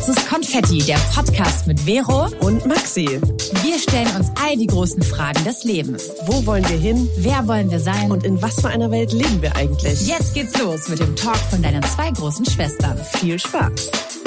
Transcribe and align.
Schwarzes 0.00 0.26
Konfetti, 0.26 0.78
der 0.78 0.96
Podcast 1.14 1.66
mit 1.66 1.78
Vero 1.80 2.28
und 2.40 2.64
Maxi. 2.64 3.20
Wir 3.62 3.78
stellen 3.78 4.08
uns 4.16 4.30
all 4.42 4.56
die 4.56 4.66
großen 4.66 5.02
Fragen 5.02 5.44
des 5.44 5.64
Lebens. 5.64 6.10
Wo 6.24 6.46
wollen 6.46 6.66
wir 6.70 6.78
hin? 6.78 7.06
Wer 7.18 7.46
wollen 7.46 7.70
wir 7.70 7.80
sein? 7.80 8.10
Und 8.10 8.24
in 8.24 8.40
was 8.40 8.58
für 8.62 8.68
einer 8.68 8.90
Welt 8.90 9.12
leben 9.12 9.42
wir 9.42 9.54
eigentlich? 9.56 10.06
Jetzt 10.06 10.32
geht's 10.32 10.58
los 10.58 10.88
mit 10.88 11.00
dem 11.00 11.14
Talk 11.16 11.36
von 11.50 11.60
deinen 11.60 11.82
zwei 11.82 12.10
großen 12.12 12.46
Schwestern. 12.46 12.96
Viel 13.18 13.38
Spaß! 13.38 14.19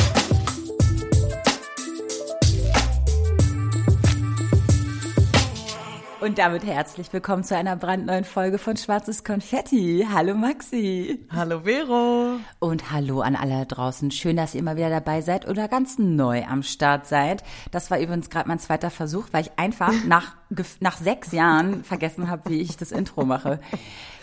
Und 6.23 6.37
damit 6.37 6.63
herzlich 6.63 7.11
willkommen 7.11 7.43
zu 7.43 7.53
einer 7.53 7.75
brandneuen 7.75 8.23
Folge 8.23 8.57
von 8.57 8.77
Schwarzes 8.77 9.25
Konfetti. 9.25 10.07
Hallo 10.09 10.35
Maxi. 10.35 11.19
Hallo 11.29 11.63
Vero. 11.65 12.39
Und 12.59 12.91
hallo 12.93 13.19
an 13.19 13.35
alle 13.35 13.65
draußen. 13.65 14.09
Schön, 14.09 14.37
dass 14.37 14.53
ihr 14.53 14.61
immer 14.61 14.77
wieder 14.77 14.89
dabei 14.89 15.19
seid 15.19 15.49
oder 15.49 15.67
ganz 15.67 15.99
neu 15.99 16.45
am 16.45 16.63
Start 16.63 17.07
seid. 17.07 17.43
Das 17.71 17.91
war 17.91 17.99
übrigens 17.99 18.29
gerade 18.29 18.47
mein 18.47 18.59
zweiter 18.59 18.89
Versuch, 18.89 19.25
weil 19.33 19.41
ich 19.41 19.51
einfach 19.57 19.91
nach, 20.07 20.35
nach 20.79 20.95
sechs 20.95 21.33
Jahren 21.33 21.83
vergessen 21.83 22.29
habe, 22.29 22.49
wie 22.51 22.61
ich 22.61 22.77
das 22.77 22.93
Intro 22.93 23.25
mache. 23.25 23.59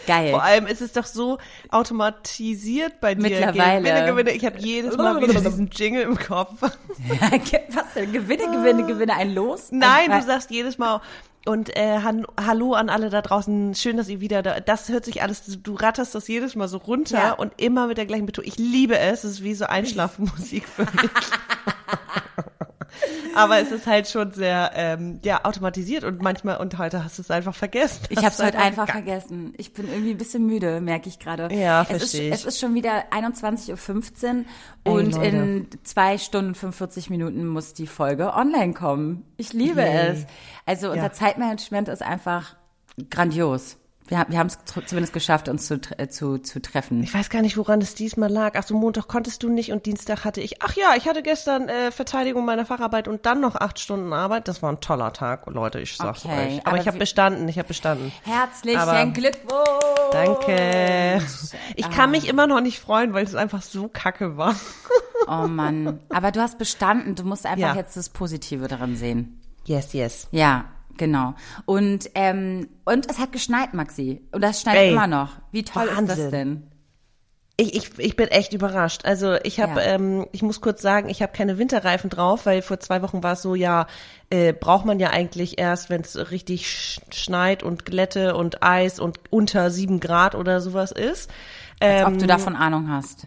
Geil. 0.06 0.30
Vor 0.30 0.42
allem 0.42 0.66
ist 0.66 0.80
es 0.80 0.92
doch 0.92 1.04
so 1.04 1.36
automatisiert 1.68 3.00
bei 3.02 3.14
dir. 3.14 3.20
Mittlerweile. 3.20 3.82
Gewinne, 3.82 4.06
gewinne. 4.06 4.30
Ich 4.30 4.46
habe 4.46 4.58
jedes 4.58 4.96
Mal 4.96 5.20
wieder 5.20 5.38
diesen 5.40 5.68
Jingle 5.70 6.02
im 6.02 6.16
Kopf. 6.16 6.62
Was 6.62 7.94
denn? 7.94 8.12
Gewinne, 8.12 8.44
gewinne, 8.44 8.86
gewinne 8.86 9.14
ein 9.14 9.34
Los? 9.34 9.70
Nein, 9.70 10.10
du 10.10 10.22
sagst 10.22 10.50
jedes 10.50 10.78
Mal, 10.78 11.02
und 11.46 11.74
äh, 11.76 12.00
han 12.02 12.26
hallo 12.38 12.74
an 12.74 12.90
alle 12.90 13.08
da 13.08 13.22
draußen, 13.22 13.74
schön, 13.74 13.96
dass 13.96 14.08
ihr 14.08 14.20
wieder 14.20 14.42
da. 14.42 14.60
Das 14.60 14.88
hört 14.88 15.04
sich 15.04 15.22
alles, 15.22 15.42
du 15.62 15.74
ratterst 15.74 16.14
das 16.14 16.28
jedes 16.28 16.54
Mal 16.54 16.68
so 16.68 16.78
runter 16.78 17.18
ja. 17.18 17.32
und 17.32 17.52
immer 17.56 17.86
mit 17.86 17.98
der 17.98 18.06
gleichen 18.06 18.26
Betonung. 18.26 18.48
Ich 18.48 18.58
liebe 18.58 18.98
es, 18.98 19.24
es 19.24 19.32
ist 19.32 19.42
wie 19.42 19.54
so 19.54 19.64
Einschlafmusik 19.64 20.68
für 20.68 20.82
mich. 20.82 21.10
Aber 23.34 23.58
es 23.60 23.70
ist 23.70 23.86
halt 23.86 24.08
schon 24.08 24.32
sehr 24.32 24.72
ähm, 24.74 25.20
ja 25.24 25.44
automatisiert 25.44 26.04
und 26.04 26.22
manchmal 26.22 26.58
und 26.58 26.78
heute 26.78 27.04
hast 27.04 27.18
du 27.18 27.22
es 27.22 27.30
einfach 27.30 27.54
vergessen. 27.54 28.04
Ich 28.08 28.18
habe 28.18 28.28
es 28.28 28.42
heute 28.42 28.58
einfach 28.58 28.88
vergessen. 28.88 29.54
Ich 29.56 29.72
bin 29.72 29.88
irgendwie 29.88 30.10
ein 30.10 30.18
bisschen 30.18 30.46
müde, 30.46 30.80
merke 30.80 31.08
ich 31.08 31.18
gerade. 31.18 31.54
Ja, 31.54 31.84
verstehe 31.84 32.28
ich. 32.28 32.34
Es 32.34 32.44
ist 32.44 32.60
schon 32.60 32.74
wieder 32.74 33.04
21.15 33.10 34.44
Uhr 34.84 34.92
und 34.92 35.16
Ey, 35.16 35.28
in 35.28 35.68
zwei 35.84 36.18
Stunden 36.18 36.54
45 36.54 37.10
Minuten 37.10 37.46
muss 37.46 37.74
die 37.74 37.86
Folge 37.86 38.34
online 38.34 38.74
kommen. 38.74 39.24
Ich 39.36 39.52
liebe 39.52 39.80
Yay. 39.80 40.08
es. 40.12 40.26
Also 40.66 40.88
unser 40.90 41.02
ja. 41.02 41.12
Zeitmanagement 41.12 41.88
ist 41.88 42.02
einfach 42.02 42.56
grandios. 43.10 43.79
Wir, 44.10 44.26
wir 44.28 44.40
haben 44.40 44.48
es 44.48 44.58
zumindest 44.86 45.12
geschafft, 45.12 45.48
uns 45.48 45.68
zu, 45.68 45.80
äh, 45.96 46.08
zu, 46.08 46.38
zu 46.38 46.60
treffen. 46.60 47.00
Ich 47.04 47.14
weiß 47.14 47.30
gar 47.30 47.42
nicht, 47.42 47.56
woran 47.56 47.80
es 47.80 47.94
diesmal 47.94 48.28
lag. 48.28 48.56
Ach 48.56 48.64
so, 48.64 48.74
Montag 48.74 49.06
konntest 49.06 49.44
du 49.44 49.48
nicht 49.48 49.70
und 49.70 49.86
Dienstag 49.86 50.24
hatte 50.24 50.40
ich. 50.40 50.60
Ach 50.62 50.74
ja, 50.74 50.94
ich 50.96 51.06
hatte 51.06 51.22
gestern 51.22 51.68
äh, 51.68 51.92
Verteidigung 51.92 52.44
meiner 52.44 52.66
Facharbeit 52.66 53.06
und 53.06 53.24
dann 53.24 53.40
noch 53.40 53.54
acht 53.54 53.78
Stunden 53.78 54.12
Arbeit. 54.12 54.48
Das 54.48 54.62
war 54.62 54.72
ein 54.72 54.80
toller 54.80 55.12
Tag, 55.12 55.46
Leute, 55.46 55.78
ich 55.78 55.96
sag's 55.96 56.24
okay, 56.24 56.54
euch. 56.56 56.58
Aber, 56.62 56.72
aber 56.72 56.80
ich 56.80 56.88
habe 56.88 56.98
bestanden, 56.98 57.48
ich 57.48 57.56
habe 57.56 57.68
bestanden. 57.68 58.10
Herzlichen 58.24 59.12
Glückwunsch! 59.12 60.10
Danke. 60.10 61.22
Ich 61.76 61.86
ah. 61.86 61.90
kann 61.90 62.10
mich 62.10 62.28
immer 62.28 62.48
noch 62.48 62.60
nicht 62.60 62.80
freuen, 62.80 63.12
weil 63.12 63.24
es 63.24 63.36
einfach 63.36 63.62
so 63.62 63.86
kacke 63.86 64.36
war. 64.36 64.56
Oh 65.28 65.46
Mann. 65.46 66.00
Aber 66.08 66.32
du 66.32 66.40
hast 66.40 66.58
bestanden. 66.58 67.14
Du 67.14 67.22
musst 67.22 67.46
einfach 67.46 67.60
ja. 67.60 67.76
jetzt 67.76 67.96
das 67.96 68.08
Positive 68.08 68.66
daran 68.66 68.96
sehen. 68.96 69.40
Yes, 69.66 69.92
yes. 69.92 70.26
Ja, 70.32 70.64
Genau. 70.96 71.34
Und, 71.64 72.10
ähm, 72.14 72.68
und 72.84 73.10
es 73.10 73.18
hat 73.18 73.32
geschneit, 73.32 73.74
Maxi. 73.74 74.22
Und 74.32 74.42
das 74.42 74.60
schneit 74.60 74.76
Ey, 74.76 74.92
immer 74.92 75.06
noch. 75.06 75.30
Wie 75.52 75.62
toll 75.62 75.86
Wahnsinn. 75.86 76.04
ist 76.04 76.18
das 76.18 76.30
denn? 76.30 76.70
Ich, 77.56 77.74
ich, 77.74 77.98
ich 77.98 78.16
bin 78.16 78.28
echt 78.28 78.54
überrascht. 78.54 79.04
Also 79.04 79.34
ich 79.42 79.60
habe, 79.60 79.80
ja. 79.80 79.86
ähm, 79.88 80.26
ich 80.32 80.40
muss 80.42 80.62
kurz 80.62 80.80
sagen, 80.80 81.10
ich 81.10 81.20
habe 81.20 81.32
keine 81.32 81.58
Winterreifen 81.58 82.08
drauf, 82.08 82.46
weil 82.46 82.62
vor 82.62 82.80
zwei 82.80 83.02
Wochen 83.02 83.22
war 83.22 83.34
es 83.34 83.42
so, 83.42 83.54
ja, 83.54 83.86
äh, 84.30 84.54
braucht 84.54 84.86
man 84.86 84.98
ja 84.98 85.10
eigentlich 85.10 85.58
erst, 85.58 85.90
wenn 85.90 86.00
es 86.00 86.30
richtig 86.30 86.70
schneit 87.10 87.62
und 87.62 87.84
Glätte 87.84 88.34
und 88.34 88.62
Eis 88.62 88.98
und 88.98 89.20
unter 89.28 89.70
sieben 89.70 90.00
Grad 90.00 90.34
oder 90.34 90.62
sowas 90.62 90.90
ist. 90.90 91.30
Als 91.80 92.00
ähm, 92.00 92.06
ob 92.06 92.14
du 92.14 92.22
ähm, 92.22 92.28
davon 92.28 92.56
Ahnung 92.56 92.88
hast. 92.90 93.26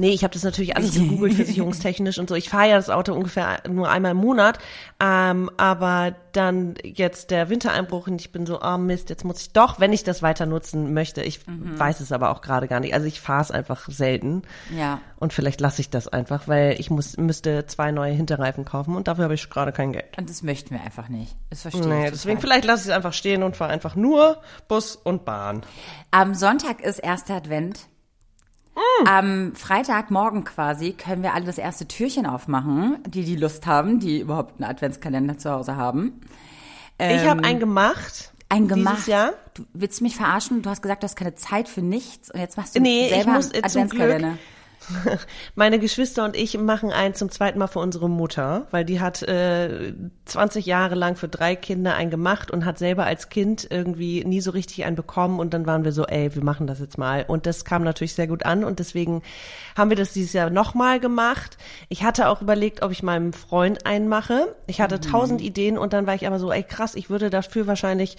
Nee, 0.00 0.12
ich 0.12 0.24
habe 0.24 0.32
das 0.32 0.44
natürlich 0.44 0.78
alles 0.78 0.94
gegoogelt, 0.94 1.34
versicherungstechnisch 1.34 2.18
und 2.18 2.26
so. 2.26 2.34
Ich 2.34 2.48
fahre 2.48 2.70
ja 2.70 2.76
das 2.76 2.88
Auto 2.88 3.12
ungefähr 3.12 3.58
nur 3.68 3.90
einmal 3.90 4.12
im 4.12 4.16
Monat. 4.16 4.58
Ähm, 4.98 5.50
aber 5.58 6.14
dann 6.32 6.74
jetzt 6.82 7.30
der 7.30 7.50
Wintereinbruch 7.50 8.06
und 8.06 8.18
ich 8.18 8.32
bin 8.32 8.46
so, 8.46 8.62
oh 8.62 8.78
Mist, 8.78 9.10
jetzt 9.10 9.26
muss 9.26 9.42
ich 9.42 9.52
doch, 9.52 9.78
wenn 9.78 9.92
ich 9.92 10.02
das 10.02 10.22
weiter 10.22 10.46
nutzen 10.46 10.94
möchte. 10.94 11.22
Ich 11.22 11.46
mhm. 11.46 11.78
weiß 11.78 12.00
es 12.00 12.12
aber 12.12 12.30
auch 12.30 12.40
gerade 12.40 12.66
gar 12.66 12.80
nicht. 12.80 12.94
Also 12.94 13.06
ich 13.06 13.20
fahre 13.20 13.42
es 13.42 13.50
einfach 13.50 13.90
selten. 13.90 14.40
Ja. 14.74 15.00
Und 15.16 15.34
vielleicht 15.34 15.60
lasse 15.60 15.82
ich 15.82 15.90
das 15.90 16.08
einfach, 16.08 16.48
weil 16.48 16.80
ich 16.80 16.88
muss, 16.88 17.18
müsste 17.18 17.66
zwei 17.66 17.92
neue 17.92 18.14
Hinterreifen 18.14 18.64
kaufen 18.64 18.96
und 18.96 19.06
dafür 19.06 19.24
habe 19.24 19.34
ich 19.34 19.50
gerade 19.50 19.70
kein 19.70 19.92
Geld. 19.92 20.16
Und 20.16 20.30
das 20.30 20.42
möchten 20.42 20.70
wir 20.70 20.80
einfach 20.80 21.10
nicht. 21.10 21.36
Das 21.50 21.60
verstehe 21.60 21.86
nee, 21.86 22.04
ich. 22.06 22.12
Deswegen 22.12 22.40
vielleicht 22.40 22.64
lasse 22.64 22.84
ich 22.84 22.88
es 22.88 22.96
einfach 22.96 23.12
stehen 23.12 23.42
und 23.42 23.54
fahre 23.54 23.70
einfach 23.70 23.96
nur 23.96 24.40
Bus 24.66 24.96
und 24.96 25.26
Bahn. 25.26 25.60
Am 26.10 26.34
Sonntag 26.34 26.80
ist 26.80 27.00
erster 27.00 27.34
Advent. 27.34 27.89
Mm. 28.74 29.06
Am 29.06 29.54
Freitagmorgen 29.54 30.44
quasi 30.44 30.92
können 30.92 31.22
wir 31.22 31.34
alle 31.34 31.44
das 31.44 31.58
erste 31.58 31.86
Türchen 31.86 32.26
aufmachen, 32.26 32.98
die 33.06 33.24
die 33.24 33.36
Lust 33.36 33.66
haben, 33.66 34.00
die 34.00 34.20
überhaupt 34.20 34.60
einen 34.60 34.70
Adventskalender 34.70 35.38
zu 35.38 35.50
Hause 35.50 35.76
haben. 35.76 36.20
Ähm, 36.98 37.16
ich 37.16 37.28
habe 37.28 37.44
einen 37.44 37.60
gemacht. 37.60 38.32
Ein 38.48 38.68
gemacht. 38.68 38.96
Dieses 38.96 39.06
Jahr. 39.06 39.32
Du 39.54 39.64
willst 39.72 40.02
mich 40.02 40.16
verarschen? 40.16 40.62
Du 40.62 40.70
hast 40.70 40.82
gesagt, 40.82 41.02
du 41.02 41.06
hast 41.06 41.16
keine 41.16 41.34
Zeit 41.34 41.68
für 41.68 41.82
nichts 41.82 42.30
und 42.30 42.40
jetzt 42.40 42.56
machst 42.56 42.74
du 42.74 42.80
nee, 42.80 43.08
selber 43.08 43.30
ich 43.30 43.36
muss, 43.36 43.52
einen 43.52 43.64
Adventskalender. 43.64 44.38
Meine 45.54 45.78
Geschwister 45.78 46.24
und 46.24 46.36
ich 46.36 46.56
machen 46.58 46.90
einen 46.90 47.14
zum 47.14 47.30
zweiten 47.30 47.58
Mal 47.58 47.66
für 47.66 47.78
unsere 47.78 48.08
Mutter, 48.08 48.66
weil 48.70 48.84
die 48.84 49.00
hat 49.00 49.22
äh, 49.22 49.92
20 50.24 50.66
Jahre 50.66 50.94
lang 50.94 51.16
für 51.16 51.28
drei 51.28 51.56
Kinder 51.56 51.94
einen 51.94 52.10
gemacht 52.10 52.50
und 52.50 52.64
hat 52.64 52.78
selber 52.78 53.04
als 53.04 53.28
Kind 53.28 53.66
irgendwie 53.70 54.24
nie 54.24 54.40
so 54.40 54.50
richtig 54.50 54.84
einen 54.84 54.96
bekommen 54.96 55.38
und 55.38 55.54
dann 55.54 55.66
waren 55.66 55.84
wir 55.84 55.92
so, 55.92 56.06
ey, 56.06 56.34
wir 56.34 56.44
machen 56.44 56.66
das 56.66 56.80
jetzt 56.80 56.98
mal 56.98 57.24
und 57.26 57.46
das 57.46 57.64
kam 57.64 57.84
natürlich 57.84 58.14
sehr 58.14 58.26
gut 58.26 58.44
an 58.44 58.64
und 58.64 58.78
deswegen 58.78 59.22
haben 59.76 59.90
wir 59.90 59.96
das 59.96 60.12
dieses 60.12 60.32
Jahr 60.32 60.50
nochmal 60.50 61.00
gemacht. 61.00 61.58
Ich 61.88 62.02
hatte 62.02 62.28
auch 62.28 62.42
überlegt, 62.42 62.82
ob 62.82 62.90
ich 62.90 63.02
meinem 63.02 63.32
Freund 63.32 63.86
einen 63.86 64.08
mache. 64.08 64.54
Ich 64.66 64.80
hatte 64.80 64.96
mhm. 64.96 65.02
tausend 65.02 65.40
Ideen 65.40 65.78
und 65.78 65.92
dann 65.92 66.06
war 66.06 66.14
ich 66.14 66.26
aber 66.26 66.38
so, 66.38 66.50
ey 66.50 66.62
krass, 66.62 66.94
ich 66.94 67.10
würde 67.10 67.30
dafür 67.30 67.66
wahrscheinlich 67.66 68.16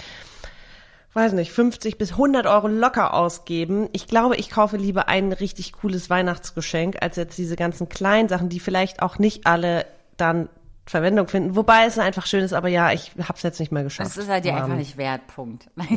weiß 1.13 1.33
nicht, 1.33 1.51
50 1.51 1.97
bis 1.97 2.11
100 2.11 2.45
Euro 2.47 2.67
locker 2.67 3.13
ausgeben. 3.13 3.89
Ich 3.91 4.07
glaube, 4.07 4.38
ich 4.38 4.49
kaufe 4.49 4.77
lieber 4.77 5.07
ein 5.07 5.33
richtig 5.33 5.73
cooles 5.73 6.09
Weihnachtsgeschenk, 6.09 6.97
als 7.01 7.17
jetzt 7.17 7.38
diese 7.38 7.55
ganzen 7.55 7.89
kleinen 7.89 8.29
Sachen, 8.29 8.49
die 8.49 8.59
vielleicht 8.59 9.01
auch 9.01 9.19
nicht 9.19 9.45
alle 9.45 9.85
dann 10.17 10.47
Verwendung 10.85 11.27
finden. 11.27 11.55
Wobei 11.55 11.85
es 11.85 12.00
einfach 12.00 12.25
schön 12.25 12.44
ist, 12.44 12.53
aber 12.53 12.67
ja, 12.67 12.91
ich 12.91 13.11
habe 13.19 13.35
es 13.35 13.44
jetzt 13.44 13.59
nicht 13.59 13.71
mehr 13.71 13.83
geschafft. 13.83 14.11
Es 14.11 14.17
ist 14.17 14.29
halt 14.29 14.45
dir 14.45 14.55
einfach 14.55 14.75
nicht 14.75 14.97
wert, 14.97 15.27
Punkt. 15.27 15.69
oh. 15.77 15.85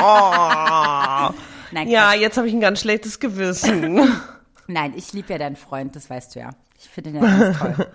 Nein, 1.72 1.88
ja, 1.88 2.14
jetzt 2.14 2.36
habe 2.36 2.48
ich 2.48 2.54
ein 2.54 2.60
ganz 2.60 2.80
schlechtes 2.80 3.18
Gewissen. 3.20 4.00
Nein, 4.66 4.92
ich 4.96 5.12
liebe 5.12 5.32
ja 5.32 5.38
deinen 5.38 5.56
Freund, 5.56 5.96
das 5.96 6.08
weißt 6.08 6.34
du 6.34 6.40
ja. 6.40 6.50
Ich 6.78 6.88
finde 6.88 7.12
den 7.12 7.22
ja 7.22 7.38
ganz 7.38 7.58
toll. 7.58 7.86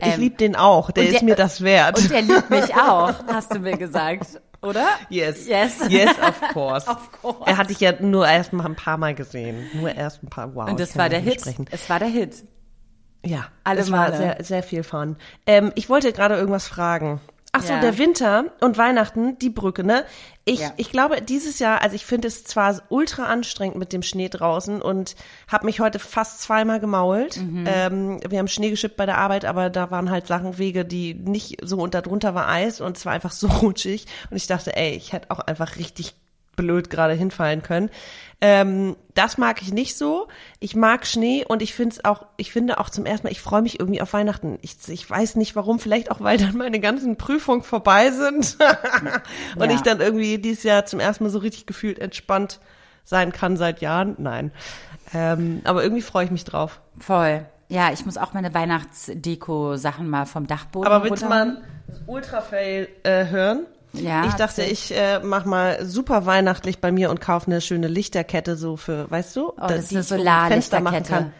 ich 0.00 0.14
ähm, 0.14 0.20
liebe 0.20 0.36
den 0.36 0.56
auch, 0.56 0.90
der, 0.90 1.04
der 1.04 1.12
ist 1.12 1.22
mir 1.22 1.36
das 1.36 1.60
wert. 1.62 1.98
Und 1.98 2.10
der 2.10 2.22
liebt 2.22 2.50
mich 2.50 2.74
auch, 2.74 3.14
hast 3.28 3.54
du 3.54 3.60
mir 3.60 3.76
gesagt. 3.76 4.40
Oder? 4.62 4.86
Yes. 5.08 5.46
Yes. 5.46 5.80
Yes, 5.88 6.10
of 6.18 6.40
course. 6.52 6.88
of 6.90 7.12
course. 7.22 7.44
Er 7.46 7.56
hatte 7.56 7.72
ich 7.72 7.80
ja 7.80 7.92
nur 8.00 8.26
erst 8.26 8.52
mal 8.52 8.66
ein 8.66 8.74
paar 8.76 8.96
Mal 8.98 9.14
gesehen. 9.14 9.68
Nur 9.74 9.94
erst 9.94 10.22
ein 10.22 10.28
paar, 10.28 10.54
wow. 10.54 10.68
Und 10.68 10.80
das 10.80 10.96
war 10.96 11.08
der 11.08 11.20
Hit. 11.20 11.40
Sprechen. 11.40 11.66
Es 11.70 11.88
war 11.88 11.98
der 11.98 12.08
Hit. 12.08 12.44
Ja. 13.24 13.46
Alle 13.64 13.80
es 13.80 13.88
Male. 13.88 14.12
war 14.12 14.16
sehr, 14.18 14.44
sehr 14.44 14.62
viel 14.62 14.82
Fun. 14.82 15.16
Ähm, 15.46 15.72
ich 15.74 15.88
wollte 15.88 16.12
gerade 16.12 16.36
irgendwas 16.36 16.66
fragen. 16.66 17.20
Ach 17.52 17.62
so, 17.62 17.72
ja. 17.72 17.80
der 17.80 17.96
Winter 17.96 18.44
und 18.60 18.76
Weihnachten, 18.76 19.38
die 19.38 19.48
Brücke, 19.48 19.82
ne? 19.82 20.04
Ich, 20.44 20.60
ja. 20.60 20.72
ich 20.76 20.90
glaube, 20.90 21.22
dieses 21.22 21.58
Jahr, 21.58 21.82
also 21.82 21.96
ich 21.96 22.04
finde 22.04 22.28
es 22.28 22.44
zwar 22.44 22.82
ultra 22.90 23.24
anstrengend 23.24 23.76
mit 23.76 23.92
dem 23.92 24.02
Schnee 24.02 24.28
draußen 24.28 24.82
und 24.82 25.14
habe 25.46 25.66
mich 25.66 25.80
heute 25.80 25.98
fast 25.98 26.42
zweimal 26.42 26.78
gemault. 26.78 27.38
Mhm. 27.38 27.64
Ähm, 27.66 28.20
wir 28.28 28.38
haben 28.38 28.48
Schnee 28.48 28.70
geschippt 28.70 28.96
bei 28.96 29.06
der 29.06 29.18
Arbeit, 29.18 29.44
aber 29.44 29.70
da 29.70 29.90
waren 29.90 30.10
halt 30.10 30.26
Sachen, 30.26 30.58
Wege, 30.58 30.84
die 30.84 31.14
nicht 31.14 31.58
so 31.62 31.78
und 31.78 31.94
darunter 31.94 32.34
war 32.34 32.48
Eis 32.48 32.80
und 32.80 32.96
es 32.96 33.06
war 33.06 33.12
einfach 33.12 33.32
so 33.32 33.46
rutschig. 33.62 34.06
Und 34.30 34.36
ich 34.36 34.46
dachte, 34.46 34.76
ey, 34.76 34.94
ich 34.94 35.12
hätte 35.12 35.30
auch 35.30 35.40
einfach 35.40 35.76
richtig 35.76 36.14
blöd 36.58 36.90
gerade 36.90 37.14
hinfallen 37.14 37.62
können. 37.62 37.88
Ähm, 38.40 38.96
das 39.14 39.38
mag 39.38 39.62
ich 39.62 39.72
nicht 39.72 39.96
so. 39.96 40.28
Ich 40.60 40.76
mag 40.76 41.06
Schnee 41.06 41.44
und 41.48 41.62
ich 41.62 41.74
finde 41.74 41.94
es 41.96 42.04
auch, 42.04 42.26
ich 42.36 42.52
finde 42.52 42.78
auch 42.78 42.90
zum 42.90 43.06
ersten 43.06 43.26
Mal, 43.26 43.32
ich 43.32 43.40
freue 43.40 43.62
mich 43.62 43.80
irgendwie 43.80 44.02
auf 44.02 44.12
Weihnachten. 44.12 44.58
Ich, 44.62 44.76
ich 44.88 45.08
weiß 45.08 45.36
nicht 45.36 45.56
warum, 45.56 45.80
vielleicht 45.80 46.10
auch, 46.10 46.20
weil 46.20 46.38
dann 46.38 46.56
meine 46.56 46.78
ganzen 46.78 47.16
Prüfungen 47.16 47.62
vorbei 47.62 48.10
sind 48.10 48.58
und 49.56 49.70
ja. 49.70 49.74
ich 49.74 49.80
dann 49.80 50.00
irgendwie 50.00 50.38
dieses 50.38 50.62
Jahr 50.62 50.84
zum 50.84 51.00
ersten 51.00 51.24
Mal 51.24 51.30
so 51.30 51.38
richtig 51.38 51.66
gefühlt 51.66 51.98
entspannt 51.98 52.60
sein 53.04 53.32
kann 53.32 53.56
seit 53.56 53.80
Jahren. 53.80 54.14
Nein. 54.18 54.52
Ähm, 55.14 55.62
aber 55.64 55.82
irgendwie 55.82 56.02
freue 56.02 56.26
ich 56.26 56.30
mich 56.30 56.44
drauf. 56.44 56.80
Voll. 56.98 57.46
Ja, 57.68 57.92
ich 57.92 58.06
muss 58.06 58.16
auch 58.16 58.34
meine 58.34 58.54
Weihnachtsdeko-Sachen 58.54 60.08
mal 60.08 60.26
vom 60.26 60.46
Dachboden 60.46 60.90
Aber 60.90 61.04
willst 61.04 61.22
du 61.22 61.28
mal 61.28 61.62
Ultra-Fail 62.06 62.88
äh, 63.02 63.26
hören? 63.26 63.66
Ja, 63.92 64.26
ich 64.26 64.34
dachte, 64.34 64.62
ich 64.62 64.94
äh, 64.94 65.20
mach 65.22 65.44
mal 65.44 65.84
super 65.84 66.26
weihnachtlich 66.26 66.78
bei 66.78 66.92
mir 66.92 67.10
und 67.10 67.20
kaufe 67.20 67.46
eine 67.46 67.60
schöne 67.60 67.88
Lichterkette 67.88 68.56
so 68.56 68.76
für, 68.76 69.10
weißt 69.10 69.36
du, 69.36 69.48
oh, 69.50 69.54
das 69.56 69.84
ist 69.84 69.92
eine 69.92 70.02
Solarlichterkette. 70.02 71.32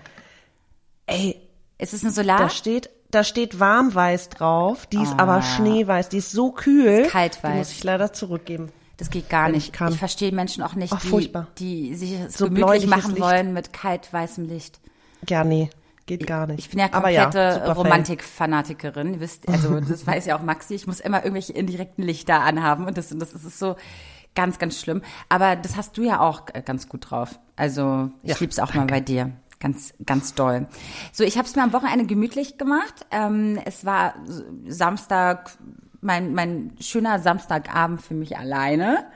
Ey, 1.07 1.41
Ist 1.79 1.95
es 1.95 2.03
eine 2.03 2.13
Solar? 2.13 2.39
Da 2.39 2.51
steht, 2.51 2.91
da 3.11 3.25
steht 3.25 3.61
warmweiß 3.61 4.31
drauf. 4.31 4.87
Die 4.87 5.03
ist 5.03 5.13
oh. 5.13 5.19
aber 5.19 5.43
schneeweiß. 5.43 6.09
Die 6.09 6.19
ist 6.19 6.33
so 6.33 6.53
kühl. 6.53 7.03
Ist 7.03 7.11
kaltweiß. 7.11 7.53
Die 7.53 7.59
muss 7.59 7.73
ich 7.73 7.85
leider 7.85 8.13
zurückgeben. 8.13 8.73
Das 8.99 9.11
geht 9.11 9.29
gar 9.31 9.49
nicht. 9.49 9.75
Ich, 9.75 9.89
ich 9.89 9.99
verstehe 9.99 10.33
Menschen 10.33 10.63
auch 10.63 10.75
nicht, 10.75 10.93
oh, 10.93 11.19
die, 11.21 11.33
die, 11.59 11.95
sich 11.95 12.19
so 12.31 12.47
gemütlich 12.47 12.87
machen 12.89 13.13
Licht. 13.13 13.23
wollen 13.23 13.53
mit 13.53 13.73
kaltweißem 13.73 14.49
Licht. 14.49 14.81
Ja, 15.29 15.45
nee. 15.45 15.71
Geht 16.09 16.27
gar 16.27 16.47
nicht. 16.47 16.61
Ich 16.61 16.71
bin 16.71 16.79
ja 16.79 16.89
komplette 16.89 17.39
ja, 17.39 17.73
Romantik-Fanatikerin. 17.73 19.21
Wisst, 19.21 19.47
also 19.47 19.79
das 19.89 20.07
weiß 20.07 20.25
ja 20.25 20.39
auch 20.39 20.43
Maxi. 20.43 20.75
Ich 20.75 20.87
muss 20.87 21.01
immer 21.01 21.19
irgendwelche 21.19 21.53
indirekten 21.53 22.03
Lichter 22.03 22.41
anhaben 22.41 22.87
und 22.87 22.97
das, 22.97 23.13
und 23.13 23.19
das 23.19 23.35
ist 23.35 23.59
so 23.59 23.77
ganz, 24.35 24.59
ganz 24.59 24.81
schlimm. 24.81 25.03
Aber 25.29 25.55
das 25.55 25.77
hast 25.77 25.99
du 25.99 26.03
ja 26.03 26.21
auch 26.21 26.47
ganz 26.65 26.89
gut 26.89 27.11
drauf. 27.11 27.39
Also 27.57 28.11
ich 28.23 28.31
ja, 28.31 28.37
lieb's 28.41 28.59
auch 28.59 28.69
danke. 28.69 28.79
mal 28.79 28.87
bei 28.87 29.01
dir. 29.01 29.33
Ganz, 29.61 29.93
ganz 30.07 30.33
doll. 30.33 30.67
So, 31.13 31.25
ich 31.25 31.37
habe 31.37 31.47
es 31.47 31.55
mir 31.57 31.63
am 31.63 31.75
Wochenende 31.75 32.07
gemütlich 32.07 32.57
gemacht. 32.57 33.05
Ähm, 33.11 33.61
es 33.67 33.85
war 33.85 34.15
Samstag, 34.67 35.51
mein, 36.01 36.33
mein 36.33 36.73
schöner 36.81 37.19
Samstagabend 37.19 38.01
für 38.01 38.15
mich 38.15 38.39
alleine. 38.39 39.09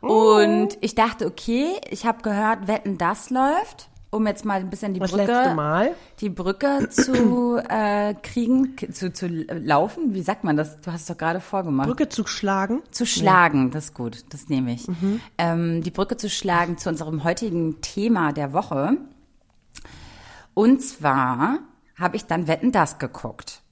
Und 0.00 0.78
ich 0.80 0.96
dachte, 0.96 1.26
okay, 1.26 1.76
ich 1.90 2.06
habe 2.06 2.22
gehört, 2.22 2.66
Wetten, 2.66 2.98
das 2.98 3.30
läuft 3.30 3.88
um 4.14 4.26
jetzt 4.26 4.44
mal 4.44 4.60
ein 4.60 4.70
bisschen 4.70 4.94
die 4.94 5.00
das 5.00 5.10
Brücke, 5.10 5.94
die 6.20 6.30
Brücke 6.30 6.88
zu 6.88 7.58
äh, 7.68 8.14
kriegen, 8.14 8.76
zu, 8.92 9.12
zu 9.12 9.26
laufen. 9.26 10.14
Wie 10.14 10.22
sagt 10.22 10.44
man 10.44 10.56
das? 10.56 10.80
Du 10.80 10.92
hast 10.92 11.02
es 11.02 11.06
doch 11.06 11.18
gerade 11.18 11.40
vorgemacht. 11.40 11.88
Brücke 11.88 12.08
zu 12.08 12.26
schlagen. 12.26 12.82
Zu 12.90 13.06
schlagen, 13.06 13.64
ja. 13.64 13.70
das 13.70 13.86
ist 13.86 13.94
gut, 13.94 14.24
das 14.30 14.48
nehme 14.48 14.72
ich. 14.72 14.86
Mhm. 14.86 15.20
Ähm, 15.36 15.82
die 15.82 15.90
Brücke 15.90 16.16
zu 16.16 16.30
schlagen 16.30 16.78
zu 16.78 16.88
unserem 16.88 17.24
heutigen 17.24 17.80
Thema 17.80 18.32
der 18.32 18.52
Woche. 18.52 18.96
Und 20.54 20.80
zwar 20.80 21.58
habe 21.98 22.16
ich 22.16 22.26
dann 22.26 22.46
Wetten 22.46 22.72
das 22.72 22.98
geguckt. 22.98 23.62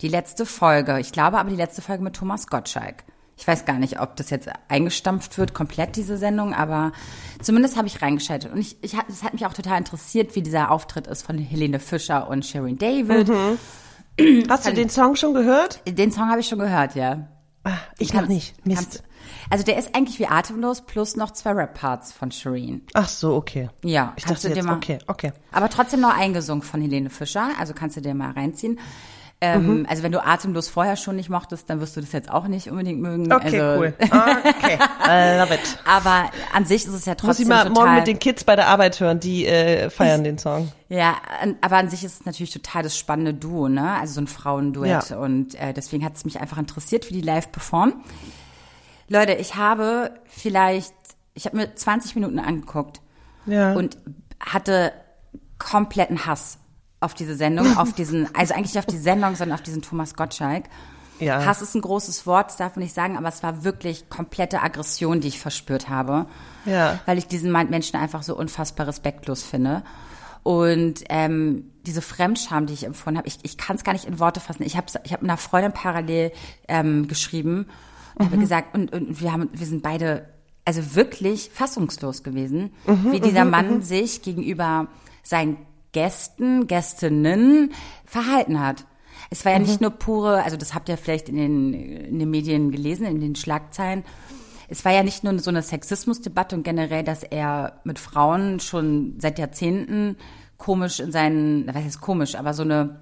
Die 0.00 0.08
letzte 0.08 0.44
Folge. 0.44 0.98
Ich 0.98 1.12
glaube 1.12 1.38
aber 1.38 1.50
die 1.50 1.56
letzte 1.56 1.82
Folge 1.82 2.02
mit 2.02 2.16
Thomas 2.16 2.48
Gottschalk. 2.48 3.04
Ich 3.36 3.46
weiß 3.46 3.64
gar 3.64 3.78
nicht, 3.78 4.00
ob 4.00 4.16
das 4.16 4.30
jetzt 4.30 4.48
eingestampft 4.68 5.38
wird, 5.38 5.54
komplett 5.54 5.96
diese 5.96 6.16
Sendung, 6.16 6.54
aber 6.54 6.92
zumindest 7.42 7.76
habe 7.76 7.88
ich 7.88 8.00
reingeschaltet. 8.00 8.52
Und 8.52 8.58
ich, 8.58 8.76
ich, 8.82 8.94
es 9.08 9.22
hat 9.22 9.32
mich 9.32 9.44
auch 9.46 9.52
total 9.54 9.78
interessiert, 9.78 10.36
wie 10.36 10.42
dieser 10.42 10.70
Auftritt 10.70 11.06
ist 11.06 11.22
von 11.22 11.38
Helene 11.38 11.80
Fischer 11.80 12.28
und 12.28 12.46
Sharon 12.46 12.78
David. 12.78 13.28
Mhm. 13.28 14.48
Hast 14.48 14.66
du 14.66 14.72
den 14.72 14.88
Song 14.88 15.16
schon 15.16 15.34
gehört? 15.34 15.80
Den 15.88 16.12
Song 16.12 16.28
habe 16.28 16.40
ich 16.40 16.48
schon 16.48 16.60
gehört, 16.60 16.94
ja. 16.94 17.28
Ach, 17.64 17.80
ich 17.98 18.12
noch 18.12 18.28
nicht. 18.28 18.54
Mist. 18.66 19.02
also 19.48 19.64
der 19.64 19.78
ist 19.78 19.96
eigentlich 19.96 20.18
wie 20.18 20.26
Atemlos 20.26 20.82
plus 20.82 21.16
noch 21.16 21.30
zwei 21.30 21.52
Rap-Parts 21.52 22.12
von 22.12 22.30
Shireen. 22.30 22.82
Ach 22.92 23.08
so, 23.08 23.34
okay. 23.34 23.70
Ja, 23.82 24.12
ich 24.16 24.24
dachte 24.24 24.48
jetzt, 24.48 24.62
mal, 24.62 24.76
okay, 24.76 24.98
okay. 25.06 25.32
Aber 25.50 25.70
trotzdem 25.70 26.00
noch 26.00 26.14
eingesungen 26.14 26.62
von 26.62 26.82
Helene 26.82 27.08
Fischer, 27.08 27.48
also 27.58 27.72
kannst 27.72 27.96
du 27.96 28.02
dir 28.02 28.14
mal 28.14 28.32
reinziehen. 28.32 28.78
Ähm, 29.44 29.80
mhm. 29.80 29.86
Also 29.88 30.02
wenn 30.02 30.12
du 30.12 30.24
atemlos 30.24 30.68
vorher 30.68 30.96
schon 30.96 31.16
nicht 31.16 31.28
mochtest, 31.28 31.68
dann 31.68 31.80
wirst 31.80 31.96
du 31.96 32.00
das 32.00 32.12
jetzt 32.12 32.30
auch 32.30 32.46
nicht 32.48 32.70
unbedingt 32.70 33.00
mögen. 33.00 33.30
Okay, 33.30 33.60
also, 33.60 33.80
cool. 33.80 33.94
Okay, 34.00 34.78
I 35.06 35.38
love 35.38 35.54
it. 35.54 35.78
Aber 35.84 36.30
an 36.54 36.64
sich 36.64 36.86
ist 36.86 36.94
es 36.94 37.04
ja 37.04 37.14
trotzdem 37.14 37.28
Muss 37.28 37.40
ich 37.40 37.46
mal 37.46 37.68
total, 37.68 37.84
morgen 37.84 37.94
mit 37.96 38.06
den 38.06 38.18
Kids 38.18 38.44
bei 38.44 38.56
der 38.56 38.68
Arbeit 38.68 38.98
hören, 39.00 39.20
die 39.20 39.46
äh, 39.46 39.90
feiern 39.90 40.24
den 40.24 40.38
Song. 40.38 40.72
Ja, 40.90 41.16
aber 41.60 41.78
an 41.78 41.88
sich 41.88 42.04
ist 42.04 42.20
es 42.20 42.26
natürlich 42.26 42.52
total 42.52 42.84
das 42.84 42.96
spannende 42.96 43.34
Duo, 43.34 43.68
ne? 43.68 43.94
Also 43.94 44.14
so 44.14 44.20
ein 44.20 44.26
Frauenduett. 44.28 45.10
Ja. 45.10 45.16
Und 45.16 45.56
äh, 45.56 45.72
deswegen 45.72 46.04
hat 46.04 46.14
es 46.14 46.24
mich 46.24 46.40
einfach 46.40 46.58
interessiert, 46.58 47.08
wie 47.08 47.14
die 47.14 47.20
live 47.20 47.50
performen. 47.50 47.94
Leute, 49.08 49.32
ich 49.32 49.56
habe 49.56 50.12
vielleicht, 50.26 50.94
ich 51.32 51.46
habe 51.46 51.56
mir 51.56 51.74
20 51.74 52.14
Minuten 52.14 52.38
angeguckt 52.38 53.00
ja. 53.46 53.72
und 53.72 53.96
hatte 54.38 54.92
kompletten 55.58 56.26
Hass 56.26 56.58
auf 57.04 57.14
diese 57.14 57.36
Sendung, 57.36 57.76
auf 57.76 57.92
diesen, 57.92 58.34
also 58.34 58.54
eigentlich 58.54 58.74
nicht 58.74 58.78
auf 58.78 58.86
die 58.86 58.98
Sendung, 58.98 59.36
sondern 59.36 59.56
auf 59.56 59.62
diesen 59.62 59.82
Thomas 59.82 60.14
Gottschalk. 60.14 60.64
Ja. 61.20 61.44
Hass 61.44 61.62
ist 61.62 61.74
ein 61.74 61.80
großes 61.80 62.26
Wort, 62.26 62.48
das 62.48 62.56
darf 62.56 62.74
man 62.74 62.82
nicht 62.82 62.94
sagen, 62.94 63.16
aber 63.16 63.28
es 63.28 63.42
war 63.42 63.62
wirklich 63.62 64.08
komplette 64.08 64.62
Aggression, 64.62 65.20
die 65.20 65.28
ich 65.28 65.38
verspürt 65.38 65.88
habe. 65.88 66.26
Ja. 66.64 66.98
Weil 67.06 67.18
ich 67.18 67.28
diesen 67.28 67.52
Menschen 67.52 67.96
einfach 67.96 68.22
so 68.22 68.36
unfassbar 68.36 68.88
respektlos 68.88 69.42
finde. 69.42 69.84
Und 70.42 71.04
ähm, 71.08 71.70
diese 71.86 72.02
Fremdscham, 72.02 72.66
die 72.66 72.74
ich 72.74 72.84
empfunden 72.84 73.18
habe, 73.18 73.28
ich, 73.28 73.38
ich 73.42 73.56
kann 73.56 73.76
es 73.76 73.84
gar 73.84 73.92
nicht 73.92 74.04
in 74.04 74.18
Worte 74.18 74.40
fassen. 74.40 74.62
Ich 74.62 74.76
habe 74.76 74.86
ich 75.04 75.12
hab 75.12 75.22
einer 75.22 75.36
Freundin 75.36 75.72
parallel 75.72 76.32
ähm, 76.68 77.08
geschrieben 77.08 77.66
und 78.16 78.26
mhm. 78.26 78.30
habe 78.30 78.38
gesagt, 78.38 78.74
und, 78.74 78.92
und 78.92 79.20
wir 79.20 79.32
haben, 79.32 79.48
wir 79.52 79.66
sind 79.66 79.82
beide 79.82 80.28
also 80.64 80.94
wirklich 80.94 81.50
fassungslos 81.52 82.22
gewesen, 82.22 82.72
mhm, 82.86 83.12
wie 83.12 83.20
dieser 83.20 83.44
mhm, 83.44 83.50
Mann 83.50 83.74
mhm. 83.76 83.82
sich 83.82 84.22
gegenüber 84.22 84.88
seinen 85.22 85.56
Gästen, 85.94 86.66
Gästinnen 86.66 87.72
verhalten 88.04 88.60
hat. 88.60 88.84
Es 89.30 89.46
war 89.46 89.52
ja 89.52 89.58
mhm. 89.58 89.64
nicht 89.64 89.80
nur 89.80 89.90
pure, 89.90 90.44
also 90.44 90.58
das 90.58 90.74
habt 90.74 90.90
ihr 90.90 90.98
vielleicht 90.98 91.30
in 91.30 91.36
den, 91.36 91.72
in 91.72 92.18
den 92.18 92.30
Medien 92.30 92.70
gelesen, 92.70 93.06
in 93.06 93.20
den 93.20 93.34
Schlagzeilen. 93.34 94.04
Es 94.68 94.84
war 94.84 94.92
ja 94.92 95.02
nicht 95.02 95.24
nur 95.24 95.38
so 95.38 95.50
eine 95.50 95.62
Sexismusdebatte 95.62 96.56
und 96.56 96.62
generell, 96.62 97.04
dass 97.04 97.22
er 97.22 97.80
mit 97.84 97.98
Frauen 97.98 98.60
schon 98.60 99.14
seit 99.18 99.38
Jahrzehnten 99.38 100.16
komisch 100.58 101.00
in 101.00 101.12
seinen, 101.12 101.72
was 101.72 101.86
ist 101.86 102.00
komisch, 102.00 102.34
aber 102.34 102.52
so 102.52 102.62
eine 102.62 103.00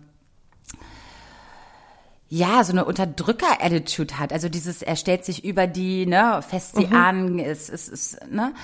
ja, 2.29 2.65
so 2.65 2.73
eine 2.73 2.87
Unterdrücker-Attitude 2.87 4.19
hat. 4.19 4.33
Also 4.33 4.49
dieses, 4.49 4.81
er 4.81 4.97
stellt 4.97 5.23
sich 5.23 5.45
über 5.45 5.67
die, 5.67 6.07
ne, 6.07 6.41
fest 6.41 6.77
sie 6.77 6.87
mhm. 6.87 6.97
an, 6.97 7.39
ist, 7.39 7.69
ist, 7.69 7.89
ist, 7.89 8.31
ne? 8.31 8.55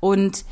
Und 0.00 0.44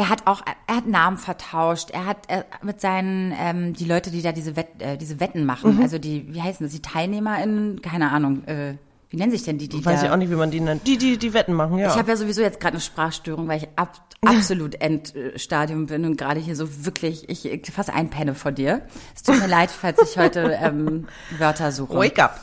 er 0.00 0.08
hat 0.08 0.26
auch, 0.26 0.40
er 0.66 0.76
hat 0.76 0.86
Namen 0.86 1.18
vertauscht. 1.18 1.90
Er 1.90 2.06
hat 2.06 2.16
er, 2.28 2.46
mit 2.62 2.80
seinen, 2.80 3.34
ähm, 3.38 3.74
die 3.74 3.84
Leute, 3.84 4.10
die 4.10 4.22
da 4.22 4.32
diese, 4.32 4.56
Wett, 4.56 4.68
äh, 4.78 4.96
diese 4.96 5.20
Wetten 5.20 5.44
machen, 5.44 5.76
mhm. 5.76 5.82
also 5.82 5.98
die, 5.98 6.32
wie 6.32 6.40
heißen 6.40 6.64
das, 6.64 6.72
die 6.72 6.80
TeilnehmerInnen, 6.80 7.82
keine 7.82 8.10
Ahnung, 8.10 8.44
äh, 8.46 8.76
wie 9.10 9.18
nennen 9.18 9.30
sich 9.30 9.42
denn 9.42 9.58
die, 9.58 9.68
die 9.68 9.84
Weiß 9.84 10.00
da, 10.00 10.06
ich 10.06 10.12
auch 10.12 10.16
nicht, 10.16 10.30
wie 10.30 10.36
man 10.36 10.50
die 10.50 10.60
nennt. 10.60 10.86
Die, 10.86 10.96
die, 10.96 11.18
die 11.18 11.34
Wetten 11.34 11.52
machen, 11.52 11.76
ja. 11.76 11.90
Ich 11.90 11.98
habe 11.98 12.08
ja 12.08 12.16
sowieso 12.16 12.40
jetzt 12.40 12.60
gerade 12.60 12.74
eine 12.74 12.80
Sprachstörung, 12.80 13.46
weil 13.46 13.58
ich 13.58 13.68
ab, 13.76 14.00
absolut 14.24 14.74
Endstadium 14.80 15.84
bin 15.84 16.06
und 16.06 16.16
gerade 16.16 16.40
hier 16.40 16.56
so 16.56 16.86
wirklich, 16.86 17.28
ich, 17.28 17.44
ich 17.44 17.70
fast 17.70 17.90
einpenne 17.90 18.34
vor 18.34 18.52
dir. 18.52 18.80
Es 19.14 19.22
tut 19.22 19.38
mir 19.38 19.46
leid, 19.48 19.70
falls 19.70 20.00
ich 20.02 20.16
heute 20.16 20.56
ähm, 20.62 21.08
Wörter 21.38 21.72
suche. 21.72 21.94
Wake 21.94 22.18
up. 22.18 22.40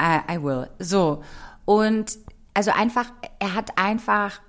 I, 0.00 0.36
I 0.36 0.42
will. 0.42 0.70
So. 0.78 1.22
Und 1.66 2.16
also 2.54 2.70
einfach, 2.70 3.12
er 3.38 3.54
hat 3.54 3.76
einfach 3.76 4.40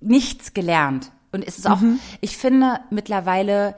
nichts 0.00 0.54
gelernt. 0.54 1.10
Und 1.32 1.46
es 1.46 1.58
ist 1.58 1.68
auch, 1.68 1.80
mhm. 1.80 2.00
ich 2.20 2.36
finde 2.36 2.80
mittlerweile, 2.90 3.74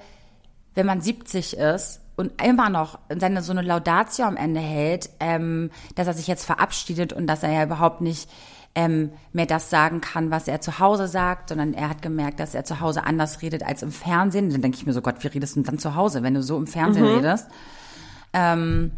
wenn 0.75 0.87
man 0.87 1.01
70 1.01 1.57
ist 1.57 2.01
und 2.17 2.41
immer 2.43 2.69
noch 2.69 2.99
seine 3.19 3.43
so 3.43 3.53
eine 3.53 3.63
Laudatio 3.63 4.25
am 4.25 4.37
Ende 4.37 4.61
hält, 4.61 5.11
ähm, 5.21 5.71
dass 5.95 6.07
er 6.07 6.15
sich 6.15 6.27
jetzt 6.27 6.45
verabschiedet 6.45 7.13
und 7.13 7.27
dass 7.27 7.43
er 7.43 7.53
ja 7.53 7.65
überhaupt 7.65 8.01
nicht 8.01 8.31
ähm, 8.75 9.11
mehr 9.33 9.47
das 9.47 9.69
sagen 9.69 10.01
kann, 10.01 10.31
was 10.31 10.47
er 10.47 10.61
zu 10.61 10.79
Hause 10.79 11.09
sagt, 11.09 11.49
sondern 11.49 11.75
er 11.75 11.89
hat 11.89 12.03
gemerkt, 12.03 12.39
dass 12.39 12.55
er 12.55 12.65
zu 12.65 12.81
Hause 12.81 13.05
anders 13.05 13.43
redet 13.43 13.65
als 13.65 13.83
im 13.83 13.91
Fernsehen. 13.91 14.51
Dann 14.51 14.63
denke 14.63 14.77
ich 14.77 14.87
mir 14.87 14.93
so, 14.93 15.03
Gott, 15.03 15.17
wie 15.25 15.29
redest 15.29 15.57
du 15.57 15.61
denn 15.61 15.65
dann 15.65 15.79
zu 15.79 15.97
Hause, 15.97 16.23
wenn 16.23 16.35
du 16.35 16.43
so 16.43 16.57
im 16.57 16.69
Fernsehen 16.69 17.05
mhm. 17.05 17.17
redest? 17.17 17.49
Ähm, 18.33 18.93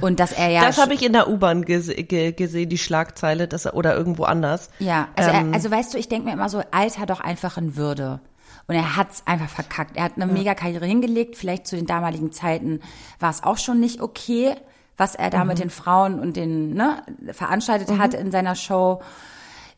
und 0.00 0.20
dass 0.20 0.32
er 0.32 0.48
ja. 0.48 0.62
Das 0.62 0.78
habe 0.78 0.94
ich 0.94 1.04
in 1.04 1.12
der 1.12 1.28
U-Bahn 1.28 1.64
gese 1.64 1.94
ge 1.94 2.32
gesehen, 2.32 2.68
die 2.68 2.78
Schlagzeile, 2.78 3.48
dass 3.48 3.64
er, 3.64 3.74
oder 3.74 3.96
irgendwo 3.96 4.24
anders. 4.24 4.70
Ja, 4.78 5.08
also, 5.16 5.30
ähm, 5.30 5.50
er, 5.50 5.54
also 5.54 5.70
weißt 5.70 5.94
du, 5.94 5.98
ich 5.98 6.08
denke 6.08 6.26
mir 6.26 6.32
immer 6.32 6.48
so, 6.48 6.62
Alter 6.70 7.06
doch 7.06 7.20
einfach 7.20 7.56
in 7.56 7.76
Würde. 7.76 8.20
Und 8.68 8.74
er 8.74 8.96
hat's 8.96 9.22
einfach 9.26 9.48
verkackt. 9.48 9.96
Er 9.96 10.04
hat 10.04 10.16
eine 10.16 10.26
ja. 10.26 10.32
mega 10.32 10.54
Karriere 10.54 10.86
hingelegt. 10.86 11.36
Vielleicht 11.36 11.66
zu 11.66 11.76
den 11.76 11.86
damaligen 11.86 12.32
Zeiten 12.32 12.80
war 13.20 13.30
es 13.30 13.44
auch 13.44 13.58
schon 13.58 13.78
nicht 13.78 14.00
okay, 14.00 14.54
was 14.96 15.14
er 15.14 15.30
da 15.30 15.42
mhm. 15.42 15.48
mit 15.48 15.58
den 15.60 15.70
Frauen 15.70 16.18
und 16.18 16.36
den 16.36 16.74
ne, 16.74 17.02
veranstaltet 17.30 17.90
mhm. 17.90 17.98
hat 17.98 18.14
in 18.14 18.30
seiner 18.30 18.54
Show. 18.54 19.02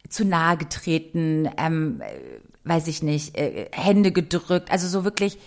Zu 0.09 0.25
nahe 0.25 0.57
getreten, 0.57 1.51
ähm, 1.59 2.01
weiß 2.65 2.87
ich 2.87 3.03
nicht, 3.03 3.37
äh, 3.37 3.69
Hände 3.73 4.11
gedrückt. 4.11 4.71
Also 4.71 4.89
so 4.89 5.05
wirklich 5.05 5.39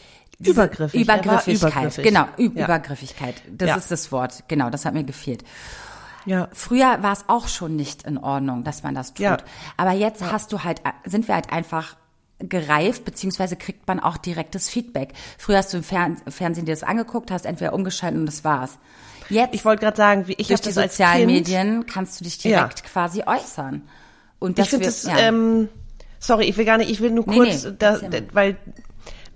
Übergriffig. 0.49 1.01
Übergriffigkeit, 1.01 1.71
übergriffig. 1.71 2.03
genau, 2.03 2.27
ja. 2.37 2.63
Übergriffigkeit. 2.63 3.35
Das 3.49 3.69
ja. 3.69 3.75
ist 3.75 3.91
das 3.91 4.11
Wort, 4.11 4.43
genau, 4.47 4.69
das 4.69 4.85
hat 4.85 4.93
mir 4.93 5.03
gefehlt. 5.03 5.43
Ja. 6.25 6.49
Früher 6.53 7.01
war 7.01 7.13
es 7.13 7.25
auch 7.27 7.47
schon 7.47 7.75
nicht 7.75 8.03
in 8.03 8.17
Ordnung, 8.17 8.63
dass 8.63 8.83
man 8.83 8.95
das 8.95 9.13
tut. 9.13 9.21
Ja. 9.21 9.37
Aber 9.77 9.91
jetzt 9.91 10.23
hast 10.23 10.51
du 10.53 10.63
halt, 10.63 10.81
sind 11.05 11.27
wir 11.27 11.35
halt 11.35 11.51
einfach 11.51 11.95
gereift, 12.39 13.05
beziehungsweise 13.05 13.55
kriegt 13.55 13.87
man 13.87 13.99
auch 13.99 14.17
direktes 14.17 14.69
Feedback. 14.69 15.13
Früher 15.37 15.57
hast 15.57 15.73
du 15.73 15.77
im 15.77 15.83
Fernsehen 15.83 16.65
dir 16.65 16.73
das 16.73 16.83
angeguckt, 16.83 17.31
hast 17.31 17.45
entweder 17.45 17.73
umgeschaltet 17.73 18.19
und 18.19 18.25
das 18.25 18.43
war's. 18.43 18.77
Jetzt, 19.29 19.53
ich 19.53 19.63
wollte 19.63 19.81
gerade 19.81 19.97
sagen, 19.97 20.27
wie 20.27 20.33
ich 20.33 20.47
durch 20.47 20.61
die 20.61 20.71
sozialen 20.71 21.25
Medien 21.25 21.85
kannst 21.85 22.19
du 22.19 22.23
dich 22.23 22.37
direkt 22.37 22.79
ja. 22.79 22.85
quasi 22.85 23.23
äußern. 23.25 23.83
Und 24.39 24.57
das 24.57 24.65
ich 24.65 24.69
finde 24.71 24.85
das, 24.87 25.03
ja. 25.03 25.17
ähm, 25.19 25.69
sorry, 26.19 26.45
ich 26.45 26.57
will 26.57 26.65
gar 26.65 26.77
nicht, 26.77 26.89
ich 26.89 26.99
will 26.99 27.11
nur 27.11 27.25
kurz, 27.25 27.63
nee, 27.63 27.69
nee, 27.69 27.75
da, 27.77 27.99
weil 28.33 28.57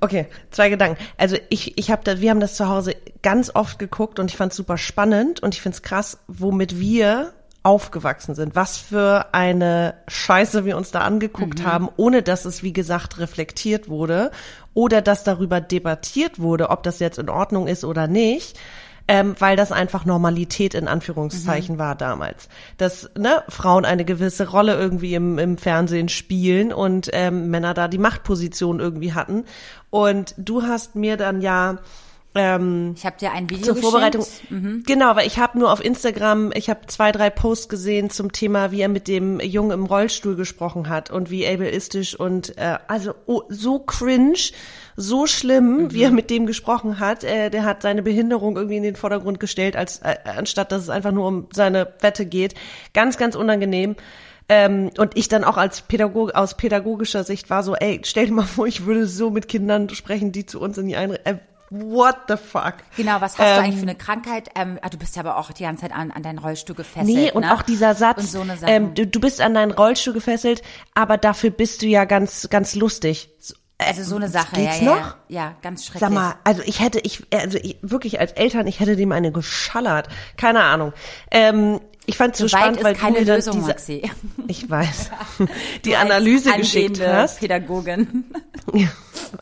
Okay, 0.01 0.27
zwei 0.51 0.69
Gedanken. 0.69 1.01
Also 1.17 1.37
ich, 1.49 1.77
ich 1.77 1.89
habe 1.89 2.03
da, 2.03 2.19
wir 2.19 2.29
haben 2.29 2.39
das 2.39 2.55
zu 2.55 2.67
Hause 2.67 2.95
ganz 3.21 3.51
oft 3.53 3.79
geguckt 3.79 4.19
und 4.19 4.29
ich 4.29 4.37
fand 4.37 4.51
es 4.51 4.57
super 4.57 4.77
spannend 4.77 5.41
und 5.41 5.55
ich 5.55 5.61
finde 5.61 5.75
es 5.75 5.81
krass, 5.81 6.19
womit 6.27 6.79
wir 6.79 7.33
aufgewachsen 7.63 8.35
sind, 8.35 8.55
was 8.55 8.77
für 8.77 9.33
eine 9.33 9.95
Scheiße 10.07 10.65
wir 10.65 10.77
uns 10.77 10.91
da 10.91 10.99
angeguckt 11.01 11.59
mhm. 11.59 11.65
haben, 11.65 11.89
ohne 11.97 12.21
dass 12.21 12.45
es, 12.45 12.61
wie 12.61 12.73
gesagt, 12.73 13.17
reflektiert 13.17 13.89
wurde 13.89 14.29
oder 14.75 15.01
dass 15.01 15.23
darüber 15.23 15.61
debattiert 15.61 16.39
wurde, 16.39 16.69
ob 16.69 16.83
das 16.83 16.99
jetzt 16.99 17.17
in 17.17 17.27
Ordnung 17.27 17.67
ist 17.67 17.83
oder 17.83 18.07
nicht. 18.07 18.59
Ähm, 19.07 19.35
weil 19.37 19.55
das 19.55 19.71
einfach 19.71 20.05
Normalität 20.05 20.73
in 20.73 20.87
Anführungszeichen 20.87 21.75
mhm. 21.75 21.79
war 21.79 21.95
damals. 21.95 22.49
Dass 22.77 23.11
ne, 23.15 23.43
Frauen 23.49 23.85
eine 23.85 24.03
gewisse 24.03 24.49
Rolle 24.49 24.73
irgendwie 24.75 25.13
im, 25.13 25.37
im 25.37 25.57
Fernsehen 25.57 26.09
spielen 26.09 26.73
und 26.73 27.09
ähm, 27.13 27.51
Männer 27.51 27.75
da 27.75 27.87
die 27.87 27.99
Machtposition 27.99 28.79
irgendwie 28.79 29.13
hatten. 29.13 29.45
Und 29.91 30.33
du 30.37 30.63
hast 30.63 30.95
mir 30.95 31.17
dann 31.17 31.41
ja 31.41 31.77
ähm, 32.35 32.93
ich 32.97 33.05
habe 33.05 33.17
dir 33.17 33.31
ein 33.31 33.49
Video 33.49 33.73
zur 33.73 33.77
Vorbereitung. 33.77 34.25
Mhm. 34.49 34.83
Genau, 34.85 35.15
weil 35.15 35.25
ich 35.25 35.39
habe 35.39 35.57
nur 35.57 35.71
auf 35.71 35.83
Instagram, 35.83 36.51
ich 36.53 36.69
habe 36.69 36.81
zwei, 36.87 37.13
drei 37.13 37.29
Posts 37.29 37.69
gesehen 37.69 38.09
zum 38.09 38.33
Thema, 38.33 38.71
wie 38.71 38.81
er 38.81 38.89
mit 38.89 39.07
dem 39.07 39.39
Jungen 39.39 39.71
im 39.71 39.85
Rollstuhl 39.85 40.35
gesprochen 40.35 40.89
hat 40.89 41.09
und 41.09 41.29
wie 41.29 41.47
ableistisch 41.47 42.19
und 42.19 42.57
äh, 42.57 42.77
also 42.87 43.13
oh, 43.25 43.43
so 43.47 43.79
cringe, 43.79 44.51
so 44.95 45.27
schlimm, 45.27 45.77
mhm. 45.77 45.93
wie 45.93 46.03
er 46.03 46.11
mit 46.11 46.29
dem 46.29 46.45
gesprochen 46.45 46.99
hat. 46.99 47.23
Äh, 47.23 47.49
der 47.49 47.63
hat 47.63 47.81
seine 47.81 48.01
Behinderung 48.01 48.55
irgendwie 48.55 48.77
in 48.77 48.83
den 48.83 48.95
Vordergrund 48.95 49.39
gestellt, 49.39 49.75
als 49.75 49.99
äh, 49.99 50.15
anstatt 50.25 50.71
dass 50.71 50.83
es 50.83 50.89
einfach 50.89 51.11
nur 51.11 51.27
um 51.27 51.47
seine 51.53 51.93
Wette 52.01 52.25
geht. 52.25 52.55
Ganz, 52.93 53.17
ganz 53.17 53.35
unangenehm. 53.35 53.95
Ähm, 54.47 54.91
und 54.97 55.17
ich 55.17 55.27
dann 55.27 55.43
auch 55.43 55.57
als 55.57 55.81
Pädagog 55.81 56.35
aus 56.35 56.55
pädagogischer 56.55 57.23
Sicht 57.23 57.49
war 57.49 57.63
so, 57.63 57.75
ey, 57.75 58.01
stell 58.03 58.27
dir 58.27 58.33
mal 58.33 58.43
vor, 58.43 58.67
ich 58.67 58.85
würde 58.85 59.07
so 59.07 59.31
mit 59.31 59.47
Kindern 59.47 59.89
sprechen, 59.89 60.31
die 60.31 60.45
zu 60.45 60.59
uns 60.59 60.77
in 60.77 60.87
die 60.87 60.95
Einrichtung. 60.95 61.33
Äh, 61.33 61.39
what 61.71 62.15
the 62.27 62.37
fuck? 62.37 62.75
Genau, 62.95 63.21
was 63.21 63.39
hast 63.39 63.47
ähm, 63.47 63.55
du 63.55 63.61
eigentlich 63.61 63.75
für 63.77 63.81
eine 63.81 63.95
Krankheit? 63.95 64.49
Ähm, 64.55 64.77
ah, 64.83 64.89
du 64.89 64.97
bist 64.97 65.15
ja 65.15 65.23
aber 65.23 65.37
auch 65.37 65.51
die 65.51 65.63
ganze 65.63 65.81
Zeit 65.81 65.93
an, 65.93 66.11
an 66.11 66.21
deinen 66.21 66.37
Rollstuhl 66.37 66.75
gefesselt. 66.75 67.07
Nee, 67.07 67.31
und 67.31 67.41
ne? 67.41 67.53
auch 67.53 67.63
dieser 67.63 67.95
Satz, 67.95 68.31
so 68.31 68.45
ähm, 68.67 68.93
du, 68.93 69.07
du 69.07 69.19
bist 69.19 69.41
an 69.41 69.55
deinen 69.55 69.71
Rollstuhl 69.71 70.13
gefesselt, 70.13 70.61
aber 70.93 71.17
dafür 71.17 71.49
bist 71.49 71.81
du 71.81 71.87
ja 71.87 72.05
ganz, 72.05 72.47
ganz 72.51 72.75
lustig. 72.75 73.29
Also 73.77 74.03
so 74.03 74.15
eine 74.15 74.29
Sache, 74.29 74.55
Geht's 74.55 74.79
ja, 74.79 74.85
noch? 74.85 74.97
Ja, 74.97 75.15
ja, 75.27 75.55
ganz 75.61 75.85
schrecklich. 75.85 75.99
Sag 75.99 76.11
mal, 76.11 76.35
also 76.45 76.61
ich 76.65 76.79
hätte, 76.79 76.99
ich, 76.99 77.23
also 77.33 77.57
ich, 77.61 77.77
wirklich 77.81 78.19
als 78.21 78.31
Eltern, 78.31 78.67
ich 78.67 78.79
hätte 78.79 78.95
dem 78.95 79.11
eine 79.11 79.33
geschallert. 79.33 80.07
Keine 80.37 80.63
Ahnung. 80.63 80.93
Ähm, 81.29 81.81
ich 82.05 82.17
fand 82.17 82.35
es 82.35 82.39
so 82.39 82.47
spannend, 82.47 82.83
weil 82.83 82.93
keine 82.93 83.19
du 83.19 83.25
mir 83.25 83.35
Lösung, 83.35 83.55
diese, 83.55 83.67
Maxi. 83.67 84.11
ich 84.47 84.69
weiß, 84.69 85.11
die 85.85 85.95
Analyse 85.95 86.53
geschickt 86.53 87.01
hast. 87.05 87.39
Pädagogin. 87.39 88.25
Ja, 88.73 88.87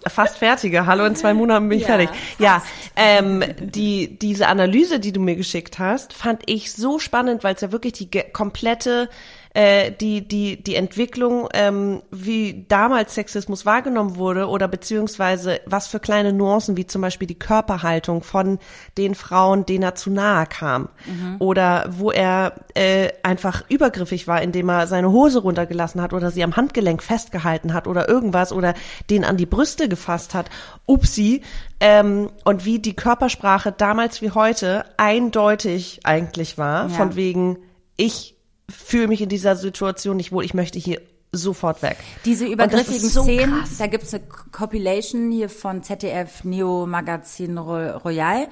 fast 0.07 0.37
fertige. 0.37 0.85
Hallo, 0.85 1.05
in 1.05 1.15
zwei 1.15 1.33
Monaten 1.33 1.69
bin 1.69 1.77
ich 1.77 1.87
ja, 1.87 1.95
fertig. 1.95 2.09
Ja, 2.39 2.63
ähm, 2.95 3.43
die, 3.59 4.17
diese 4.17 4.47
Analyse, 4.47 4.99
die 4.99 5.11
du 5.11 5.19
mir 5.19 5.35
geschickt 5.35 5.77
hast, 5.77 6.13
fand 6.13 6.41
ich 6.45 6.73
so 6.73 6.99
spannend, 6.99 7.43
weil 7.43 7.55
es 7.55 7.61
ja 7.61 7.71
wirklich 7.71 7.93
die 7.93 8.09
komplette 8.31 9.09
äh, 9.53 9.91
die, 9.91 10.27
die, 10.27 10.61
die 10.61 10.75
Entwicklung, 10.75 11.47
ähm, 11.53 12.01
wie 12.09 12.65
damals 12.67 13.13
Sexismus 13.13 13.65
wahrgenommen 13.65 14.15
wurde 14.15 14.47
oder 14.47 14.67
beziehungsweise 14.67 15.61
was 15.65 15.87
für 15.87 15.99
kleine 15.99 16.33
Nuancen, 16.33 16.75
wie 16.75 16.87
zum 16.87 17.01
Beispiel 17.01 17.27
die 17.27 17.37
Körperhaltung 17.37 18.23
von 18.23 18.57
den 18.97 19.13
Frauen, 19.13 19.65
denen 19.65 19.83
er 19.83 19.95
zu 19.95 20.09
nahe 20.09 20.47
kam. 20.47 20.89
Mhm. 21.05 21.35
Oder 21.37 21.85
wo 21.91 22.11
er 22.11 22.53
äh, 22.73 23.09
einfach 23.21 23.63
übergriffig 23.69 24.27
war, 24.27 24.41
indem 24.41 24.69
er 24.69 24.87
seine 24.87 25.11
Hose 25.11 25.39
runtergelassen 25.39 26.01
hat 26.01 26.13
oder 26.13 26.31
sie 26.31 26.43
am 26.43 26.55
Handgelenk 26.55 27.03
festgehalten 27.03 27.73
hat 27.73 27.85
oder 27.87 28.09
irgendwas 28.09 28.51
oder 28.51 28.73
den 29.11 29.23
an 29.23 29.37
die 29.37 29.45
Brüste 29.45 29.87
gefasst 29.87 30.33
hat. 30.33 30.49
Upsi. 30.87 31.41
Ähm, 31.79 32.29
und 32.43 32.65
wie 32.65 32.79
die 32.79 32.95
Körpersprache 32.95 33.71
damals 33.71 34.21
wie 34.21 34.31
heute 34.31 34.85
eindeutig 34.97 35.99
eigentlich 36.05 36.57
war, 36.57 36.83
ja. 36.83 36.89
von 36.89 37.15
wegen, 37.15 37.57
ich 37.97 38.32
fühle 38.69 39.07
mich 39.07 39.21
in 39.21 39.29
dieser 39.29 39.55
Situation 39.55 40.17
nicht 40.17 40.31
wohl, 40.31 40.43
ich 40.43 40.53
möchte 40.53 40.79
hier 40.79 41.01
sofort 41.31 41.81
weg. 41.81 41.97
Diese 42.25 42.45
übergriffigen 42.45 43.09
so 43.09 43.23
Szenen, 43.23 43.59
krass. 43.59 43.77
da 43.77 43.87
gibt's 43.87 44.13
eine 44.13 44.23
Compilation 44.51 45.31
hier 45.31 45.49
von 45.49 45.83
ZDF 45.83 46.43
Neo 46.43 46.85
Magazin 46.85 47.57
Royal. 47.57 48.47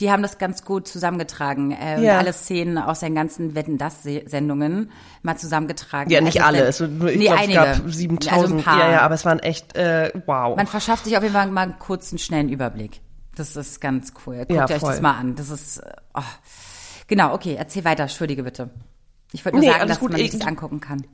Die 0.00 0.12
haben 0.12 0.22
das 0.22 0.38
ganz 0.38 0.64
gut 0.64 0.86
zusammengetragen. 0.86 1.72
Äh, 1.72 2.00
ja. 2.02 2.18
Alle 2.18 2.32
Szenen 2.32 2.78
aus 2.78 3.00
den 3.00 3.16
ganzen 3.16 3.56
Wetten 3.56 3.78
das 3.78 4.04
Sendungen 4.04 4.92
mal 5.22 5.36
zusammengetragen. 5.36 6.10
Ja, 6.10 6.20
nicht 6.20 6.40
also, 6.40 6.46
alle. 6.46 6.68
Es, 6.68 6.80
ich 6.80 6.88
nee, 7.18 7.24
glaub, 7.24 7.38
einige. 7.38 7.58
es 7.58 7.82
gab 7.82 7.90
7000. 7.90 8.68
Also. 8.68 8.80
Ja, 8.80 8.92
ja, 8.92 9.00
aber 9.00 9.14
es 9.16 9.24
waren 9.24 9.40
echt 9.40 9.74
äh, 9.74 10.12
wow. 10.26 10.56
Man 10.56 10.68
verschafft 10.68 11.04
sich 11.04 11.16
auf 11.16 11.22
jeden 11.24 11.34
Fall 11.34 11.48
mal 11.48 11.62
einen 11.62 11.78
kurzen, 11.80 12.18
schnellen 12.18 12.48
Überblick. 12.48 13.00
Das 13.34 13.56
ist 13.56 13.80
ganz 13.80 14.12
cool. 14.26 14.38
Guckt 14.38 14.52
ja, 14.52 14.64
euch 14.66 14.80
das 14.80 15.00
mal 15.00 15.18
an. 15.18 15.34
Das 15.34 15.50
ist 15.50 15.82
oh. 16.14 16.22
Genau, 17.08 17.32
okay, 17.32 17.56
erzähl 17.58 17.84
weiter, 17.84 18.02
entschuldige 18.02 18.42
bitte. 18.44 18.70
Ich 19.32 19.44
wollte 19.44 19.58
nur 19.58 19.64
nee, 19.64 19.72
sagen, 19.72 19.88
dass 19.88 20.00
gut. 20.00 20.12
man 20.12 20.20
sich 20.20 20.30
das 20.30 20.46
angucken 20.46 20.80
kann. 20.80 21.06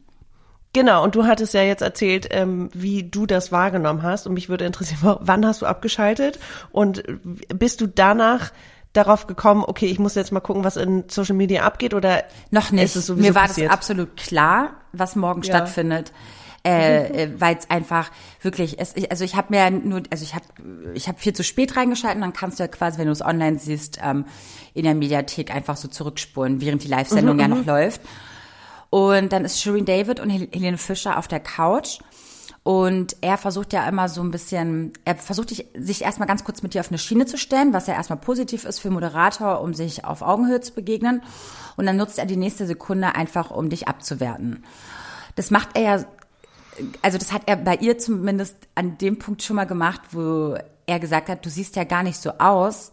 Genau, 0.72 1.04
und 1.04 1.14
du 1.14 1.24
hattest 1.24 1.54
ja 1.54 1.62
jetzt 1.62 1.82
erzählt, 1.82 2.28
ähm, 2.30 2.68
wie 2.74 3.04
du 3.04 3.26
das 3.26 3.52
wahrgenommen 3.52 4.02
hast. 4.02 4.26
Und 4.26 4.34
mich 4.34 4.48
würde 4.48 4.64
interessieren, 4.64 5.16
wann 5.20 5.46
hast 5.46 5.62
du 5.62 5.66
abgeschaltet? 5.66 6.40
Und 6.72 7.04
bist 7.48 7.80
du 7.80 7.86
danach 7.86 8.50
darauf 8.92 9.26
gekommen, 9.26 9.64
okay, 9.66 9.86
ich 9.86 9.98
muss 9.98 10.14
jetzt 10.16 10.32
mal 10.32 10.40
gucken, 10.40 10.64
was 10.64 10.76
in 10.76 11.04
Social 11.08 11.36
Media 11.36 11.62
abgeht 11.62 11.94
oder 11.94 12.24
noch 12.50 12.70
nicht? 12.72 12.84
Ist 12.84 12.96
es 12.96 13.06
sowieso 13.06 13.28
Mir 13.28 13.34
war 13.34 13.46
passiert? 13.46 13.68
das 13.68 13.74
absolut 13.74 14.16
klar, 14.16 14.72
was 14.92 15.14
morgen 15.16 15.42
ja. 15.42 15.54
stattfindet. 15.54 16.12
Äh, 16.66 17.24
äh, 17.24 17.30
weil 17.38 17.56
es 17.58 17.68
einfach 17.68 18.10
wirklich 18.40 18.80
es, 18.80 18.94
also 19.10 19.22
ich 19.22 19.36
habe 19.36 19.48
mir 19.50 19.70
nur 19.70 20.02
also 20.10 20.24
ich 20.24 20.34
habe 20.34 20.46
ich 20.94 21.08
habe 21.08 21.18
viel 21.18 21.34
zu 21.34 21.44
spät 21.44 21.76
reingeschalten 21.76 22.22
dann 22.22 22.32
kannst 22.32 22.58
du 22.58 22.62
ja 22.62 22.68
quasi 22.68 22.96
wenn 22.96 23.04
du 23.04 23.12
es 23.12 23.20
online 23.20 23.58
siehst 23.58 23.98
ähm, 24.02 24.24
in 24.72 24.84
der 24.84 24.94
Mediathek 24.94 25.54
einfach 25.54 25.76
so 25.76 25.88
zurückspulen 25.88 26.62
während 26.62 26.82
die 26.82 26.88
Live-Sendung 26.88 27.34
mhm, 27.34 27.40
ja 27.40 27.48
noch 27.48 27.58
mhm. 27.58 27.66
läuft 27.66 28.00
und 28.88 29.30
dann 29.30 29.44
ist 29.44 29.60
Shireen 29.60 29.84
David 29.84 30.20
und 30.20 30.30
Helene 30.30 30.78
Fischer 30.78 31.18
auf 31.18 31.28
der 31.28 31.40
Couch 31.40 31.98
und 32.64 33.16
er 33.20 33.36
versucht 33.36 33.74
ja 33.74 33.86
immer 33.86 34.08
so 34.08 34.22
ein 34.22 34.30
bisschen, 34.30 34.94
er 35.04 35.16
versucht 35.16 35.50
sich 35.50 36.02
erstmal 36.02 36.26
ganz 36.26 36.44
kurz 36.44 36.62
mit 36.62 36.72
dir 36.72 36.80
auf 36.80 36.88
eine 36.88 36.96
Schiene 36.96 37.26
zu 37.26 37.36
stellen, 37.36 37.74
was 37.74 37.88
ja 37.88 37.92
erstmal 37.92 38.18
positiv 38.18 38.64
ist 38.64 38.78
für 38.78 38.88
Moderator, 38.88 39.60
um 39.60 39.74
sich 39.74 40.06
auf 40.06 40.22
Augenhöhe 40.22 40.62
zu 40.62 40.72
begegnen. 40.72 41.22
Und 41.76 41.84
dann 41.84 41.98
nutzt 41.98 42.18
er 42.18 42.24
die 42.24 42.38
nächste 42.38 42.66
Sekunde 42.66 43.16
einfach, 43.16 43.50
um 43.50 43.68
dich 43.68 43.86
abzuwerten. 43.86 44.64
Das 45.34 45.50
macht 45.50 45.70
er 45.74 45.82
ja 45.82 46.04
also 47.02 47.18
das 47.18 47.32
hat 47.32 47.42
er 47.46 47.56
bei 47.56 47.76
ihr 47.76 47.98
zumindest 47.98 48.56
an 48.74 48.98
dem 48.98 49.18
Punkt 49.18 49.42
schon 49.42 49.56
mal 49.56 49.64
gemacht, 49.64 50.00
wo 50.12 50.56
er 50.86 51.00
gesagt 51.00 51.28
hat, 51.28 51.44
du 51.44 51.50
siehst 51.50 51.76
ja 51.76 51.84
gar 51.84 52.02
nicht 52.02 52.16
so 52.16 52.32
aus, 52.38 52.92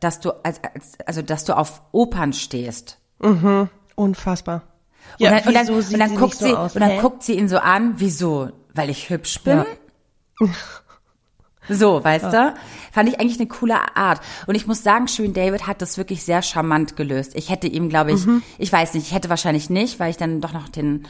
dass 0.00 0.20
du 0.20 0.30
als, 0.44 0.60
also 1.06 1.22
dass 1.22 1.44
du 1.44 1.56
auf 1.56 1.82
Opern 1.92 2.32
stehst. 2.32 2.98
Mhm. 3.20 3.68
Unfassbar. 3.96 4.62
Ja, 5.18 5.30
und 5.30 5.46
dann, 5.46 5.48
und 5.48 5.54
dann, 5.54 5.74
und 5.74 5.98
dann 5.98 6.16
guckt 6.16 6.34
sie, 6.34 6.50
so 6.50 6.56
aus, 6.56 6.74
und 6.74 6.80
dann 6.80 7.00
guckt 7.00 7.22
sie 7.22 7.34
ihn 7.34 7.48
so 7.48 7.58
an, 7.58 7.94
wieso? 7.96 8.50
Weil 8.74 8.90
ich 8.90 9.10
hübsch 9.10 9.42
bin? 9.42 9.64
Ja. 10.40 10.48
So, 11.70 12.02
weißt 12.02 12.32
ja. 12.32 12.50
du? 12.50 12.54
Fand 12.92 13.08
ich 13.08 13.20
eigentlich 13.20 13.38
eine 13.38 13.48
coole 13.48 13.96
Art. 13.96 14.20
Und 14.46 14.54
ich 14.54 14.66
muss 14.66 14.82
sagen, 14.82 15.06
Shirin 15.08 15.34
David 15.34 15.66
hat 15.66 15.82
das 15.82 15.98
wirklich 15.98 16.24
sehr 16.24 16.42
charmant 16.42 16.96
gelöst. 16.96 17.32
Ich 17.34 17.50
hätte 17.50 17.66
ihm, 17.66 17.88
glaube 17.88 18.12
ich, 18.12 18.24
mhm. 18.24 18.42
ich 18.56 18.72
weiß 18.72 18.94
nicht, 18.94 19.06
ich 19.08 19.14
hätte 19.14 19.28
wahrscheinlich 19.28 19.68
nicht, 19.68 20.00
weil 20.00 20.10
ich 20.10 20.16
dann 20.16 20.40
doch 20.40 20.52
noch 20.52 20.68
den 20.68 21.06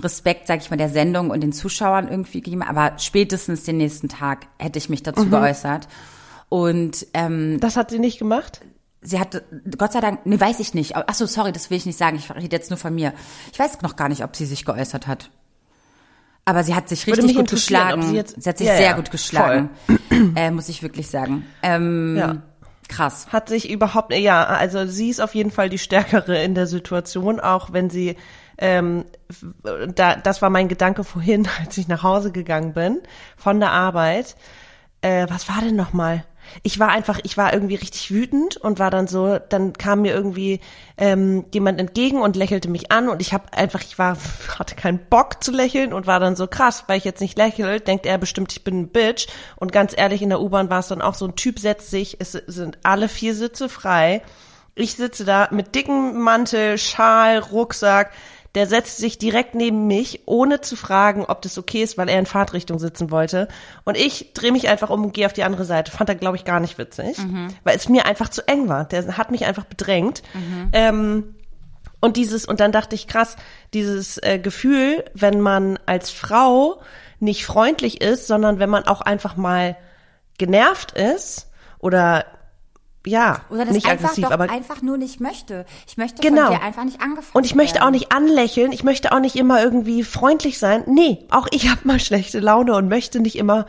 Respekt, 0.00 0.46
sag 0.46 0.60
ich 0.60 0.70
mal, 0.70 0.76
der 0.76 0.88
Sendung 0.88 1.30
und 1.30 1.40
den 1.40 1.52
Zuschauern 1.52 2.08
irgendwie 2.08 2.40
gegeben, 2.40 2.62
aber 2.62 2.98
spätestens 2.98 3.64
den 3.64 3.76
nächsten 3.76 4.08
Tag 4.08 4.46
hätte 4.58 4.78
ich 4.78 4.88
mich 4.88 5.02
dazu 5.02 5.24
mhm. 5.24 5.30
geäußert. 5.30 5.88
Und 6.48 7.06
ähm, 7.14 7.58
das 7.60 7.76
hat 7.76 7.90
sie 7.90 7.98
nicht 7.98 8.18
gemacht? 8.18 8.60
Sie 9.02 9.18
hat, 9.18 9.42
Gott 9.78 9.92
sei 9.92 10.00
Dank, 10.00 10.26
nee, 10.26 10.38
weiß 10.38 10.60
ich 10.60 10.74
nicht. 10.74 10.96
Ach 10.96 11.14
so, 11.14 11.24
sorry, 11.24 11.52
das 11.52 11.70
will 11.70 11.78
ich 11.78 11.86
nicht 11.86 11.98
sagen. 11.98 12.16
Ich 12.16 12.34
rede 12.34 12.54
jetzt 12.54 12.70
nur 12.70 12.76
von 12.76 12.94
mir. 12.94 13.14
Ich 13.52 13.58
weiß 13.58 13.80
noch 13.82 13.96
gar 13.96 14.08
nicht, 14.08 14.24
ob 14.24 14.36
sie 14.36 14.44
sich 14.44 14.64
geäußert 14.64 15.06
hat. 15.06 15.30
Aber 16.44 16.64
sie 16.64 16.74
hat 16.74 16.88
sich 16.88 17.06
richtig 17.06 17.36
gut 17.36 17.50
geschlagen. 17.50 18.02
Sie, 18.02 18.16
jetzt, 18.16 18.42
sie, 18.42 18.48
hat 18.48 18.58
sich 18.58 18.66
ja, 18.66 18.76
sehr 18.76 18.90
ja, 18.90 18.96
gut 18.96 19.10
geschlagen, 19.10 19.70
äh, 20.34 20.50
muss 20.50 20.68
ich 20.68 20.82
wirklich 20.82 21.08
sagen. 21.08 21.46
Ähm, 21.62 22.16
ja. 22.18 22.42
Krass. 22.88 23.28
Hat 23.28 23.48
sich 23.48 23.70
überhaupt, 23.70 24.12
ja, 24.12 24.44
also 24.44 24.84
sie 24.86 25.10
ist 25.10 25.20
auf 25.20 25.34
jeden 25.36 25.52
Fall 25.52 25.68
die 25.68 25.78
Stärkere 25.78 26.42
in 26.42 26.56
der 26.56 26.66
Situation, 26.66 27.38
auch 27.38 27.72
wenn 27.72 27.88
sie 27.88 28.16
ähm, 28.60 29.06
da, 29.94 30.16
das 30.16 30.42
war 30.42 30.50
mein 30.50 30.68
Gedanke 30.68 31.02
vorhin, 31.02 31.48
als 31.60 31.76
ich 31.78 31.88
nach 31.88 32.02
Hause 32.02 32.30
gegangen 32.30 32.74
bin 32.74 33.00
von 33.36 33.58
der 33.58 33.72
Arbeit. 33.72 34.36
Äh, 35.02 35.26
was 35.30 35.48
war 35.48 35.62
denn 35.62 35.76
nochmal? 35.76 36.24
Ich 36.62 36.78
war 36.78 36.88
einfach, 36.88 37.20
ich 37.22 37.36
war 37.36 37.52
irgendwie 37.52 37.76
richtig 37.76 38.10
wütend 38.10 38.56
und 38.56 38.78
war 38.78 38.90
dann 38.90 39.06
so, 39.06 39.38
dann 39.38 39.72
kam 39.72 40.02
mir 40.02 40.12
irgendwie 40.12 40.60
ähm, 40.96 41.44
jemand 41.54 41.78
entgegen 41.78 42.20
und 42.20 42.36
lächelte 42.36 42.68
mich 42.68 42.90
an 42.90 43.08
und 43.08 43.22
ich 43.22 43.32
habe 43.32 43.52
einfach, 43.52 43.82
ich 43.82 43.98
war, 43.98 44.16
hatte 44.58 44.74
keinen 44.74 44.98
Bock 44.98 45.42
zu 45.42 45.52
lächeln 45.52 45.92
und 45.92 46.06
war 46.06 46.20
dann 46.20 46.36
so 46.36 46.46
krass, 46.46 46.84
weil 46.86 46.98
ich 46.98 47.04
jetzt 47.04 47.20
nicht 47.20 47.38
lächle, 47.38 47.80
denkt 47.80 48.04
er 48.04 48.18
bestimmt, 48.18 48.52
ich 48.52 48.64
bin 48.64 48.80
ein 48.80 48.88
Bitch. 48.88 49.28
Und 49.56 49.72
ganz 49.72 49.94
ehrlich, 49.96 50.22
in 50.22 50.30
der 50.30 50.40
U-Bahn 50.40 50.70
war 50.70 50.80
es 50.80 50.88
dann 50.88 51.02
auch 51.02 51.14
so, 51.14 51.26
ein 51.26 51.36
Typ 51.36 51.58
setzt 51.58 51.90
sich, 51.90 52.16
es 52.20 52.32
sind 52.32 52.78
alle 52.82 53.08
vier 53.08 53.34
Sitze 53.34 53.68
frei. 53.68 54.22
Ich 54.74 54.94
sitze 54.94 55.24
da 55.24 55.48
mit 55.50 55.74
dicken 55.74 56.20
Mantel, 56.20 56.78
Schal, 56.78 57.38
Rucksack, 57.38 58.12
der 58.54 58.66
setzt 58.66 58.98
sich 58.98 59.18
direkt 59.18 59.54
neben 59.54 59.86
mich, 59.86 60.22
ohne 60.26 60.60
zu 60.60 60.76
fragen, 60.76 61.24
ob 61.24 61.42
das 61.42 61.56
okay 61.58 61.82
ist, 61.82 61.98
weil 61.98 62.08
er 62.08 62.18
in 62.18 62.26
Fahrtrichtung 62.26 62.78
sitzen 62.78 63.10
wollte. 63.10 63.48
Und 63.84 63.96
ich 63.96 64.32
drehe 64.34 64.52
mich 64.52 64.68
einfach 64.68 64.90
um 64.90 65.04
und 65.04 65.14
gehe 65.14 65.26
auf 65.26 65.32
die 65.32 65.44
andere 65.44 65.64
Seite. 65.64 65.92
Fand 65.92 66.08
er, 66.08 66.16
glaube 66.16 66.36
ich, 66.36 66.44
gar 66.44 66.60
nicht 66.60 66.78
witzig, 66.78 67.18
mhm. 67.18 67.48
weil 67.64 67.76
es 67.76 67.88
mir 67.88 68.06
einfach 68.06 68.28
zu 68.28 68.46
eng 68.48 68.68
war. 68.68 68.84
Der 68.84 69.16
hat 69.16 69.30
mich 69.30 69.44
einfach 69.44 69.64
bedrängt. 69.64 70.22
Mhm. 70.34 70.68
Ähm, 70.72 71.34
Und 72.02 72.16
dieses, 72.16 72.46
und 72.46 72.60
dann 72.60 72.72
dachte 72.72 72.94
ich, 72.94 73.06
krass, 73.06 73.36
dieses 73.74 74.16
äh, 74.18 74.38
Gefühl, 74.38 75.04
wenn 75.12 75.40
man 75.40 75.78
als 75.84 76.10
Frau 76.10 76.80
nicht 77.18 77.44
freundlich 77.44 78.00
ist, 78.00 78.26
sondern 78.26 78.58
wenn 78.58 78.70
man 78.70 78.86
auch 78.86 79.02
einfach 79.02 79.36
mal 79.36 79.76
genervt 80.38 80.92
ist 80.92 81.50
oder 81.78 82.24
ja, 83.06 83.40
oder 83.48 83.64
das 83.64 83.74
nicht 83.74 83.86
einfach 83.86 84.10
aggressiv, 84.10 84.30
aber 84.30 84.50
einfach 84.50 84.82
nur 84.82 84.98
nicht 84.98 85.20
möchte. 85.20 85.64
Ich 85.86 85.96
möchte 85.96 86.20
genau. 86.20 86.48
von 86.48 86.56
dir 86.56 86.62
einfach 86.62 86.84
nicht 86.84 87.00
angefasst 87.00 87.34
Und 87.34 87.46
ich 87.46 87.54
möchte 87.54 87.76
werden. 87.76 87.88
auch 87.88 87.90
nicht 87.90 88.12
anlächeln, 88.12 88.72
ich 88.72 88.84
möchte 88.84 89.12
auch 89.12 89.20
nicht 89.20 89.36
immer 89.36 89.62
irgendwie 89.62 90.04
freundlich 90.04 90.58
sein. 90.58 90.84
Nee, 90.86 91.26
auch 91.30 91.46
ich 91.50 91.68
habe 91.70 91.80
mal 91.84 92.00
schlechte 92.00 92.40
Laune 92.40 92.74
und 92.74 92.88
möchte 92.88 93.20
nicht 93.20 93.36
immer 93.36 93.66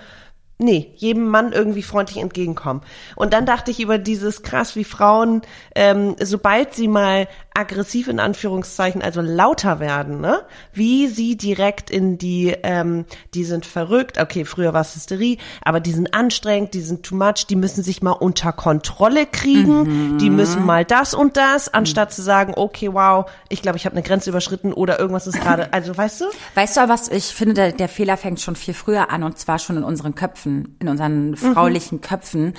nee, 0.62 0.92
jedem 0.96 1.28
Mann 1.28 1.52
irgendwie 1.52 1.82
freundlich 1.84 2.22
entgegenkommen. 2.22 2.82
Und 3.16 3.34
dann 3.34 3.46
dachte 3.46 3.72
ich 3.72 3.80
über 3.80 3.98
dieses 3.98 4.44
krass, 4.44 4.76
wie 4.76 4.84
Frauen, 4.84 5.42
ähm, 5.76 6.16
sobald 6.22 6.76
sie 6.76 6.88
mal 6.88 7.28
aggressiv 7.54 8.08
in 8.08 8.20
Anführungszeichen, 8.20 9.02
also 9.02 9.20
lauter 9.20 9.80
werden, 9.80 10.22
ne, 10.22 10.42
wie 10.74 11.08
sie 11.08 11.36
direkt 11.36 11.90
in 11.90 12.18
die, 12.18 12.56
ähm, 12.64 13.06
die 13.34 13.44
sind 13.44 13.66
verrückt, 13.66 14.18
okay, 14.20 14.46
früher 14.46 14.74
war 14.74 14.82
es 14.82 14.96
Hysterie, 14.96 15.38
aber 15.62 15.82
die 15.82 15.92
sind 15.92 16.14
anstrengend, 16.14 16.74
die 16.74 16.82
sind 16.82 17.04
too 17.04 17.16
much, 17.16 17.48
die 17.50 17.58
müssen 17.58 17.84
sich 17.84 18.02
mal 18.02 18.12
unter 18.12 18.54
Kontrolle 18.54 19.26
kriegen, 19.26 20.14
mhm. 20.14 20.18
die 20.18 20.30
müssen 20.30 20.66
mal 20.66 20.86
das 20.86 21.14
und 21.14 21.36
das, 21.36 21.74
anstatt 21.74 22.10
mhm. 22.10 22.14
zu 22.14 22.22
sagen, 22.22 22.54
okay, 22.56 22.94
wow, 22.94 23.30
ich 23.50 23.62
glaube, 23.62 23.78
ich 23.78 23.86
habe 23.86 23.96
eine 23.96 24.04
Grenze 24.04 24.30
überschritten 24.30 24.72
oder 24.72 24.98
irgendwas 24.98 25.28
ist 25.28 25.42
gerade, 25.42 25.74
also 25.74 25.96
weißt 25.96 26.22
du? 26.22 26.26
Weißt 26.56 26.78
du, 26.78 26.88
was 26.88 27.10
ich 27.10 27.26
finde, 27.26 27.54
der, 27.54 27.72
der 27.74 27.90
Fehler 27.90 28.16
fängt 28.16 28.40
schon 28.40 28.56
viel 28.56 28.74
früher 28.74 29.12
an 29.12 29.24
und 29.24 29.38
zwar 29.38 29.60
schon 29.60 29.76
in 29.76 29.84
unseren 29.84 30.16
Köpfen, 30.16 30.78
in 30.80 30.88
unseren 30.88 31.36
fraulichen 31.36 31.98
mhm. 31.98 32.02
Köpfen, 32.02 32.54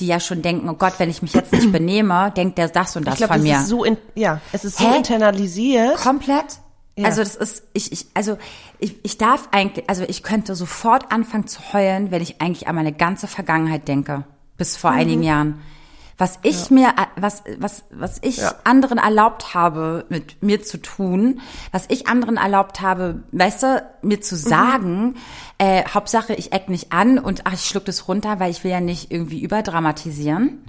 die 0.00 0.08
ja 0.08 0.18
schon 0.18 0.42
denken, 0.42 0.68
oh 0.68 0.74
Gott, 0.74 0.94
wenn 0.98 1.10
ich 1.10 1.22
mich 1.22 1.32
jetzt 1.32 1.52
nicht 1.52 1.70
benehme, 1.72 2.32
denkt 2.36 2.58
der 2.58 2.68
das 2.68 2.96
und 2.96 3.06
das 3.06 3.14
ich 3.14 3.18
glaub, 3.18 3.30
von 3.30 3.38
das 3.38 3.48
mir. 3.48 3.56
Ist 3.58 3.68
so 3.68 3.84
in, 3.84 3.96
ja, 4.16 4.31
es 4.52 4.64
ist 4.64 4.80
Hä? 4.80 4.84
so 4.84 4.96
internalisiert. 4.96 5.96
Komplett. 5.96 6.60
Ja. 6.96 7.06
Also 7.06 7.22
das 7.22 7.36
ist, 7.36 7.64
ich, 7.72 7.90
ich, 7.92 8.06
also 8.14 8.36
ich, 8.78 8.96
ich 9.02 9.16
darf 9.16 9.48
eigentlich, 9.50 9.88
also 9.88 10.04
ich 10.06 10.22
könnte 10.22 10.54
sofort 10.54 11.10
anfangen 11.10 11.46
zu 11.46 11.72
heulen, 11.72 12.10
wenn 12.10 12.20
ich 12.20 12.40
eigentlich 12.40 12.68
an 12.68 12.74
meine 12.74 12.92
ganze 12.92 13.26
Vergangenheit 13.26 13.88
denke, 13.88 14.24
bis 14.58 14.76
vor 14.76 14.90
mhm. 14.90 14.98
einigen 14.98 15.22
Jahren. 15.22 15.62
Was 16.18 16.38
ich 16.42 16.68
ja. 16.68 16.74
mir, 16.74 16.94
was, 17.16 17.42
was, 17.58 17.84
was 17.90 18.18
ich 18.22 18.36
ja. 18.36 18.54
anderen 18.64 18.98
erlaubt 18.98 19.54
habe, 19.54 20.04
mit 20.10 20.42
mir 20.42 20.62
zu 20.62 20.76
tun, 20.76 21.40
was 21.72 21.86
ich 21.88 22.06
anderen 22.06 22.36
erlaubt 22.36 22.82
habe, 22.82 23.22
weißt 23.32 23.62
du, 23.62 23.82
mir 24.02 24.20
zu 24.20 24.34
mhm. 24.34 24.38
sagen, 24.38 25.02
mhm. 25.02 25.14
äh, 25.58 25.84
Hauptsache 25.88 26.34
ich 26.34 26.52
eck 26.52 26.68
nicht 26.68 26.92
an 26.92 27.18
und 27.18 27.46
ach, 27.46 27.54
ich 27.54 27.64
schluck 27.64 27.86
das 27.86 28.06
runter, 28.06 28.38
weil 28.38 28.50
ich 28.50 28.62
will 28.64 28.70
ja 28.70 28.80
nicht 28.80 29.10
irgendwie 29.10 29.40
überdramatisieren. 29.40 30.62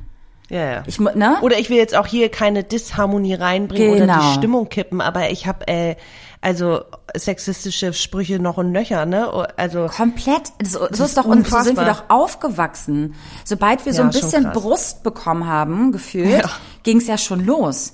Ja, 0.53 0.71
ja. 0.71 0.83
Ich, 0.85 0.99
ne? 0.99 1.37
Oder 1.41 1.57
ich 1.57 1.71
will 1.71 1.77
jetzt 1.77 1.95
auch 1.95 2.05
hier 2.05 2.29
keine 2.29 2.63
Disharmonie 2.63 3.33
reinbringen 3.33 3.97
genau. 3.97 4.03
oder 4.03 4.13
die 4.13 4.19
genau. 4.19 4.33
Stimmung 4.37 4.69
kippen, 4.69 5.01
aber 5.01 5.31
ich 5.31 5.47
habe 5.47 5.67
äh, 5.67 5.95
also 6.41 6.81
sexistische 7.15 7.91
Sprüche 7.91 8.37
noch 8.37 8.57
und 8.57 8.71
nöcher, 8.71 9.07
ne? 9.07 9.47
Also 9.57 9.87
komplett. 9.87 10.51
So, 10.61 10.87
so 10.91 11.05
ist 11.05 11.17
doch 11.17 11.25
und 11.25 11.47
so 11.47 11.59
sind 11.61 11.75
wir 11.75 11.85
doch 11.85 12.03
aufgewachsen. 12.09 13.15
Sobald 13.43 13.83
wir 13.87 13.93
so 13.93 14.03
ein 14.03 14.11
bisschen 14.11 14.51
Brust 14.51 15.01
bekommen 15.01 15.47
haben, 15.47 15.91
gefühlt, 15.91 16.43
ja. 16.43 16.49
ging 16.83 16.97
es 16.99 17.07
ja 17.07 17.17
schon 17.17 17.43
los. 17.43 17.93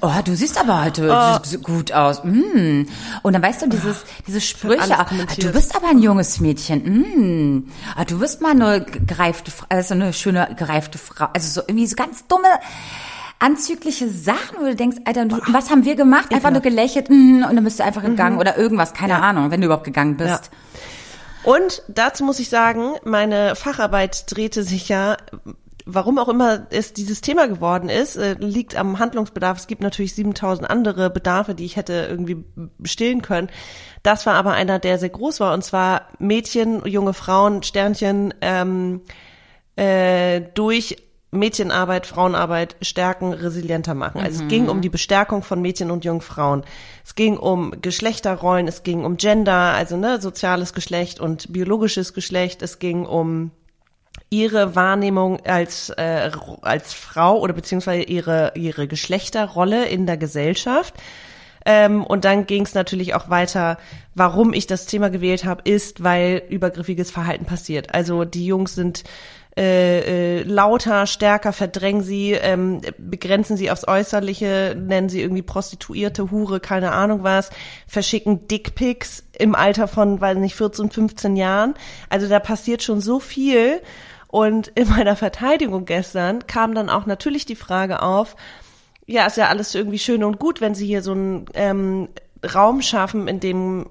Oh, 0.00 0.10
du 0.24 0.34
siehst 0.34 0.58
aber 0.58 0.84
heute 0.84 1.08
oh. 1.10 1.58
gut 1.62 1.92
aus. 1.92 2.22
Mm. 2.24 2.82
Und 3.22 3.32
dann 3.32 3.42
weißt 3.42 3.62
du, 3.62 3.68
dieses, 3.68 4.04
diese 4.26 4.40
Sprüche, 4.40 4.98
ah, 4.98 5.06
du 5.38 5.52
bist 5.52 5.74
aber 5.76 5.88
ein 5.88 5.98
junges 6.00 6.40
Mädchen. 6.40 6.84
Mm. 6.84 7.68
Ah, 7.96 8.04
du 8.04 8.18
bist 8.18 8.40
mal 8.40 8.50
eine 8.50 8.84
gereifte, 8.84 9.52
also 9.68 9.94
eine 9.94 10.12
schöne 10.12 10.54
gereifte 10.56 10.98
Frau. 10.98 11.26
Also 11.32 11.60
so 11.60 11.66
irgendwie 11.66 11.86
so 11.86 11.96
ganz 11.96 12.26
dumme, 12.26 12.48
anzügliche 13.38 14.08
Sachen, 14.08 14.58
wo 14.60 14.64
du 14.64 14.74
denkst, 14.74 14.98
Alter, 15.04 15.26
du, 15.26 15.40
was 15.48 15.70
haben 15.70 15.84
wir 15.84 15.96
gemacht? 15.96 16.32
Einfach 16.32 16.50
nur 16.50 16.62
gelächelt 16.62 17.10
mm, 17.10 17.44
und 17.48 17.56
dann 17.56 17.64
bist 17.64 17.78
du 17.78 17.84
einfach 17.84 18.02
gegangen 18.02 18.34
mhm. 18.34 18.40
oder 18.40 18.56
irgendwas, 18.56 18.94
keine 18.94 19.14
ja. 19.14 19.20
Ahnung, 19.20 19.50
wenn 19.50 19.60
du 19.60 19.66
überhaupt 19.66 19.84
gegangen 19.84 20.16
bist. 20.16 20.28
Ja. 20.30 20.40
Und 21.44 21.82
dazu 21.88 22.24
muss 22.24 22.38
ich 22.38 22.48
sagen, 22.48 22.94
meine 23.04 23.54
Facharbeit 23.54 24.24
drehte 24.34 24.62
sich 24.62 24.88
ja 24.88 25.18
warum 25.86 26.18
auch 26.18 26.28
immer 26.28 26.66
es 26.70 26.92
dieses 26.92 27.20
Thema 27.20 27.46
geworden 27.46 27.88
ist, 27.88 28.16
äh, 28.16 28.34
liegt 28.38 28.76
am 28.76 28.98
Handlungsbedarf. 28.98 29.58
Es 29.58 29.66
gibt 29.66 29.82
natürlich 29.82 30.14
7000 30.14 30.68
andere 30.68 31.10
Bedarfe, 31.10 31.54
die 31.54 31.64
ich 31.64 31.76
hätte 31.76 32.06
irgendwie 32.08 32.44
stillen 32.84 33.22
können. 33.22 33.48
Das 34.02 34.26
war 34.26 34.34
aber 34.34 34.52
einer, 34.52 34.78
der 34.78 34.98
sehr 34.98 35.10
groß 35.10 35.40
war, 35.40 35.52
und 35.54 35.62
zwar 35.62 36.08
Mädchen, 36.18 36.86
junge 36.86 37.14
Frauen, 37.14 37.62
Sternchen, 37.62 38.34
ähm, 38.40 39.02
äh, 39.76 40.40
durch 40.54 40.96
Mädchenarbeit, 41.34 42.06
Frauenarbeit 42.06 42.76
stärken, 42.80 43.32
resilienter 43.32 43.94
machen. 43.94 44.20
Also 44.20 44.38
mhm. 44.38 44.46
es 44.46 44.48
ging 44.48 44.68
um 44.68 44.80
die 44.80 44.88
Bestärkung 44.88 45.42
von 45.42 45.60
Mädchen 45.60 45.90
und 45.90 46.04
jungen 46.04 46.20
Frauen. 46.20 46.62
Es 47.04 47.14
ging 47.14 47.36
um 47.36 47.74
Geschlechterrollen, 47.82 48.68
es 48.68 48.84
ging 48.84 49.04
um 49.04 49.16
Gender, 49.16 49.74
also 49.74 49.96
ne, 49.96 50.20
soziales 50.20 50.72
Geschlecht 50.72 51.20
und 51.20 51.52
biologisches 51.52 52.14
Geschlecht. 52.14 52.62
Es 52.62 52.78
ging 52.78 53.04
um 53.04 53.50
ihre 54.34 54.74
Wahrnehmung 54.74 55.40
als 55.44 55.90
äh, 55.90 56.30
als 56.62 56.92
Frau 56.92 57.38
oder 57.38 57.52
beziehungsweise 57.52 58.02
ihre 58.02 58.52
ihre 58.56 58.88
Geschlechterrolle 58.88 59.86
in 59.86 60.06
der 60.06 60.16
Gesellschaft. 60.16 60.94
Ähm, 61.66 62.04
und 62.04 62.26
dann 62.26 62.46
ging 62.46 62.64
es 62.64 62.74
natürlich 62.74 63.14
auch 63.14 63.30
weiter, 63.30 63.78
warum 64.14 64.52
ich 64.52 64.66
das 64.66 64.84
Thema 64.84 65.08
gewählt 65.08 65.44
habe, 65.46 65.62
ist, 65.64 66.02
weil 66.02 66.42
übergriffiges 66.50 67.10
Verhalten 67.10 67.46
passiert. 67.46 67.94
Also 67.94 68.24
die 68.24 68.44
Jungs 68.44 68.74
sind 68.74 69.04
äh, 69.56 70.40
äh, 70.40 70.42
lauter, 70.42 71.06
stärker, 71.06 71.52
verdrängen 71.52 72.02
sie, 72.02 72.32
ähm, 72.32 72.80
begrenzen 72.98 73.56
sie 73.56 73.70
aufs 73.70 73.86
Äußerliche, 73.86 74.76
nennen 74.76 75.08
sie 75.08 75.20
irgendwie 75.20 75.42
Prostituierte, 75.42 76.32
Hure, 76.32 76.58
keine 76.58 76.90
Ahnung 76.90 77.22
was, 77.22 77.50
verschicken 77.86 78.48
Dickpics 78.48 79.22
im 79.38 79.54
Alter 79.54 79.86
von, 79.86 80.20
weiß 80.20 80.38
nicht, 80.38 80.56
14, 80.56 80.90
15 80.90 81.36
Jahren. 81.36 81.74
Also 82.08 82.28
da 82.28 82.40
passiert 82.40 82.82
schon 82.82 83.00
so 83.00 83.20
viel. 83.20 83.80
Und 84.34 84.66
in 84.74 84.88
meiner 84.88 85.14
Verteidigung 85.14 85.84
gestern 85.84 86.44
kam 86.48 86.74
dann 86.74 86.90
auch 86.90 87.06
natürlich 87.06 87.46
die 87.46 87.54
Frage 87.54 88.02
auf, 88.02 88.34
ja, 89.06 89.26
ist 89.26 89.36
ja 89.36 89.46
alles 89.46 89.72
irgendwie 89.76 90.00
schön 90.00 90.24
und 90.24 90.40
gut, 90.40 90.60
wenn 90.60 90.74
sie 90.74 90.86
hier 90.86 91.02
so 91.02 91.12
einen 91.12 91.44
ähm, 91.54 92.08
Raum 92.44 92.82
schaffen, 92.82 93.28
in 93.28 93.38
dem 93.38 93.86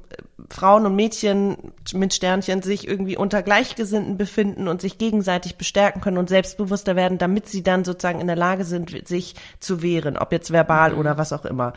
Frauen 0.49 0.85
und 0.85 0.97
Mädchen 0.97 1.71
mit 1.93 2.13
Sternchen 2.13 2.61
sich 2.61 2.85
irgendwie 2.85 3.15
unter 3.15 3.41
Gleichgesinnten 3.41 4.17
befinden 4.17 4.67
und 4.67 4.81
sich 4.81 4.97
gegenseitig 4.97 5.55
bestärken 5.55 6.01
können 6.01 6.17
und 6.17 6.27
selbstbewusster 6.27 6.97
werden, 6.97 7.17
damit 7.17 7.47
sie 7.47 7.63
dann 7.63 7.85
sozusagen 7.85 8.19
in 8.19 8.27
der 8.27 8.35
Lage 8.35 8.65
sind, 8.65 9.07
sich 9.07 9.35
zu 9.61 9.81
wehren, 9.81 10.17
ob 10.17 10.33
jetzt 10.33 10.51
verbal 10.51 10.91
mhm. 10.91 10.97
oder 10.97 11.17
was 11.17 11.31
auch 11.31 11.45
immer. 11.45 11.71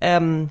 Ähm, 0.00 0.50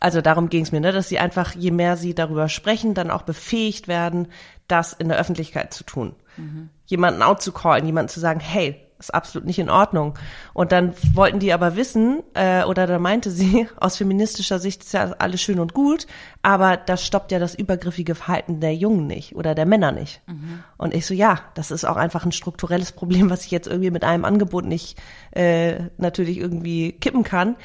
also 0.00 0.22
darum 0.22 0.48
ging 0.48 0.64
es 0.64 0.72
mir, 0.72 0.80
ne, 0.80 0.90
dass 0.90 1.08
sie 1.08 1.20
einfach, 1.20 1.54
je 1.54 1.70
mehr 1.70 1.96
sie 1.96 2.16
darüber 2.16 2.48
sprechen, 2.48 2.94
dann 2.94 3.12
auch 3.12 3.22
befähigt 3.22 3.86
werden, 3.86 4.26
das 4.66 4.92
in 4.92 5.08
der 5.08 5.18
Öffentlichkeit 5.18 5.72
zu 5.72 5.84
tun. 5.84 6.16
Mhm. 6.36 6.70
Jemanden 6.86 7.22
out 7.22 7.42
zu 7.42 7.52
callen, 7.52 7.86
jemanden 7.86 8.08
zu 8.08 8.20
sagen, 8.20 8.40
hey, 8.40 8.76
ist 9.00 9.14
absolut 9.14 9.46
nicht 9.46 9.58
in 9.58 9.70
Ordnung. 9.70 10.16
Und 10.52 10.72
dann 10.72 10.94
wollten 11.14 11.40
die 11.40 11.52
aber 11.52 11.74
wissen, 11.74 12.22
äh, 12.34 12.64
oder 12.64 12.86
da 12.86 12.98
meinte 12.98 13.30
sie, 13.30 13.66
aus 13.76 13.96
feministischer 13.96 14.58
Sicht 14.58 14.84
ist 14.84 14.92
ja 14.92 15.14
alles 15.18 15.40
schön 15.40 15.58
und 15.58 15.74
gut, 15.74 16.06
aber 16.42 16.76
das 16.76 17.04
stoppt 17.04 17.32
ja 17.32 17.38
das 17.38 17.54
übergriffige 17.54 18.14
Verhalten 18.14 18.60
der 18.60 18.74
Jungen 18.74 19.06
nicht 19.06 19.34
oder 19.34 19.54
der 19.54 19.66
Männer 19.66 19.90
nicht. 19.90 20.20
Mhm. 20.26 20.62
Und 20.76 20.94
ich 20.94 21.06
so, 21.06 21.14
ja, 21.14 21.40
das 21.54 21.70
ist 21.70 21.84
auch 21.84 21.96
einfach 21.96 22.24
ein 22.24 22.32
strukturelles 22.32 22.92
Problem, 22.92 23.30
was 23.30 23.44
ich 23.44 23.50
jetzt 23.50 23.66
irgendwie 23.66 23.90
mit 23.90 24.04
einem 24.04 24.24
Angebot 24.24 24.64
nicht 24.64 24.98
äh, 25.32 25.84
natürlich 25.96 26.38
irgendwie 26.38 26.92
kippen 26.92 27.24
kann. 27.24 27.56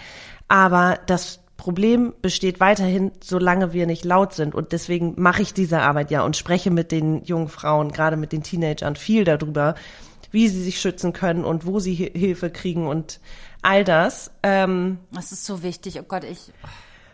Aber 0.47 0.99
das 1.07 1.39
Problem 1.65 2.13
besteht 2.21 2.59
weiterhin, 2.59 3.11
solange 3.21 3.73
wir 3.73 3.87
nicht 3.87 4.05
laut 4.05 4.35
sind. 4.35 4.53
Und 4.53 4.71
deswegen 4.71 5.15
mache 5.17 5.41
ich 5.41 5.51
diese 5.51 5.81
Arbeit 5.81 6.11
ja 6.11 6.21
und 6.21 6.37
spreche 6.37 6.69
mit 6.69 6.91
den 6.91 7.23
jungen 7.23 7.47
Frauen, 7.47 7.91
gerade 7.91 8.17
mit 8.17 8.33
den 8.33 8.43
Teenagern, 8.43 8.95
viel 8.95 9.23
darüber, 9.23 9.73
wie 10.29 10.47
sie 10.47 10.61
sich 10.61 10.79
schützen 10.79 11.11
können 11.11 11.43
und 11.43 11.65
wo 11.65 11.79
sie 11.79 11.95
Hilfe 11.95 12.51
kriegen 12.51 12.85
und 12.85 13.19
all 13.63 13.83
das. 13.83 14.29
Ähm, 14.43 14.99
das 15.11 15.31
ist 15.31 15.43
so 15.43 15.63
wichtig. 15.63 15.99
Oh 15.99 16.03
Gott, 16.07 16.23
ich. 16.23 16.51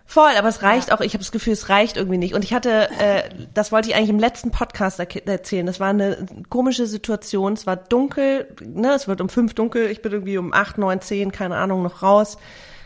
Voll, 0.05 0.31
aber 0.37 0.49
es 0.49 0.61
reicht 0.61 0.89
ja. 0.89 0.97
auch, 0.97 0.99
ich 0.99 1.13
habe 1.13 1.23
das 1.23 1.31
Gefühl, 1.31 1.53
es 1.53 1.69
reicht 1.69 1.95
irgendwie 1.95 2.17
nicht. 2.17 2.33
Und 2.33 2.43
ich 2.43 2.53
hatte, 2.53 2.89
äh, 2.99 3.29
das 3.53 3.71
wollte 3.71 3.87
ich 3.87 3.95
eigentlich 3.95 4.09
im 4.09 4.19
letzten 4.19 4.51
Podcast 4.51 4.99
erzählen, 4.99 5.65
das 5.65 5.79
war 5.79 5.91
eine 5.91 6.25
komische 6.49 6.87
Situation, 6.87 7.53
es 7.53 7.65
war 7.65 7.77
dunkel, 7.77 8.53
ne, 8.65 8.95
es 8.95 9.07
wird 9.07 9.21
um 9.21 9.29
fünf 9.29 9.53
dunkel, 9.53 9.89
ich 9.89 10.01
bin 10.01 10.11
irgendwie 10.11 10.37
um 10.37 10.51
acht, 10.51 10.77
neun, 10.77 10.99
zehn, 10.99 11.31
keine 11.31 11.55
Ahnung, 11.55 11.83
noch 11.83 12.03
raus 12.03 12.37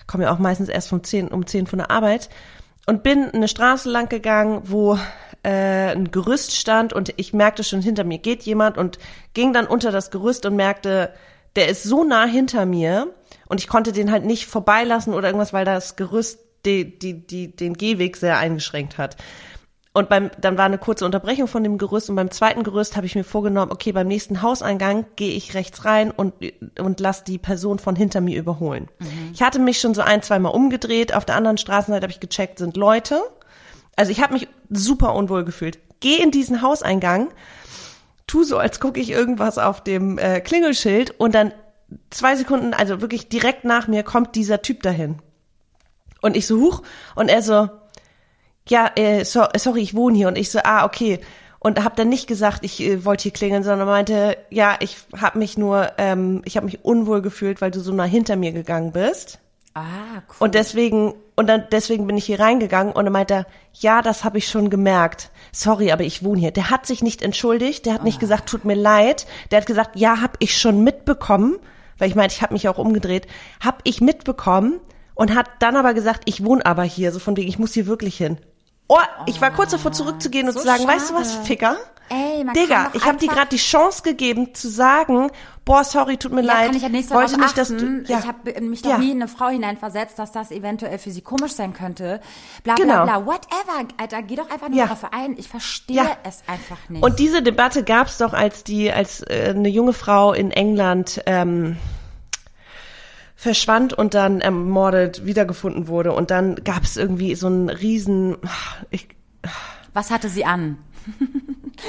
komme 0.08 0.26
ja 0.26 0.34
auch 0.34 0.39
meistens 0.39 0.70
erst 0.70 0.91
um 0.91 1.04
zehn, 1.04 1.28
um 1.28 1.46
zehn 1.48 1.68
von 1.68 1.80
der 1.80 1.91
Arbeit 1.91 2.30
und 2.86 3.04
bin 3.04 3.30
eine 3.32 3.48
Straße 3.48 3.89
lang 3.89 4.10
gegangen, 4.10 4.62
wo 4.65 4.98
äh, 5.44 5.91
ein 5.91 6.12
Gerüst 6.12 6.56
stand 6.56 6.94
und 6.94 7.13
ich 7.18 7.34
merkte 7.34 7.63
schon, 7.63 7.82
hinter 7.82 8.04
mir 8.04 8.20
geht 8.20 8.44
jemand 8.44 8.78
und 8.78 9.00
ging 9.34 9.54
dann 9.54 9.68
unter 9.68 9.91
das 9.91 10.12
Gerüst 10.12 10.46
und 10.46 10.56
merkte, 10.56 11.12
der 11.56 11.70
ist 11.70 11.84
so 11.84 12.04
nah 12.04 12.26
hinter 12.26 12.65
mir 12.65 13.08
und 13.48 13.60
ich 13.60 13.68
konnte 13.68 13.91
den 13.91 14.12
halt 14.12 14.26
nicht 14.26 14.46
vorbeilassen 14.46 15.13
oder 15.13 15.28
irgendwas, 15.28 15.54
weil 15.54 15.65
das 15.65 15.96
Gerüst 15.96 16.39
die, 16.65 16.98
die, 16.98 17.26
die, 17.26 17.56
den 17.56 17.76
Gehweg 17.76 18.18
sehr 18.18 18.38
eingeschränkt 18.38 18.98
hat. 18.98 19.18
Und 19.95 20.10
beim, 20.10 20.29
dann 20.41 20.58
war 20.58 20.65
eine 20.65 20.77
kurze 20.77 21.05
Unterbrechung 21.05 21.47
von 21.47 21.63
dem 21.63 21.77
Gerüst 21.77 22.10
und 22.10 22.17
beim 22.17 22.29
zweiten 22.29 22.63
Gerüst 22.63 22.97
habe 22.97 23.05
ich 23.05 23.15
mir 23.15 23.23
vorgenommen, 23.23 23.71
okay, 23.71 23.93
beim 23.93 24.10
nächsten 24.10 24.41
Hauseingang 24.41 25.05
gehe 25.15 25.34
ich 25.34 25.53
rechts 25.53 25.86
rein 25.86 26.12
und, 26.12 26.34
und 26.77 26.99
lass 26.99 27.23
die 27.23 27.38
Person 27.38 27.79
von 27.79 27.95
hinter 27.95 28.19
mir 28.19 28.38
überholen. 28.38 28.89
Mhm. 28.99 29.31
Ich 29.34 29.41
hatte 29.41 29.58
mich 29.58 29.79
schon 29.79 29.93
so 29.93 30.01
ein, 30.01 30.21
zweimal 30.21 30.53
umgedreht. 30.53 31.15
Auf 31.15 31.23
der 31.23 31.38
anderen 31.38 31.58
Straßenseite 31.58 32.03
habe 32.03 32.12
ich 32.12 32.19
gecheckt, 32.19 32.60
sind 32.60 32.75
Leute. 32.75 33.21
Also 33.95 34.12
ich 34.12 34.21
habe 34.21 34.34
mich 34.34 34.49
super 34.69 35.15
unwohl 35.15 35.45
gefühlt. 35.45 35.79
Geh 36.01 36.17
in 36.17 36.29
diesen 36.29 36.62
Hauseingang, 36.62 37.29
tu 38.27 38.43
so, 38.43 38.58
als 38.58 38.81
gucke 38.81 38.99
ich 38.99 39.12
irgendwas 39.12 39.58
auf 39.58 39.81
dem 39.81 40.17
äh, 40.17 40.41
Klingelschild 40.41 41.17
und 41.21 41.34
dann 41.34 41.53
zwei 42.10 42.36
Sekunden, 42.36 42.73
also 42.73 42.99
wirklich 42.99 43.29
direkt 43.29 43.63
nach 43.63 43.88
mir 43.88 44.03
kommt 44.03 44.36
dieser 44.36 44.62
Typ 44.62 44.84
dahin. 44.84 45.19
Und 46.21 46.36
ich 46.36 46.47
so 46.47 46.60
hoch 46.60 46.81
und 47.15 47.29
er 47.29 47.41
so, 47.41 47.69
ja, 48.69 48.91
äh, 48.95 49.23
so, 49.23 49.45
sorry, 49.58 49.82
ich 49.82 49.95
wohne 49.95 50.17
hier. 50.17 50.28
Und 50.28 50.38
ich 50.38 50.49
so, 50.51 50.60
ah, 50.63 50.86
okay. 50.86 51.19
Und 51.60 51.84
habe 51.84 51.95
dann 51.95 52.10
nicht 52.10 52.28
gesagt, 52.28 52.63
ich 52.63 52.82
äh, 52.82 53.06
wollte 53.06 53.23
hier 53.23 53.34
klingeln, 53.34 53.63
sondern 53.63 53.88
meinte, 53.88 54.38
ja, 54.49 54.75
ich 54.80 54.97
habe 55.19 55.39
mich 55.39 55.58
nur, 55.58 55.91
ähm, 55.97 56.41
ich 56.45 56.58
habe 56.58 56.65
mich 56.65 56.84
unwohl 56.86 57.21
gefühlt, 57.21 57.62
weil 57.62 57.71
du 57.71 57.80
so 57.80 57.91
nah 57.93 58.04
hinter 58.04 58.36
mir 58.36 58.51
gegangen 58.51 58.91
bist. 58.91 59.39
Ah, 59.73 60.21
cool. 60.30 60.36
Und 60.39 60.56
deswegen, 60.56 61.15
und 61.36 61.47
dann 61.47 61.65
deswegen 61.69 62.08
bin 62.08 62.15
ich 62.15 62.25
hier 62.25 62.39
reingegangen 62.39 62.93
und 62.93 63.06
er 63.06 63.12
meinte, 63.12 63.45
ja, 63.73 64.01
das 64.01 64.23
habe 64.23 64.38
ich 64.38 64.47
schon 64.47 64.69
gemerkt. 64.69 65.32
Sorry, 65.51 65.91
aber 65.91 66.04
ich 66.04 66.23
wohne 66.23 66.39
hier. 66.39 66.51
Der 66.51 66.69
hat 66.69 66.86
sich 66.86 67.04
nicht 67.04 67.21
entschuldigt, 67.21 67.86
der 67.86 67.95
hat 67.95 68.01
oh. 68.01 68.06
nicht 68.06 68.21
gesagt, 68.21 68.47
tut 68.47 68.63
mir 68.63 68.75
leid. 68.75 69.28
Der 69.51 69.60
hat 69.60 69.65
gesagt, 69.65 69.97
ja, 69.97 70.21
habe 70.21 70.34
ich 70.39 70.58
schon 70.58 70.84
mitbekommen, 70.84 71.58
weil 71.97 72.08
ich 72.08 72.15
meinte, 72.15 72.36
ich 72.36 72.41
habe 72.41 72.54
mich 72.54 72.69
auch 72.69 72.78
umgedreht, 72.78 73.28
habe 73.60 73.80
ich 73.84 73.99
mitbekommen 73.99 74.80
und 75.13 75.36
hat 75.36 75.49
dann 75.60 75.75
aber 75.75 75.93
gesagt, 75.93 76.21
ich 76.25 76.45
wohne 76.45 76.65
aber 76.65 76.84
hier, 76.84 77.12
so 77.12 77.19
von 77.19 77.36
wegen, 77.36 77.49
ich 77.49 77.60
muss 77.60 77.73
hier 77.73 77.88
wirklich 77.88 78.15
hin. 78.15 78.38
Oh, 78.88 78.98
ich 79.26 79.41
war 79.41 79.52
kurz 79.52 79.71
davor 79.71 79.91
zurückzugehen 79.91 80.48
und 80.48 80.54
so 80.54 80.60
zu 80.60 80.65
sagen, 80.65 80.84
schade. 80.84 80.95
weißt 80.95 81.10
du 81.10 81.15
was, 81.15 81.36
Ficker? 81.36 81.78
Ey, 82.10 82.43
man 82.43 82.54
Digga, 82.54 82.91
ich 82.93 83.04
habe 83.04 83.17
dir 83.17 83.30
gerade 83.30 83.50
die 83.50 83.58
Chance 83.58 84.04
gegeben 84.04 84.54
zu 84.54 84.69
sagen, 84.69 85.32
boah, 85.65 85.84
sorry, 85.84 86.17
tut 86.17 86.34
mir 86.34 86.41
ja, 86.41 86.54
leid. 86.54 86.67
Kann 86.67 86.93
ich 86.93 87.10
ja 87.10 87.15
wollte 87.15 87.39
nicht, 87.39 87.58
dass 87.58 87.69
du, 87.69 88.04
ja. 88.06 88.19
Ich 88.19 88.28
habe 88.28 88.62
mich 88.62 88.84
doch 88.84 88.91
ja. 88.91 88.98
nie 89.00 89.12
in 89.12 89.24
eine 89.24 89.28
Frau 89.28 89.48
hineinversetzt, 89.48 90.19
dass 90.19 90.32
das 90.32 90.52
eventuell 90.52 91.00
für 91.00 91.10
sie 91.10 91.21
komisch 91.21 91.54
sein 91.54 91.74
könnte. 91.74 92.21
Bla 92.63 92.76
bla 92.76 92.84
genau. 92.84 93.04
bla, 93.06 93.26
whatever. 93.26 93.88
Alter, 93.98 94.21
geh 94.21 94.36
doch 94.36 94.52
einfach 94.52 94.69
nur 94.69 94.78
ja. 94.78 94.86
darauf 94.86 95.12
ein. 95.12 95.36
Ich 95.38 95.50
verstehe 95.50 95.95
ja. 95.95 96.17
es 96.24 96.43
einfach 96.45 96.78
nicht. 96.89 97.04
Und 97.04 97.17
diese 97.17 97.41
Debatte 97.41 97.84
gab's 97.84 98.19
doch, 98.19 98.34
als 98.34 98.63
die, 98.63 98.91
als 98.91 99.24
äh, 99.24 99.54
eine 99.56 99.69
junge 99.69 99.93
Frau 99.93 100.34
in 100.34 100.52
England 100.52 101.24
ähm, 101.26 101.78
verschwand 103.36 103.93
und 103.93 104.13
dann 104.13 104.41
ermordet 104.41 105.26
wiedergefunden 105.26 105.88
wurde. 105.88 106.13
Und 106.13 106.32
dann 106.32 106.56
gab 106.63 106.84
es 106.84 106.98
irgendwie 106.98 107.36
so 107.36 107.48
einen 107.48 107.69
riesen. 107.69 108.38
Ich, 108.89 109.08
Was 109.93 110.12
hatte 110.12 110.30
sie 110.30 110.45
an? 110.45 110.78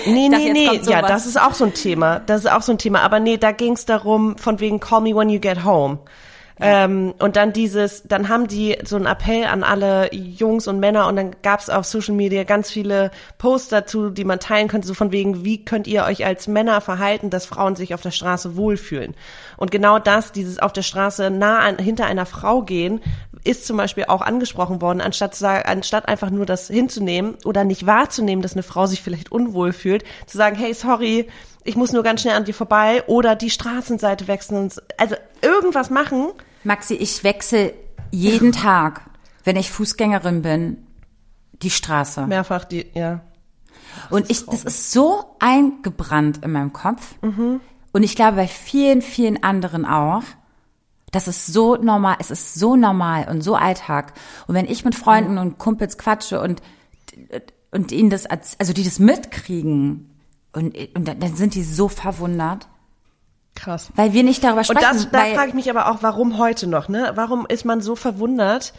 Nee, 0.04 0.28
nee, 0.28 0.52
nee, 0.52 0.80
ja, 0.88 1.00
das 1.00 1.26
ist 1.26 1.40
auch 1.40 1.54
so 1.54 1.64
ein 1.64 1.72
Thema. 1.72 2.18
Das 2.18 2.44
ist 2.44 2.50
auch 2.50 2.62
so 2.62 2.72
ein 2.72 2.78
Thema. 2.78 3.02
Aber 3.02 3.20
nee, 3.20 3.37
da 3.37 3.52
ging 3.52 3.74
es 3.74 3.87
darum, 3.87 4.37
von 4.37 4.59
wegen 4.59 4.80
Call 4.80 5.00
me 5.00 5.14
when 5.14 5.30
you 5.30 5.38
get 5.38 5.64
home. 5.64 6.00
Ähm, 6.58 7.12
und 7.18 7.36
dann 7.36 7.52
dieses, 7.52 8.04
dann 8.04 8.30
haben 8.30 8.48
die 8.48 8.78
so 8.84 8.96
einen 8.96 9.04
Appell 9.04 9.44
an 9.44 9.62
alle 9.62 10.12
Jungs 10.14 10.66
und 10.68 10.80
Männer 10.80 11.06
und 11.06 11.16
dann 11.16 11.36
gab 11.42 11.60
es 11.60 11.68
auf 11.68 11.84
Social 11.84 12.14
Media 12.14 12.44
ganz 12.44 12.70
viele 12.70 13.10
Posts 13.36 13.68
dazu, 13.68 14.10
die 14.10 14.24
man 14.24 14.40
teilen 14.40 14.68
könnte, 14.68 14.88
so 14.88 14.94
von 14.94 15.12
wegen, 15.12 15.44
wie 15.44 15.64
könnt 15.64 15.86
ihr 15.86 16.04
euch 16.04 16.24
als 16.24 16.48
Männer 16.48 16.80
verhalten, 16.80 17.28
dass 17.28 17.44
Frauen 17.44 17.76
sich 17.76 17.92
auf 17.92 18.00
der 18.00 18.10
Straße 18.10 18.56
wohlfühlen. 18.56 19.14
Und 19.58 19.70
genau 19.70 19.98
das, 19.98 20.32
dieses 20.32 20.58
auf 20.58 20.72
der 20.72 20.82
Straße 20.82 21.30
nah 21.30 21.58
an, 21.58 21.78
hinter 21.78 22.06
einer 22.06 22.26
Frau 22.26 22.62
gehen, 22.62 23.02
ist 23.44 23.66
zum 23.66 23.76
Beispiel 23.76 24.06
auch 24.06 24.22
angesprochen 24.22 24.80
worden, 24.80 25.00
anstatt, 25.00 25.40
anstatt 25.42 26.08
einfach 26.08 26.30
nur 26.30 26.46
das 26.46 26.68
hinzunehmen 26.68 27.36
oder 27.44 27.64
nicht 27.64 27.86
wahrzunehmen, 27.86 28.42
dass 28.42 28.54
eine 28.54 28.62
Frau 28.62 28.86
sich 28.86 29.02
vielleicht 29.02 29.30
unwohl 29.30 29.72
fühlt, 29.72 30.04
zu 30.26 30.38
sagen, 30.38 30.56
hey, 30.56 30.72
sorry, 30.74 31.28
ich 31.64 31.76
muss 31.76 31.92
nur 31.92 32.02
ganz 32.02 32.22
schnell 32.22 32.34
an 32.34 32.44
dir 32.44 32.54
vorbei 32.54 33.02
oder 33.06 33.36
die 33.36 33.50
Straßenseite 33.50 34.26
wechseln. 34.28 34.70
Also 34.96 35.16
irgendwas 35.42 35.90
machen. 35.90 36.28
Maxi, 36.66 36.94
ich 36.94 37.24
wechsle 37.24 37.74
jeden 38.11 38.52
Tag, 38.68 39.02
wenn 39.44 39.57
ich 39.57 39.70
Fußgängerin 39.70 40.42
bin, 40.42 40.87
die 41.62 41.70
Straße. 41.70 42.26
Mehrfach 42.26 42.64
die, 42.64 42.87
ja. 42.94 43.22
Das 44.11 44.12
und 44.12 44.31
ich, 44.31 44.44
das 44.44 44.64
ist 44.64 44.92
so 44.92 45.37
eingebrannt 45.38 46.44
in 46.44 46.52
meinem 46.52 46.72
Kopf. 46.72 47.14
Mhm. 47.22 47.61
Und 47.92 48.02
ich 48.02 48.14
glaube 48.14 48.37
bei 48.37 48.48
vielen, 48.48 49.00
vielen 49.00 49.42
anderen 49.42 49.87
auch. 49.87 50.22
Das 51.12 51.29
ist 51.29 51.46
so 51.46 51.76
normal, 51.76 52.16
es 52.18 52.31
ist 52.31 52.55
so 52.55 52.76
normal 52.76 53.29
und 53.31 53.40
so 53.40 53.55
Alltag. 53.55 54.12
Und 54.46 54.55
wenn 54.55 54.66
ich 54.66 54.85
mit 54.85 54.94
Freunden 54.94 55.38
und 55.38 55.57
Kumpels 55.57 55.96
quatsche 55.96 56.42
und, 56.42 56.61
und 57.70 57.92
ihnen 57.92 58.11
das, 58.11 58.26
also 58.26 58.72
die 58.74 58.85
das 58.85 58.98
mitkriegen, 58.98 60.11
und, 60.57 60.74
und 60.94 61.07
dann 61.07 61.37
sind 61.37 61.55
die 61.55 61.62
so 61.62 61.88
verwundert. 61.88 62.66
Krass. 63.56 63.88
Weil 63.96 64.12
wir 64.12 64.22
nicht 64.22 64.44
darüber 64.44 64.62
sprechen. 64.62 64.86
Und 64.86 64.94
das, 64.94 65.10
da 65.10 65.24
frage 65.34 65.48
ich 65.48 65.54
mich 65.54 65.68
aber 65.70 65.90
auch, 65.90 66.02
warum 66.02 66.38
heute 66.38 66.68
noch, 66.68 66.88
ne? 66.88 67.12
Warum 67.16 67.46
ist 67.48 67.64
man 67.64 67.80
so 67.80 67.96
verwundert? 67.96 68.72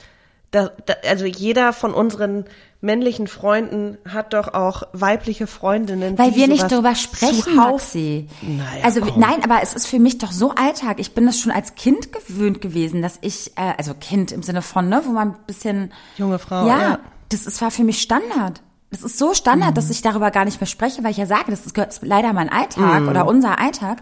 Da, 0.51 0.71
da, 0.85 0.93
also 1.09 1.25
jeder 1.25 1.73
von 1.73 1.93
unseren 1.93 2.45
männlichen 2.79 3.27
Freunden 3.27 3.97
hat 4.07 4.33
doch 4.33 4.53
auch 4.53 4.83
weibliche 4.93 5.47
Freundinnen. 5.47 6.17
Weil 6.17 6.35
wir 6.35 6.47
nicht 6.47 6.71
darüber 6.71 6.95
sprechen, 6.95 7.55
Maxi. 7.55 8.27
Naja, 8.41 8.83
also 8.83 9.01
komm. 9.01 9.19
nein, 9.19 9.43
aber 9.43 9.61
es 9.61 9.73
ist 9.73 9.87
für 9.87 9.99
mich 9.99 10.19
doch 10.19 10.31
so 10.31 10.51
Alltag. 10.51 10.99
Ich 10.99 11.13
bin 11.13 11.25
das 11.25 11.39
schon 11.39 11.51
als 11.51 11.75
Kind 11.75 12.13
gewöhnt 12.13 12.61
gewesen, 12.61 13.01
dass 13.01 13.17
ich, 13.21 13.51
äh, 13.57 13.73
also 13.77 13.93
Kind 13.93 14.31
im 14.31 14.43
Sinne 14.43 14.61
von, 14.61 14.89
ne, 14.89 15.01
wo 15.05 15.11
man 15.11 15.29
ein 15.29 15.37
bisschen 15.47 15.91
junge 16.17 16.39
Frau. 16.39 16.67
Ja, 16.67 16.79
ja. 16.79 16.99
das 17.29 17.47
ist, 17.47 17.61
war 17.61 17.71
für 17.71 17.83
mich 17.83 18.01
Standard. 18.01 18.61
Das 18.91 19.01
ist 19.01 19.17
so 19.17 19.33
Standard, 19.33 19.71
mhm. 19.71 19.75
dass 19.75 19.89
ich 19.89 20.01
darüber 20.01 20.31
gar 20.31 20.45
nicht 20.45 20.61
mehr 20.61 20.67
spreche, 20.67 21.03
weil 21.03 21.11
ich 21.11 21.17
ja 21.17 21.25
sage, 21.25 21.51
das 21.51 21.73
gehört 21.73 21.99
leider 22.03 22.31
mein 22.31 22.49
Alltag 22.49 23.01
mhm. 23.01 23.09
oder 23.09 23.27
unser 23.27 23.59
Alltag. 23.59 23.97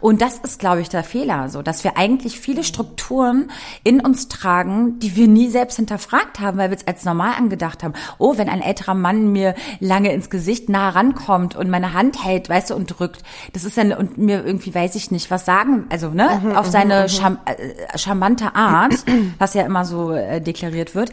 Und 0.00 0.20
das 0.20 0.38
ist, 0.38 0.58
glaube 0.58 0.80
ich, 0.80 0.88
der 0.88 1.04
Fehler, 1.04 1.48
so, 1.48 1.62
dass 1.62 1.84
wir 1.84 1.96
eigentlich 1.96 2.40
viele 2.40 2.64
Strukturen 2.64 3.50
in 3.84 4.00
uns 4.00 4.28
tragen, 4.28 4.98
die 4.98 5.16
wir 5.16 5.28
nie 5.28 5.48
selbst 5.48 5.76
hinterfragt 5.76 6.40
haben, 6.40 6.58
weil 6.58 6.70
wir 6.70 6.76
es 6.76 6.86
als 6.86 7.04
normal 7.04 7.34
angedacht 7.36 7.82
haben. 7.82 7.94
Oh, 8.18 8.38
wenn 8.38 8.48
ein 8.48 8.62
älterer 8.62 8.94
Mann 8.94 9.32
mir 9.32 9.54
lange 9.80 10.12
ins 10.12 10.30
Gesicht 10.30 10.68
nah 10.68 10.90
rankommt 10.90 11.56
und 11.56 11.70
meine 11.70 11.92
Hand 11.92 12.24
hält, 12.24 12.48
weißt 12.48 12.70
du, 12.70 12.74
und 12.74 12.86
drückt, 12.86 13.22
das 13.52 13.64
ist 13.64 13.76
dann, 13.76 13.92
und 13.92 14.18
mir 14.18 14.44
irgendwie, 14.44 14.74
weiß 14.74 14.94
ich 14.94 15.10
nicht, 15.10 15.30
was 15.30 15.44
sagen, 15.44 15.86
also, 15.90 16.10
ne, 16.10 16.40
mhm, 16.42 16.52
auf 16.52 16.66
mhm, 16.66 16.70
seine 16.70 17.02
mhm. 17.02 17.06
Cham 17.08 17.38
äh, 17.44 17.98
charmante 17.98 18.54
Art, 18.54 18.94
was 19.38 19.54
ja 19.54 19.64
immer 19.64 19.84
so 19.84 20.12
äh, 20.12 20.40
deklariert 20.40 20.94
wird, 20.94 21.12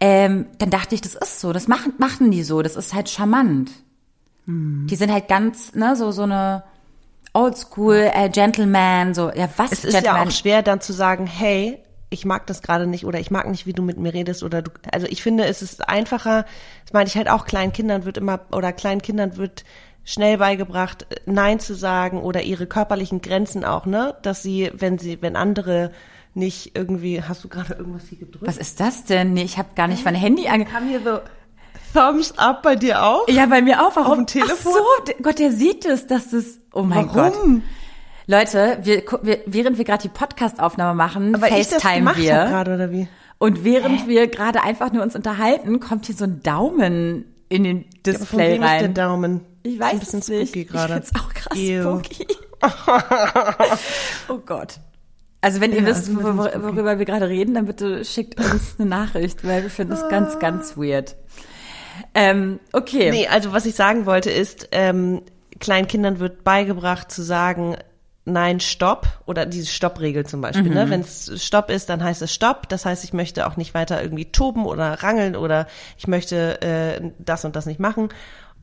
ähm, 0.00 0.46
dann 0.58 0.70
dachte 0.70 0.94
ich, 0.94 1.00
das 1.00 1.14
ist 1.14 1.40
so, 1.40 1.52
das 1.52 1.68
machen, 1.68 1.94
machen 1.98 2.30
die 2.30 2.42
so, 2.42 2.62
das 2.62 2.76
ist 2.76 2.94
halt 2.94 3.08
charmant. 3.08 3.70
Mhm. 4.46 4.86
Die 4.88 4.96
sind 4.96 5.12
halt 5.12 5.28
ganz, 5.28 5.74
ne, 5.74 5.96
so, 5.96 6.10
so 6.12 6.22
eine, 6.22 6.64
Oldschool 7.36 8.10
äh, 8.14 8.30
Gentleman, 8.30 9.14
so, 9.14 9.30
ja, 9.30 9.48
was 9.56 9.72
Es 9.72 9.84
ist 9.84 9.92
Gentleman? 9.92 10.22
ja 10.22 10.26
auch 10.26 10.30
schwer 10.30 10.62
dann 10.62 10.80
zu 10.80 10.92
sagen, 10.92 11.26
hey, 11.26 11.78
ich 12.08 12.24
mag 12.24 12.46
das 12.46 12.62
gerade 12.62 12.86
nicht 12.86 13.04
oder 13.04 13.20
ich 13.20 13.30
mag 13.30 13.48
nicht, 13.48 13.66
wie 13.66 13.72
du 13.74 13.82
mit 13.82 13.98
mir 13.98 14.14
redest 14.14 14.42
oder 14.42 14.62
du, 14.62 14.70
also 14.90 15.06
ich 15.06 15.22
finde, 15.22 15.44
es 15.44 15.60
ist 15.60 15.88
einfacher, 15.88 16.46
das 16.84 16.92
meine 16.92 17.08
ich 17.08 17.16
halt 17.16 17.28
auch, 17.28 17.44
kleinen 17.44 17.72
Kindern 17.72 18.04
wird 18.04 18.16
immer, 18.16 18.40
oder 18.52 18.72
kleinen 18.72 19.02
Kindern 19.02 19.36
wird 19.36 19.64
schnell 20.04 20.38
beigebracht, 20.38 21.06
Nein 21.26 21.60
zu 21.60 21.74
sagen 21.74 22.22
oder 22.22 22.42
ihre 22.42 22.66
körperlichen 22.66 23.20
Grenzen 23.20 23.64
auch, 23.64 23.86
ne, 23.86 24.14
dass 24.22 24.42
sie, 24.42 24.70
wenn 24.72 24.98
sie, 24.98 25.20
wenn 25.20 25.36
andere 25.36 25.90
nicht 26.32 26.76
irgendwie, 26.76 27.22
hast 27.22 27.44
du 27.44 27.48
gerade 27.48 27.74
irgendwas 27.74 28.04
hier 28.08 28.18
gedrückt? 28.18 28.46
Was 28.46 28.56
ist 28.56 28.80
das 28.80 29.04
denn? 29.04 29.32
Nee, 29.34 29.42
ich 29.42 29.58
habe 29.58 29.70
gar 29.74 29.88
nicht 29.88 30.04
mein 30.04 30.14
Handy 30.14 30.48
ange... 30.48 30.66
Kam 30.66 30.88
hier 30.88 31.00
so 31.00 31.18
Thumbs 31.96 32.34
up 32.36 32.62
bei 32.62 32.76
dir 32.76 33.02
auch? 33.02 33.28
Ja, 33.28 33.46
bei 33.46 33.62
mir 33.62 33.86
auch. 33.86 33.96
Warum? 33.96 34.12
Auf 34.12 34.16
dem 34.18 34.26
Telefon? 34.26 34.72
Ach 34.76 35.06
so, 35.06 35.12
Gott, 35.22 35.38
der 35.38 35.52
sieht 35.52 35.84
es, 35.86 36.06
dass 36.06 36.30
das, 36.30 36.58
oh 36.72 36.82
mein 36.82 37.08
Warum? 37.14 37.62
Gott. 37.62 37.62
Leute, 38.28 38.78
wir, 38.82 39.02
wir, 39.22 39.38
während 39.46 39.78
wir 39.78 39.84
gerade 39.84 40.02
die 40.02 40.08
Podcast-Aufnahme 40.08 40.94
machen, 40.94 41.34
Aber 41.34 41.46
FaceTime 41.46 42.12
ich 42.12 42.18
wir. 42.18 42.34
Grad, 42.34 42.68
oder 42.68 42.90
wie? 42.90 43.08
Und 43.38 43.64
während 43.64 44.02
Hä? 44.02 44.08
wir 44.08 44.26
gerade 44.26 44.62
einfach 44.62 44.92
nur 44.92 45.02
uns 45.02 45.14
unterhalten, 45.14 45.80
kommt 45.80 46.06
hier 46.06 46.14
so 46.14 46.24
ein 46.24 46.42
Daumen 46.42 47.26
in 47.48 47.64
den 47.64 47.84
Display 48.04 48.56
ja, 48.56 48.62
rein. 48.62 48.76
Ist 48.84 48.96
der 48.96 49.04
Daumen? 49.04 49.40
Ich 49.62 49.78
weiß 49.78 50.12
es 50.14 50.28
nicht. 50.28 50.48
spooky 50.48 50.64
gerade. 50.64 51.02
Ich 51.04 51.20
auch 51.20 51.32
krass 51.32 51.58
Ew. 51.58 51.82
spooky. 51.82 52.26
oh 54.28 54.38
Gott. 54.44 54.80
Also 55.40 55.60
wenn 55.60 55.72
ihr 55.72 55.82
ja, 55.82 55.86
wisst, 55.86 56.14
wor 56.14 56.36
worüber 56.36 56.98
wir 56.98 57.04
gerade 57.04 57.28
reden, 57.28 57.54
dann 57.54 57.66
bitte 57.66 58.04
schickt 58.04 58.40
uns 58.40 58.76
eine 58.78 58.88
Nachricht, 58.88 59.46
weil 59.46 59.62
wir 59.62 59.70
finden 59.70 59.92
es 59.92 60.08
ganz, 60.08 60.38
ganz 60.38 60.76
weird. 60.76 61.14
Ähm, 62.14 62.60
okay. 62.72 63.10
Nee, 63.10 63.28
also 63.28 63.52
was 63.52 63.66
ich 63.66 63.74
sagen 63.74 64.06
wollte 64.06 64.30
ist, 64.30 64.68
ähm, 64.72 65.22
kleinen 65.58 65.88
Kindern 65.88 66.18
wird 66.18 66.44
beigebracht 66.44 67.10
zu 67.10 67.22
sagen, 67.22 67.76
nein, 68.26 68.60
stopp 68.60 69.06
oder 69.24 69.46
diese 69.46 69.66
Stoppregel 69.66 70.26
zum 70.26 70.40
Beispiel. 70.40 70.64
Ne? 70.64 70.70
Mhm. 70.70 70.74
Ne? 70.74 70.90
Wenn 70.90 71.00
es 71.00 71.44
Stopp 71.44 71.70
ist, 71.70 71.88
dann 71.88 72.02
heißt 72.02 72.20
es 72.22 72.34
Stopp. 72.34 72.68
Das 72.68 72.84
heißt, 72.84 73.04
ich 73.04 73.12
möchte 73.12 73.46
auch 73.46 73.56
nicht 73.56 73.72
weiter 73.72 74.02
irgendwie 74.02 74.26
toben 74.26 74.66
oder 74.66 75.02
rangeln 75.02 75.36
oder 75.36 75.66
ich 75.96 76.08
möchte 76.08 76.60
äh, 76.60 77.12
das 77.18 77.44
und 77.44 77.56
das 77.56 77.66
nicht 77.66 77.80
machen. 77.80 78.08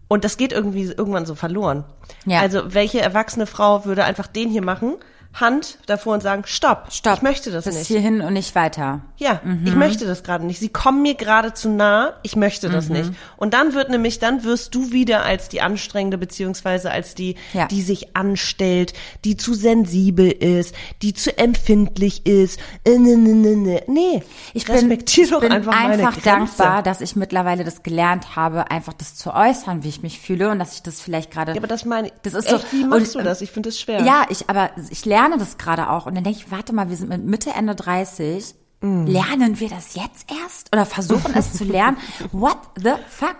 Und 0.10 0.26
das 0.26 0.38
geht 0.38 0.52
irgendwie 0.52 0.84
irgendwann 0.84 1.26
so 1.26 1.34
verloren. 1.34 1.86
Ja. 2.26 2.42
Also 2.42 2.74
welche 2.74 3.02
erwachsene 3.02 3.48
Frau 3.48 3.86
würde 3.86 4.04
einfach 4.04 4.28
den 4.28 4.50
hier 4.50 4.62
machen, 4.62 4.98
Hand 5.34 5.80
davor 5.88 6.14
und 6.14 6.22
sagen, 6.22 6.44
stopp, 6.46 6.92
stopp, 6.92 7.18
ich 7.18 7.22
möchte 7.24 7.50
das 7.50 7.66
Bis 7.66 7.76
nicht. 7.76 7.88
hierhin 7.88 8.22
und 8.22 8.34
nicht 8.34 8.54
weiter. 8.54 9.02
Ja, 9.18 9.42
mhm. 9.44 9.66
ich 9.66 9.74
möchte 9.74 10.06
das 10.06 10.22
gerade 10.22 10.46
nicht. 10.46 10.60
Sie 10.60 10.70
kommen 10.70 11.02
mir 11.02 11.16
gerade 11.16 11.54
zu 11.54 11.70
nah, 11.70 12.14
ich 12.22 12.36
möchte 12.36 12.70
das 12.70 12.88
mhm. 12.88 12.98
nicht. 12.98 13.12
Und 13.38 13.56
dann 13.56 13.74
wird 13.74 13.90
nämlich, 13.90 14.20
dann 14.20 14.44
wirst 14.44 14.76
du 14.76 14.92
wieder 14.92 15.24
als 15.24 15.50
die 15.50 15.62
anstrengende, 15.62 16.20
beziehungsweise 16.20 16.92
als 16.92 17.16
die, 17.16 17.36
ja. 17.54 17.68
die 17.68 17.82
sich 17.82 18.16
anstellt, 18.16 18.94
die 19.26 19.36
zu 19.36 19.56
sensibel 19.56 20.32
ist, 20.32 20.76
die 21.02 21.16
zu 21.16 21.36
empfindlich 21.36 22.28
ist. 22.28 22.60
Äh, 22.86 23.00
ne, 23.00 23.18
ne, 23.18 23.34
ne, 23.34 23.56
ne. 23.56 23.84
Nee, 23.88 24.24
ich 24.54 24.70
respektiere 24.70 25.32
doch 25.32 25.42
einfach, 25.42 25.74
einfach 25.74 26.12
meine 26.12 26.22
dankbar, 26.24 26.84
dass 26.84 27.02
ich 27.02 27.16
mittlerweile 27.16 27.64
das 27.64 27.82
gelernt 27.82 28.36
habe, 28.36 28.70
einfach 28.70 28.94
das 28.94 29.16
zu 29.16 29.34
äußern, 29.34 29.84
wie 29.84 29.90
ich 29.90 30.04
mich 30.04 30.20
fühle 30.20 30.52
und 30.52 30.60
dass 30.60 30.76
ich 30.76 30.84
das 30.84 31.02
vielleicht 31.02 31.32
gerade. 31.32 31.54
Ja, 31.54 31.58
aber 31.58 31.68
das 31.68 31.86
meine 31.86 32.10
ich. 32.10 32.14
Das 32.22 32.36
ist 32.36 32.52
echt, 32.52 32.70
so. 32.70 32.78
Wie 32.78 32.84
machst 32.86 33.16
und, 33.16 33.22
du 33.22 33.26
das? 33.26 33.42
Ich 33.42 33.52
finde 33.52 33.70
das 33.70 33.80
schwer. 33.80 34.02
Ja, 34.04 34.26
ich, 34.30 34.50
aber 34.50 34.70
ich 34.90 35.06
lerne 35.06 35.23
lerne 35.24 35.38
das 35.38 35.58
gerade 35.58 35.90
auch 35.90 36.06
und 36.06 36.16
dann 36.16 36.24
denke 36.24 36.40
ich, 36.40 36.52
warte 36.52 36.74
mal, 36.74 36.90
wir 36.90 36.98
sind 36.98 37.10
mit 37.10 37.24
Mitte, 37.24 37.52
Ende 37.52 37.76
30. 37.76 38.56
Mm. 38.82 39.06
Lernen 39.06 39.60
wir 39.60 39.70
das 39.70 39.96
jetzt 39.96 40.30
erst 40.30 40.74
oder 40.74 40.86
versuchen 40.86 41.34
es 41.36 41.54
zu 41.54 41.64
lernen? 41.64 41.98
What 42.34 42.58
the 42.76 42.94
fuck? 43.08 43.38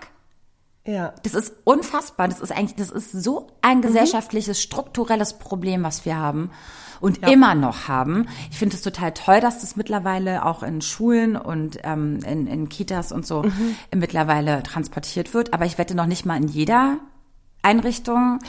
Ja. 0.86 1.14
Das 1.22 1.34
ist 1.34 1.54
unfassbar. 1.64 2.28
Das 2.28 2.40
ist 2.40 2.52
eigentlich, 2.52 2.76
das 2.76 2.90
ist 2.90 3.12
so 3.12 3.48
ein 3.62 3.78
mhm. 3.78 3.82
gesellschaftliches, 3.82 4.60
strukturelles 4.60 5.34
Problem, 5.38 5.82
was 5.82 6.04
wir 6.04 6.16
haben 6.16 6.50
und 7.00 7.22
ja. 7.22 7.28
immer 7.28 7.54
noch 7.54 7.88
haben. 7.88 8.28
Ich 8.50 8.58
finde 8.58 8.76
es 8.76 8.82
total 8.82 9.12
toll, 9.12 9.40
dass 9.40 9.60
das 9.60 9.76
mittlerweile 9.76 10.44
auch 10.44 10.62
in 10.62 10.80
Schulen 10.80 11.36
und 11.36 11.78
ähm, 11.84 12.20
in, 12.26 12.46
in 12.46 12.68
Kitas 12.68 13.12
und 13.12 13.26
so 13.26 13.42
mhm. 13.42 13.76
mittlerweile 13.94 14.62
transportiert 14.62 15.34
wird. 15.34 15.52
Aber 15.52 15.66
ich 15.66 15.78
wette 15.78 15.94
noch 15.94 16.06
nicht 16.06 16.24
mal 16.24 16.36
in 16.36 16.48
jeder 16.48 16.98
Einrichtung. 17.62 18.40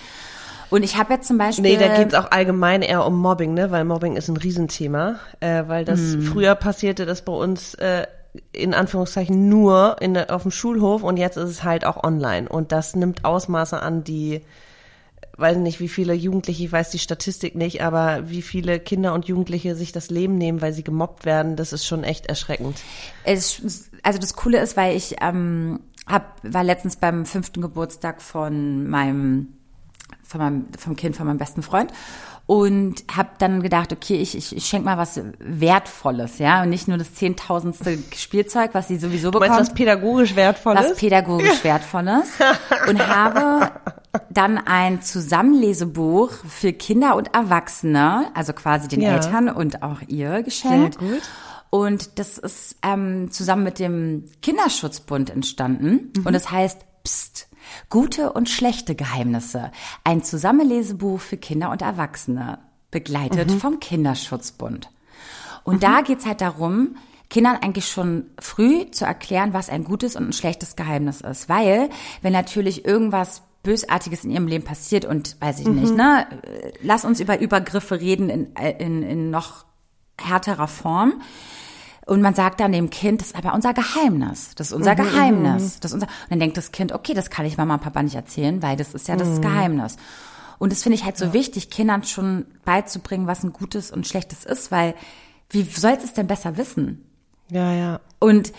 Und 0.69 0.83
ich 0.83 0.97
habe 0.97 1.13
jetzt 1.13 1.27
zum 1.27 1.37
Beispiel. 1.37 1.63
Nee, 1.63 1.77
da 1.77 1.95
geht 1.95 2.09
es 2.09 2.13
auch 2.13 2.31
allgemein 2.31 2.81
eher 2.81 3.05
um 3.05 3.19
Mobbing, 3.19 3.53
ne? 3.53 3.71
Weil 3.71 3.85
Mobbing 3.85 4.15
ist 4.15 4.29
ein 4.29 4.37
Riesenthema. 4.37 5.19
Äh, 5.39 5.63
weil 5.67 5.85
das 5.85 5.99
mm. 5.99 6.21
früher 6.21 6.55
passierte 6.55 7.05
das 7.05 7.23
bei 7.23 7.33
uns 7.33 7.75
äh, 7.75 8.07
in 8.51 8.73
Anführungszeichen 8.73 9.49
nur 9.49 9.97
in, 10.01 10.17
auf 10.17 10.43
dem 10.43 10.51
Schulhof 10.51 11.03
und 11.03 11.17
jetzt 11.17 11.37
ist 11.37 11.49
es 11.49 11.63
halt 11.63 11.85
auch 11.85 12.03
online. 12.03 12.49
Und 12.49 12.71
das 12.71 12.95
nimmt 12.95 13.25
Ausmaße 13.25 13.81
an, 13.81 14.03
die 14.03 14.41
weiß 15.37 15.57
nicht, 15.57 15.79
wie 15.79 15.89
viele 15.89 16.13
Jugendliche, 16.13 16.63
ich 16.63 16.71
weiß 16.71 16.91
die 16.91 16.99
Statistik 16.99 17.55
nicht, 17.55 17.81
aber 17.81 18.29
wie 18.29 18.41
viele 18.41 18.79
Kinder 18.79 19.13
und 19.13 19.25
Jugendliche 19.25 19.75
sich 19.75 19.91
das 19.91 20.09
Leben 20.09 20.37
nehmen, 20.37 20.61
weil 20.61 20.73
sie 20.73 20.83
gemobbt 20.83 21.25
werden, 21.25 21.55
das 21.55 21.73
ist 21.73 21.85
schon 21.85 22.03
echt 22.03 22.27
erschreckend. 22.27 22.77
Es, 23.23 23.89
also 24.03 24.19
das 24.19 24.35
Coole 24.35 24.59
ist, 24.59 24.77
weil 24.77 24.95
ich 24.95 25.15
ähm, 25.21 25.81
hab, 26.07 26.39
war 26.43 26.63
letztens 26.63 26.95
beim 26.95 27.25
fünften 27.25 27.61
Geburtstag 27.61 28.21
von 28.21 28.87
meinem 28.87 29.54
von 30.25 30.39
meinem, 30.39 30.65
vom 30.77 30.95
Kind 30.95 31.15
von 31.15 31.27
meinem 31.27 31.37
besten 31.37 31.61
Freund 31.61 31.91
und 32.47 33.03
habe 33.15 33.29
dann 33.39 33.63
gedacht, 33.63 33.91
okay, 33.91 34.15
ich, 34.15 34.37
ich, 34.37 34.55
ich 34.55 34.65
schenke 34.65 34.85
mal 34.85 34.97
was 34.97 35.19
Wertvolles, 35.39 36.37
ja, 36.37 36.61
und 36.61 36.69
nicht 36.69 36.87
nur 36.87 36.97
das 36.97 37.13
zehntausendste 37.15 37.97
Spielzeug, 38.15 38.71
was 38.73 38.87
sie 38.87 38.97
sowieso 38.97 39.31
bekommt. 39.31 39.49
Du 39.49 39.55
meinst 39.55 39.71
was 39.71 39.75
pädagogisch 39.75 40.35
Wertvolles? 40.35 40.91
Was 40.91 40.97
pädagogisch 40.97 41.63
Wertvolles 41.63 42.27
und 42.87 43.07
habe 43.07 43.71
dann 44.29 44.59
ein 44.59 45.01
Zusammenlesebuch 45.01 46.31
für 46.47 46.71
Kinder 46.71 47.15
und 47.15 47.33
Erwachsene, 47.33 48.27
also 48.35 48.53
quasi 48.53 48.87
den 48.87 49.01
ja. 49.01 49.13
Eltern 49.15 49.49
und 49.49 49.81
auch 49.81 50.01
ihr 50.07 50.43
geschenkt. 50.43 50.99
Sehr 50.99 51.09
gut. 51.09 51.21
Und 51.71 52.19
das 52.19 52.37
ist 52.37 52.77
ähm, 52.83 53.31
zusammen 53.31 53.63
mit 53.63 53.79
dem 53.79 54.25
Kinderschutzbund 54.41 55.29
entstanden 55.29 56.11
mhm. 56.15 56.25
und 56.25 56.35
es 56.35 56.43
das 56.43 56.51
heißt 56.51 56.85
Psst, 57.03 57.47
Gute 57.89 58.33
und 58.33 58.49
schlechte 58.49 58.95
Geheimnisse. 58.95 59.71
Ein 60.03 60.23
Zusammenlesebuch 60.23 61.19
für 61.19 61.37
Kinder 61.37 61.71
und 61.71 61.81
Erwachsene, 61.81 62.59
begleitet 62.91 63.49
mhm. 63.49 63.59
vom 63.59 63.79
Kinderschutzbund. 63.79 64.89
Und 65.65 65.75
mhm. 65.75 65.79
da 65.81 66.01
geht's 66.01 66.25
halt 66.25 66.39
darum, 66.39 66.95
Kindern 67.29 67.57
eigentlich 67.61 67.89
schon 67.89 68.27
früh 68.39 68.89
zu 68.91 69.03
erklären, 69.03 69.53
was 69.53 69.69
ein 69.69 69.83
gutes 69.83 70.15
und 70.15 70.29
ein 70.29 70.33
schlechtes 70.33 70.77
Geheimnis 70.77 71.21
ist. 71.21 71.49
Weil, 71.49 71.89
wenn 72.21 72.31
natürlich 72.31 72.85
irgendwas 72.85 73.41
Bösartiges 73.63 74.23
in 74.23 74.31
ihrem 74.31 74.47
Leben 74.47 74.63
passiert 74.63 75.03
und 75.03 75.35
weiß 75.41 75.59
ich 75.59 75.67
mhm. 75.67 75.75
nicht, 75.75 75.95
ne, 75.95 76.25
lass 76.81 77.03
uns 77.03 77.19
über 77.19 77.39
Übergriffe 77.39 77.99
reden 77.99 78.29
in, 78.29 78.53
in, 78.53 79.03
in 79.03 79.29
noch 79.31 79.65
härterer 80.17 80.67
Form 80.67 81.21
und 82.05 82.21
man 82.21 82.35
sagt 82.35 82.59
dann 82.59 82.71
dem 82.71 82.89
Kind, 82.91 83.21
das 83.21 83.29
ist 83.29 83.35
aber 83.35 83.53
unser 83.53 83.73
Geheimnis. 83.73 84.53
Das 84.55 84.67
ist 84.67 84.73
unser 84.73 84.91
mhm, 84.91 84.97
Geheimnis. 84.97 85.63
Mhm. 85.63 85.79
Das 85.81 85.91
ist 85.91 85.93
unser, 85.93 86.07
und 86.07 86.29
dann 86.29 86.39
denkt 86.39 86.57
das 86.57 86.71
Kind, 86.71 86.91
okay, 86.91 87.13
das 87.13 87.29
kann 87.29 87.45
ich 87.45 87.57
Mama 87.57 87.75
und 87.75 87.81
Papa 87.81 88.03
nicht 88.03 88.15
erzählen, 88.15 88.61
weil 88.61 88.77
das 88.77 88.93
ist 88.93 89.07
ja 89.07 89.15
das 89.15 89.27
mhm. 89.27 89.41
Geheimnis. 89.41 89.97
Und 90.59 90.71
das 90.71 90.83
finde 90.83 90.97
ich 90.97 91.03
halt 91.03 91.17
so 91.17 91.25
ja. 91.25 91.33
wichtig, 91.33 91.69
Kindern 91.69 92.03
schon 92.03 92.45
beizubringen, 92.63 93.27
was 93.27 93.43
ein 93.43 93.53
gutes 93.53 93.91
und 93.91 94.07
schlechtes 94.07 94.45
ist, 94.45 94.71
weil 94.71 94.93
wie 95.49 95.63
soll 95.63 95.93
es 95.93 96.13
denn 96.13 96.27
besser 96.27 96.57
wissen? 96.57 97.03
Ja, 97.49 97.73
ja. 97.73 97.99
Und 98.19 98.53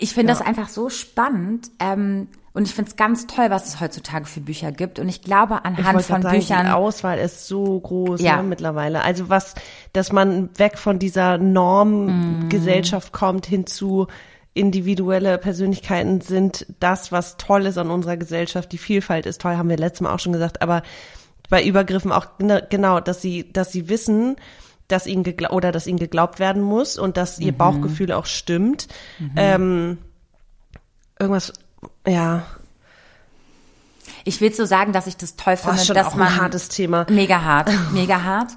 ich 0.00 0.14
finde 0.14 0.32
ja. 0.32 0.38
das 0.38 0.46
einfach 0.46 0.68
so 0.68 0.88
spannend. 0.88 1.70
Ähm, 1.78 2.28
und 2.54 2.68
ich 2.68 2.74
finde 2.74 2.92
es 2.92 2.96
ganz 2.96 3.26
toll, 3.26 3.50
was 3.50 3.66
es 3.66 3.80
heutzutage 3.80 4.26
für 4.26 4.40
Bücher 4.40 4.70
gibt. 4.70 5.00
Und 5.00 5.08
ich 5.08 5.22
glaube, 5.22 5.64
anhand 5.64 6.00
ich 6.00 6.06
von 6.06 6.22
sagen, 6.22 6.38
Büchern. 6.38 6.66
Die 6.66 6.72
Auswahl 6.72 7.18
ist 7.18 7.48
so 7.48 7.80
groß 7.80 8.20
ja. 8.20 8.36
ne, 8.36 8.44
mittlerweile. 8.44 9.02
Also 9.02 9.28
was, 9.28 9.56
dass 9.92 10.12
man 10.12 10.56
weg 10.56 10.78
von 10.78 11.00
dieser 11.00 11.36
Normgesellschaft 11.36 13.12
mm. 13.12 13.16
kommt 13.16 13.46
hin 13.46 13.66
zu 13.66 14.06
individuelle 14.54 15.36
Persönlichkeiten 15.38 16.20
sind 16.20 16.64
das, 16.78 17.10
was 17.10 17.38
toll 17.38 17.66
ist 17.66 17.76
an 17.76 17.90
unserer 17.90 18.16
Gesellschaft. 18.16 18.70
Die 18.70 18.78
Vielfalt 18.78 19.26
ist 19.26 19.40
toll, 19.40 19.56
haben 19.56 19.68
wir 19.68 19.76
letztes 19.76 20.02
Mal 20.02 20.14
auch 20.14 20.20
schon 20.20 20.32
gesagt. 20.32 20.62
Aber 20.62 20.84
bei 21.50 21.64
Übergriffen 21.64 22.12
auch 22.12 22.26
genau, 22.38 23.00
dass 23.00 23.20
sie, 23.20 23.52
dass 23.52 23.72
sie 23.72 23.88
wissen, 23.88 24.36
dass 24.86 25.08
ihnen 25.08 25.24
oder 25.50 25.72
dass 25.72 25.88
ihnen 25.88 25.98
geglaubt 25.98 26.38
werden 26.38 26.62
muss 26.62 26.98
und 26.98 27.16
dass 27.16 27.40
ihr 27.40 27.52
mhm. 27.52 27.56
Bauchgefühl 27.56 28.12
auch 28.12 28.26
stimmt. 28.26 28.86
Mhm. 29.18 29.32
Ähm, 29.34 29.98
irgendwas 31.18 31.52
ja. 32.06 32.44
Ich 34.24 34.40
will 34.40 34.52
so 34.52 34.64
sagen, 34.64 34.92
dass 34.92 35.06
ich 35.06 35.16
das 35.16 35.36
toll 35.36 35.56
finde, 35.56 35.80
oh, 35.80 35.84
schon 35.84 35.94
dass 35.94 36.08
auch 36.08 36.14
man 36.14 36.28
ein 36.28 36.40
hartes 36.40 36.68
Thema. 36.68 37.06
Mega 37.10 37.42
hart, 37.42 37.70
mega 37.92 38.22
hart. 38.22 38.52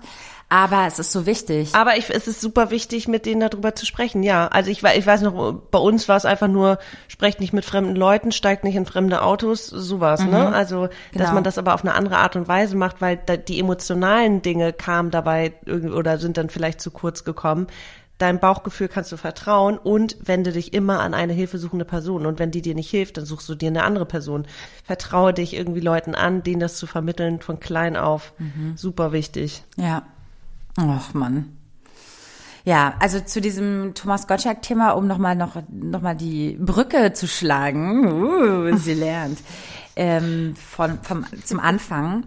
Aber 0.50 0.88
es 0.88 0.98
ist 0.98 1.12
so 1.12 1.26
wichtig. 1.26 1.76
Aber 1.76 1.98
ich, 1.98 2.10
es 2.10 2.26
ist 2.26 2.40
super 2.40 2.72
wichtig, 2.72 3.10
mit 3.10 3.26
denen 3.26 3.42
darüber 3.42 3.76
zu 3.76 3.86
sprechen. 3.86 4.24
Ja, 4.24 4.48
also 4.48 4.72
ich, 4.72 4.82
ich 4.82 5.06
weiß 5.06 5.22
noch, 5.22 5.54
bei 5.54 5.78
uns 5.78 6.08
war 6.08 6.16
es 6.16 6.24
einfach 6.24 6.48
nur, 6.48 6.80
sprecht 7.10 7.42
nicht 7.42 7.52
mit 7.52 7.66
fremden 7.66 7.98
Leuten, 7.98 8.32
steigt 8.32 8.64
nicht 8.64 8.78
in 8.78 8.86
fremde 8.86 9.24
Autos, 9.24 9.68
sowas. 9.68 10.22
Ne? 10.22 10.28
Mhm, 10.28 10.32
ne? 10.32 10.54
Also, 10.54 10.88
genau. 11.12 11.26
dass 11.26 11.34
man 11.34 11.44
das 11.44 11.58
aber 11.58 11.74
auf 11.74 11.82
eine 11.82 11.94
andere 11.96 12.18
Art 12.18 12.38
und 12.38 12.48
Weise 12.48 12.78
macht, 12.78 13.02
weil 13.02 13.20
da, 13.26 13.36
die 13.36 13.60
emotionalen 13.60 14.42
Dinge 14.42 14.72
kamen 14.72 15.12
dabei 15.12 15.52
oder 15.68 16.18
sind 16.18 16.38
dann 16.38 16.50
vielleicht 16.50 16.80
zu 16.80 16.92
kurz 16.92 17.26
gekommen 17.26 17.68
deinem 18.18 18.40
Bauchgefühl 18.40 18.88
kannst 18.88 19.12
du 19.12 19.18
vertrauen 19.18 19.78
und 19.78 20.18
wende 20.26 20.52
dich 20.52 20.74
immer 20.74 21.00
an 21.00 21.14
eine 21.14 21.34
hilfesuchende 21.34 21.86
Person. 21.86 22.26
Und 22.26 22.40
wenn 22.40 22.52
die 22.52 22.62
dir 22.62 22.76
nicht 22.76 22.90
hilft, 22.90 23.18
dann 23.18 23.26
suchst 23.26 23.48
du 23.48 23.56
dir 23.56 23.68
eine 23.68 23.84
andere 23.84 24.06
Person. 24.06 24.48
Vertraue 24.84 25.34
dich 25.34 25.56
irgendwie 25.56 25.82
Leuten 25.82 26.16
an, 26.16 26.44
denen 26.44 26.60
das 26.60 26.78
zu 26.78 26.88
vermitteln 26.88 27.42
von 27.42 27.60
klein 27.60 27.96
auf. 27.96 28.34
Mhm. 28.40 28.76
Super 28.76 29.12
wichtig. 29.12 29.64
Ja. 29.76 30.04
Ach 30.78 31.14
Mann. 31.14 31.58
Ja, 32.66 32.96
also 33.00 33.22
zu 33.22 33.40
diesem 33.40 33.94
Thomas 33.94 34.28
Gottschalk-Thema, 34.28 34.92
um 34.92 35.08
nochmal 35.08 35.36
noch, 35.36 35.56
noch 35.70 36.02
mal 36.02 36.16
die 36.16 36.58
Brücke 36.60 37.14
zu 37.14 37.26
schlagen, 37.26 38.12
uh, 38.12 38.76
sie 38.76 38.94
lernt, 38.94 39.40
ähm, 39.96 40.54
von, 40.56 41.00
vom, 41.02 41.26
zum 41.46 41.62
Anfang. 41.62 42.26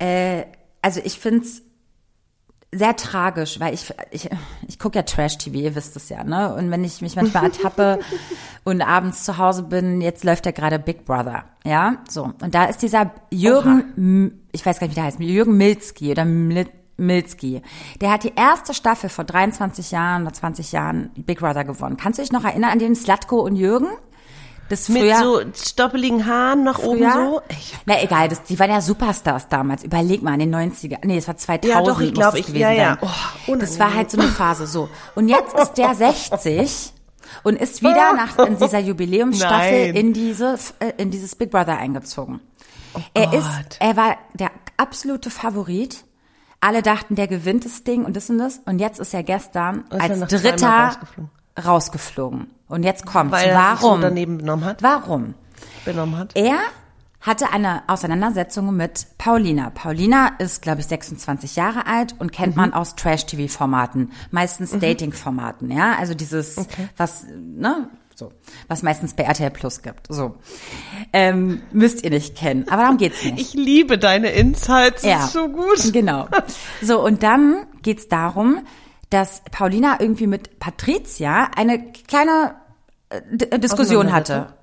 Äh, 0.00 0.46
also 0.82 1.00
ich 1.04 1.20
finde 1.20 1.44
es 1.44 1.62
sehr 2.70 2.96
tragisch, 2.96 3.60
weil 3.60 3.72
ich, 3.72 3.92
ich, 4.10 4.28
ich 4.66 4.78
gucke 4.78 4.96
ja 4.98 5.02
Trash-TV, 5.02 5.56
ihr 5.56 5.74
wisst 5.74 5.96
es 5.96 6.10
ja, 6.10 6.22
ne? 6.22 6.54
Und 6.54 6.70
wenn 6.70 6.84
ich 6.84 7.00
mich 7.00 7.16
manchmal 7.16 7.44
ertappe 7.44 8.00
und 8.64 8.82
abends 8.82 9.24
zu 9.24 9.38
Hause 9.38 9.62
bin, 9.62 10.02
jetzt 10.02 10.22
läuft 10.22 10.44
ja 10.44 10.52
gerade 10.52 10.78
Big 10.78 11.06
Brother, 11.06 11.44
ja? 11.64 11.96
So. 12.08 12.24
Und 12.42 12.54
da 12.54 12.66
ist 12.66 12.82
dieser 12.82 13.12
Jürgen, 13.30 14.32
Oha. 14.32 14.38
ich 14.52 14.66
weiß 14.66 14.80
gar 14.80 14.86
nicht, 14.86 14.96
wie 14.96 15.00
der 15.00 15.04
heißt, 15.04 15.20
Jürgen 15.20 15.56
Milzki 15.56 16.10
oder 16.10 16.26
Milzki. 16.26 17.62
Der 18.02 18.12
hat 18.12 18.24
die 18.24 18.34
erste 18.36 18.74
Staffel 18.74 19.08
vor 19.08 19.24
23 19.24 19.90
Jahren 19.90 20.22
oder 20.22 20.34
20 20.34 20.72
Jahren 20.72 21.10
Big 21.16 21.38
Brother 21.38 21.64
gewonnen. 21.64 21.96
Kannst 21.96 22.18
du 22.18 22.22
dich 22.22 22.32
noch 22.32 22.44
erinnern 22.44 22.70
an 22.70 22.78
den 22.78 22.94
Slatko 22.94 23.40
und 23.40 23.56
Jürgen? 23.56 23.88
Das 24.68 24.88
Mit 24.90 25.16
so 25.16 25.40
stoppeligen 25.54 26.26
Haaren 26.26 26.64
nach 26.64 26.78
früher, 26.78 26.90
oben 26.90 27.12
so? 27.12 27.42
Ich, 27.48 27.74
Na 27.86 28.02
egal, 28.02 28.28
das, 28.28 28.42
die 28.42 28.58
waren 28.58 28.70
ja 28.70 28.80
Superstars 28.82 29.48
damals. 29.48 29.82
Überleg 29.82 30.22
mal, 30.22 30.34
in 30.38 30.50
den 30.50 30.54
90er. 30.54 30.98
Nee, 31.04 31.18
es 31.18 31.26
war 31.26 31.36
2000 31.36 31.74
ja, 31.74 31.82
doch, 31.82 32.00
ich 32.00 32.12
glaube, 32.12 32.38
ich, 32.38 32.48
ja, 32.50 32.70
ja. 32.70 32.98
Oh, 33.46 33.54
das 33.56 33.78
war 33.78 33.94
halt 33.94 34.10
so 34.10 34.18
eine 34.18 34.28
Phase, 34.28 34.66
so. 34.66 34.90
Und 35.14 35.28
jetzt 35.28 35.54
ist 35.58 35.74
der 35.74 35.94
60 35.94 36.92
und 37.44 37.56
ist 37.60 37.82
wieder 37.82 38.12
nach 38.12 38.38
in 38.38 38.58
dieser 38.58 38.78
Jubiläumsstaffel 38.78 39.96
in 39.96 40.12
diese, 40.12 40.58
äh, 40.80 40.92
in 40.98 41.10
dieses 41.10 41.34
Big 41.34 41.50
Brother 41.50 41.78
eingezogen. 41.78 42.40
Oh 42.94 43.00
er 43.14 43.32
ist, 43.32 43.76
er 43.80 43.96
war 43.96 44.16
der 44.34 44.50
absolute 44.76 45.30
Favorit. 45.30 46.04
Alle 46.60 46.82
dachten, 46.82 47.14
der 47.14 47.28
gewinnt 47.28 47.64
das 47.64 47.84
Ding 47.84 48.04
und 48.04 48.16
das 48.16 48.28
und 48.30 48.38
das. 48.38 48.60
Und 48.66 48.80
jetzt 48.80 48.98
ist 48.98 49.14
er 49.14 49.22
gestern 49.22 49.84
ist 49.90 50.00
als 50.00 50.20
er 50.20 50.26
Dritter 50.26 50.96
rausgeflogen. 51.64 52.50
Und 52.68 52.82
jetzt 52.82 53.06
kommt, 53.06 53.32
Weil 53.32 53.54
warum? 53.54 54.00
So 54.00 54.08
daneben 54.08 54.38
benommen 54.38 54.64
hat. 54.64 54.82
Warum? 54.82 55.34
Benommen 55.84 56.18
hat. 56.18 56.36
Er 56.36 56.58
hatte 57.20 57.50
eine 57.50 57.82
Auseinandersetzung 57.88 58.76
mit 58.76 59.06
Paulina. 59.18 59.70
Paulina 59.70 60.32
ist, 60.38 60.62
glaube 60.62 60.80
ich, 60.80 60.86
26 60.86 61.56
Jahre 61.56 61.86
alt 61.86 62.14
und 62.18 62.30
kennt 62.30 62.54
mhm. 62.54 62.62
man 62.62 62.74
aus 62.74 62.94
Trash-TV-Formaten, 62.94 64.12
meistens 64.30 64.72
mhm. 64.72 64.80
Dating-Formaten, 64.80 65.70
ja, 65.70 65.96
also 65.96 66.14
dieses, 66.14 66.58
okay. 66.58 66.88
was, 66.96 67.26
ne, 67.28 67.90
so, 68.14 68.32
was 68.66 68.82
meistens 68.82 69.14
bei 69.14 69.22
RTL 69.24 69.50
Plus 69.50 69.82
gibt. 69.82 70.06
So. 70.08 70.36
Ähm, 71.12 71.62
müsst 71.70 72.02
ihr 72.02 72.10
nicht 72.10 72.36
kennen. 72.36 72.66
Aber 72.68 72.82
darum 72.82 72.96
geht's 72.98 73.22
nicht. 73.22 73.38
Ich 73.38 73.54
liebe 73.54 73.96
deine 73.96 74.30
Insights. 74.30 75.04
Ja. 75.04 75.24
ist 75.24 75.32
so 75.32 75.48
gut. 75.48 75.92
Genau. 75.92 76.28
So, 76.82 77.04
und 77.04 77.22
dann 77.22 77.66
geht's 77.82 78.08
darum, 78.08 78.62
dass 79.10 79.42
Paulina 79.50 79.98
irgendwie 80.00 80.26
mit 80.26 80.58
Patricia 80.58 81.50
eine 81.56 81.92
kleine 81.92 82.54
äh, 83.08 83.20
D 83.30 83.58
Diskussion 83.58 84.12
hatte. 84.12 84.54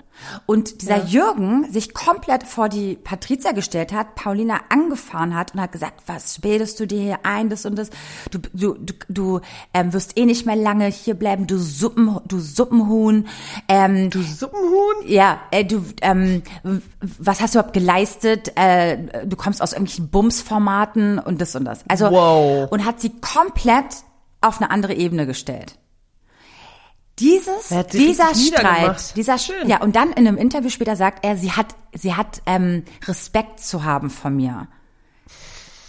Und 0.46 0.82
dieser 0.82 0.98
ja. 0.98 1.06
Jürgen 1.06 1.72
sich 1.72 1.94
komplett 1.94 2.44
vor 2.44 2.70
die 2.70 2.96
Patricia 2.96 3.52
gestellt 3.52 3.94
hat, 3.94 4.16
Paulina 4.16 4.62
angefahren 4.70 5.36
hat 5.36 5.54
und 5.54 5.62
hat 5.62 5.72
gesagt, 5.72 6.04
was 6.08 6.40
bildest 6.40 6.80
du 6.80 6.88
dir 6.88 7.02
hier 7.02 7.20
ein, 7.24 7.50
das 7.50 7.66
und 7.66 7.76
das, 7.76 7.90
du, 8.32 8.40
du, 8.54 8.74
du, 8.76 8.94
du 9.10 9.40
ähm, 9.74 9.94
wirst 9.94 10.18
eh 10.18 10.26
nicht 10.26 10.46
mehr 10.46 10.56
lange 10.56 10.88
hier 10.88 11.16
bleiben, 11.16 11.48
du 11.48 11.58
Suppen, 11.58 12.18
du 12.26 12.40
Suppenhuhn. 12.40 13.28
Ähm, 13.68 14.10
du 14.10 14.22
Suppenhuhn? 14.22 14.96
Ja, 15.06 15.42
äh, 15.52 15.66
du, 15.66 15.84
ähm, 16.02 16.44
was 17.02 17.42
hast 17.42 17.56
du 17.56 17.60
überhaupt 17.60 17.74
geleistet? 17.74 18.54
Äh, 18.56 19.26
du 19.26 19.36
kommst 19.36 19.62
aus 19.62 19.74
irgendwelchen 19.74 20.10
Bumsformaten 20.10 21.20
und 21.20 21.42
das 21.42 21.56
und 21.56 21.66
das. 21.66 21.82
Also, 21.88 22.10
wow. 22.10 22.72
und 22.72 22.86
hat 22.86 23.02
sie 23.02 23.12
komplett 23.20 24.06
auf 24.46 24.62
eine 24.62 24.72
andere 24.72 24.94
Ebene 24.94 25.26
gestellt. 25.26 25.78
Dieses, 27.20 27.70
dieser 27.94 28.36
Streit, 28.36 29.16
dieser, 29.16 29.38
Schön. 29.38 29.70
ja, 29.70 29.82
und 29.82 29.96
dann 29.96 30.12
in 30.12 30.28
einem 30.28 30.38
Interview 30.38 30.70
später 30.70 30.98
sagt 30.98 31.24
er, 31.24 31.38
sie 31.38 31.54
hat, 31.54 31.68
sie 31.94 32.14
hat 32.14 32.42
ähm, 32.46 32.84
Respekt 33.08 33.62
zu 33.62 33.86
haben 33.86 34.10
von 34.10 34.36
mir. 34.36 34.68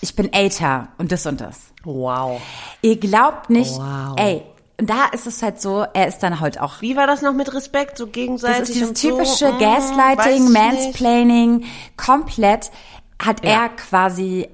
Ich 0.01 0.15
bin 0.15 0.33
älter 0.33 0.89
und 0.99 1.11
das 1.11 1.27
und 1.27 1.41
das. 1.41 1.59
Wow. 1.83 2.41
Ihr 2.81 2.97
glaubt 3.01 3.51
nicht, 3.51 3.73
wow. 3.73 4.15
ey, 4.17 4.43
und 4.79 4.89
da 4.89 5.07
ist 5.07 5.27
es 5.27 5.43
halt 5.43 5.61
so, 5.61 5.85
er 5.95 6.07
ist 6.07 6.19
dann 6.19 6.39
halt 6.39 6.61
auch. 6.61 6.81
Wie 6.81 6.97
war 6.97 7.09
das 7.09 7.23
noch 7.23 7.33
mit 7.33 7.53
Respekt, 7.55 7.99
so 7.99 8.07
gegenseitig? 8.07 8.59
Das 8.61 8.69
ist 8.69 8.75
dieses 8.75 8.93
typische 8.93 9.49
so, 9.51 9.59
Gaslighting, 9.59 10.53
Mansplaining, 10.53 11.65
komplett 11.97 12.71
hat 13.19 13.43
ja. 13.45 13.63
er 13.63 13.69
quasi 13.71 14.49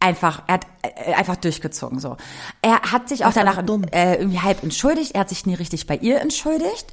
einfach, 0.00 0.42
er 0.46 0.54
hat 0.54 0.66
äh, 0.82 1.14
einfach 1.14 1.36
durchgezogen 1.36 1.98
so. 1.98 2.16
Er 2.62 2.80
hat 2.92 3.08
sich 3.08 3.24
auch 3.24 3.32
danach 3.32 3.58
äh, 3.58 4.16
irgendwie 4.16 4.40
halb 4.40 4.62
entschuldigt, 4.62 5.14
er 5.14 5.22
hat 5.22 5.28
sich 5.28 5.46
nie 5.46 5.54
richtig 5.54 5.86
bei 5.86 5.96
ihr 5.96 6.20
entschuldigt, 6.20 6.86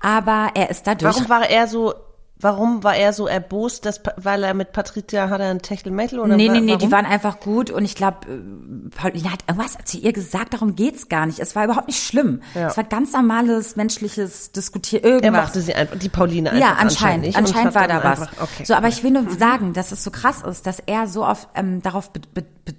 aber 0.00 0.50
er 0.54 0.70
ist 0.70 0.86
dadurch. 0.86 1.14
Warum 1.14 1.28
war 1.28 1.48
er 1.48 1.68
so 1.68 1.94
Warum 2.38 2.84
war 2.84 2.94
er 2.94 3.14
so 3.14 3.26
erbost, 3.26 3.86
dass, 3.86 4.02
weil 4.16 4.44
er 4.44 4.52
mit 4.52 4.72
Patricia 4.72 5.30
hat 5.30 5.40
er 5.40 5.50
ein 5.50 5.62
Techtelmechtel 5.62 6.18
oder 6.18 6.36
Nee, 6.36 6.50
nee, 6.50 6.60
nee, 6.60 6.76
die 6.76 6.92
waren 6.92 7.06
einfach 7.06 7.40
gut 7.40 7.70
und 7.70 7.82
ich 7.82 7.94
glaube, 7.94 8.28
äh, 8.28 8.90
Paulina 8.90 9.32
hat 9.32 9.44
irgendwas 9.48 9.78
zu 9.86 9.96
ihr 9.96 10.12
gesagt, 10.12 10.52
darum 10.52 10.76
geht's 10.76 11.08
gar 11.08 11.24
nicht. 11.24 11.38
Es 11.38 11.56
war 11.56 11.64
überhaupt 11.64 11.86
nicht 11.86 12.04
schlimm. 12.04 12.42
Ja. 12.54 12.68
Es 12.68 12.76
war 12.76 12.84
ganz 12.84 13.14
normales 13.14 13.76
menschliches 13.76 14.52
Diskutieren, 14.52 15.02
irgendwas. 15.02 15.24
Er 15.24 15.32
machte 15.32 15.60
sie 15.62 15.74
einfach, 15.74 15.96
die 15.96 16.10
Pauline 16.10 16.50
einfach 16.50 16.60
Ja, 16.60 16.74
anscheinend, 16.74 17.26
anscheinend, 17.36 17.48
anscheinend 17.48 17.74
war 17.74 17.88
da 17.88 18.04
was. 18.04 18.20
Einfach, 18.20 18.42
okay. 18.42 18.64
So, 18.66 18.74
aber 18.74 18.88
ich 18.88 19.02
will 19.02 19.12
nur 19.12 19.22
mhm. 19.22 19.38
sagen, 19.38 19.72
dass 19.72 19.92
es 19.92 20.04
so 20.04 20.10
krass 20.10 20.42
ist, 20.42 20.66
dass 20.66 20.80
er 20.80 21.06
so 21.06 21.24
auf, 21.24 21.48
ähm, 21.54 21.80
darauf 21.80 22.10
be, 22.10 22.20
be, 22.34 22.44
be, 22.66 22.74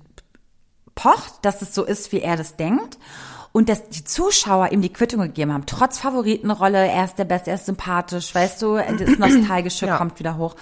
pocht, 0.93 1.33
dass 1.41 1.63
es 1.63 1.73
so 1.73 1.83
ist, 1.83 2.11
wie 2.11 2.21
er 2.21 2.37
das 2.37 2.57
denkt 2.57 2.99
und 3.51 3.69
dass 3.69 3.89
die 3.89 4.03
Zuschauer 4.03 4.71
ihm 4.71 4.81
die 4.81 4.93
Quittung 4.93 5.21
gegeben 5.21 5.53
haben, 5.53 5.65
trotz 5.65 5.97
Favoritenrolle, 5.97 6.87
er 6.87 7.05
ist 7.05 7.17
der 7.17 7.25
Beste, 7.25 7.51
er 7.51 7.55
ist 7.55 7.65
sympathisch, 7.65 8.33
weißt 8.33 8.61
du, 8.61 8.75
das 8.75 9.17
Nostalgische 9.19 9.87
ja. 9.87 9.97
kommt 9.97 10.19
wieder 10.19 10.37
hoch. 10.37 10.55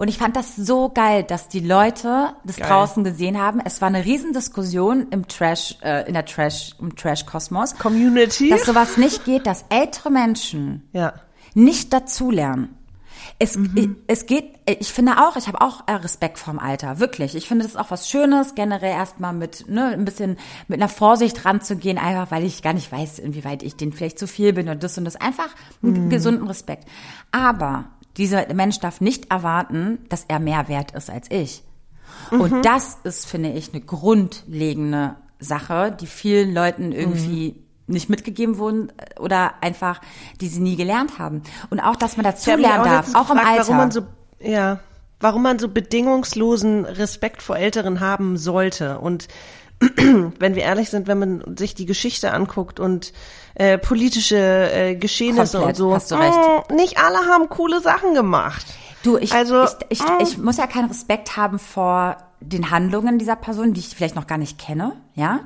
Und 0.00 0.08
ich 0.08 0.16
fand 0.16 0.34
das 0.34 0.56
so 0.56 0.88
geil, 0.88 1.24
dass 1.24 1.48
die 1.48 1.60
Leute 1.60 2.32
das 2.44 2.56
geil. 2.56 2.68
draußen 2.68 3.04
gesehen 3.04 3.38
haben. 3.38 3.60
Es 3.62 3.82
war 3.82 3.88
eine 3.88 4.06
Riesendiskussion 4.06 5.08
im 5.10 5.28
Trash, 5.28 5.76
äh, 5.82 6.08
in 6.08 6.14
der 6.14 6.24
Trash, 6.24 6.74
im 6.80 6.96
Trash-Kosmos. 6.96 7.76
Community. 7.76 8.48
Dass 8.48 8.64
sowas 8.64 8.96
nicht 8.96 9.26
geht, 9.26 9.46
dass 9.46 9.66
ältere 9.68 10.10
Menschen 10.10 10.88
ja. 10.94 11.12
nicht 11.52 11.92
dazulernen. 11.92 12.79
Es, 13.42 13.56
mhm. 13.56 13.96
es 14.06 14.26
geht, 14.26 14.44
ich 14.66 14.92
finde 14.92 15.12
auch, 15.16 15.34
ich 15.36 15.48
habe 15.48 15.62
auch 15.62 15.88
äh, 15.88 15.92
Respekt 15.92 16.38
vorm 16.38 16.58
Alter, 16.58 17.00
wirklich. 17.00 17.34
Ich 17.34 17.48
finde 17.48 17.64
das 17.64 17.72
ist 17.72 17.80
auch 17.80 17.90
was 17.90 18.06
Schönes, 18.06 18.54
generell 18.54 18.92
erstmal 18.92 19.32
mit, 19.32 19.66
ne, 19.66 19.86
ein 19.86 20.04
bisschen 20.04 20.36
mit 20.68 20.78
einer 20.78 20.90
Vorsicht 20.90 21.46
ranzugehen, 21.46 21.96
einfach 21.96 22.30
weil 22.30 22.44
ich 22.44 22.62
gar 22.62 22.74
nicht 22.74 22.92
weiß, 22.92 23.18
inwieweit 23.18 23.62
ich 23.62 23.76
denen 23.76 23.92
vielleicht 23.92 24.18
zu 24.18 24.26
viel 24.26 24.52
bin 24.52 24.68
und 24.68 24.82
das 24.82 24.98
und 24.98 25.06
das. 25.06 25.16
Einfach 25.16 25.48
einen 25.82 26.04
mhm. 26.04 26.10
gesunden 26.10 26.46
Respekt. 26.46 26.86
Aber 27.32 27.86
dieser 28.18 28.52
Mensch 28.52 28.78
darf 28.78 29.00
nicht 29.00 29.30
erwarten, 29.30 30.00
dass 30.10 30.26
er 30.28 30.38
mehr 30.38 30.68
wert 30.68 30.90
ist 30.92 31.08
als 31.08 31.30
ich. 31.30 31.62
Mhm. 32.30 32.40
Und 32.42 32.64
das 32.66 32.98
ist, 33.04 33.24
finde 33.24 33.52
ich, 33.52 33.72
eine 33.72 33.80
grundlegende 33.80 35.16
Sache, 35.38 35.96
die 35.98 36.06
vielen 36.06 36.52
Leuten 36.52 36.92
irgendwie 36.92 37.52
mhm 37.52 37.69
nicht 37.90 38.08
mitgegeben 38.08 38.58
wurden 38.58 38.90
äh, 38.96 39.20
oder 39.20 39.54
einfach, 39.60 40.00
die 40.40 40.48
sie 40.48 40.60
nie 40.60 40.76
gelernt 40.76 41.18
haben. 41.18 41.42
Und 41.70 41.80
auch, 41.80 41.96
dass 41.96 42.16
man 42.16 42.24
dazu 42.24 42.50
lernen 42.50 42.84
darf, 42.84 43.14
auch 43.14 43.28
gefragt, 43.28 43.40
im 43.40 43.46
Alter. 43.46 43.62
Warum 43.62 43.76
man 43.76 43.90
so, 43.90 44.02
ja, 44.40 44.80
warum 45.20 45.42
man 45.42 45.58
so 45.58 45.68
bedingungslosen 45.68 46.84
Respekt 46.86 47.42
vor 47.42 47.56
Älteren 47.56 48.00
haben 48.00 48.36
sollte. 48.36 48.98
Und 48.98 49.28
wenn 49.80 50.54
wir 50.54 50.62
ehrlich 50.62 50.90
sind, 50.90 51.06
wenn 51.06 51.18
man 51.18 51.56
sich 51.56 51.74
die 51.74 51.86
Geschichte 51.86 52.32
anguckt 52.32 52.80
und 52.80 53.12
äh, 53.54 53.78
politische 53.78 54.36
äh, 54.36 54.94
Geschehnisse 54.94 55.58
Komplett, 55.58 55.80
und 55.80 56.02
so, 56.02 56.16
mh, 56.16 56.64
mm, 56.70 56.74
nicht 56.74 56.98
alle 56.98 57.18
haben 57.18 57.48
coole 57.48 57.80
Sachen 57.80 58.14
gemacht. 58.14 58.64
Du, 59.02 59.16
ich, 59.16 59.32
also, 59.32 59.64
ich, 59.64 59.70
ich, 59.88 60.00
mm. 60.00 60.22
ich 60.22 60.38
muss 60.38 60.58
ja 60.58 60.66
keinen 60.66 60.88
Respekt 60.88 61.36
haben 61.36 61.58
vor 61.58 62.16
den 62.40 62.70
Handlungen 62.70 63.18
dieser 63.18 63.36
Person, 63.36 63.74
die 63.74 63.80
ich 63.80 63.88
vielleicht 63.88 64.16
noch 64.16 64.26
gar 64.26 64.38
nicht 64.38 64.58
kenne, 64.58 64.96
ja 65.14 65.40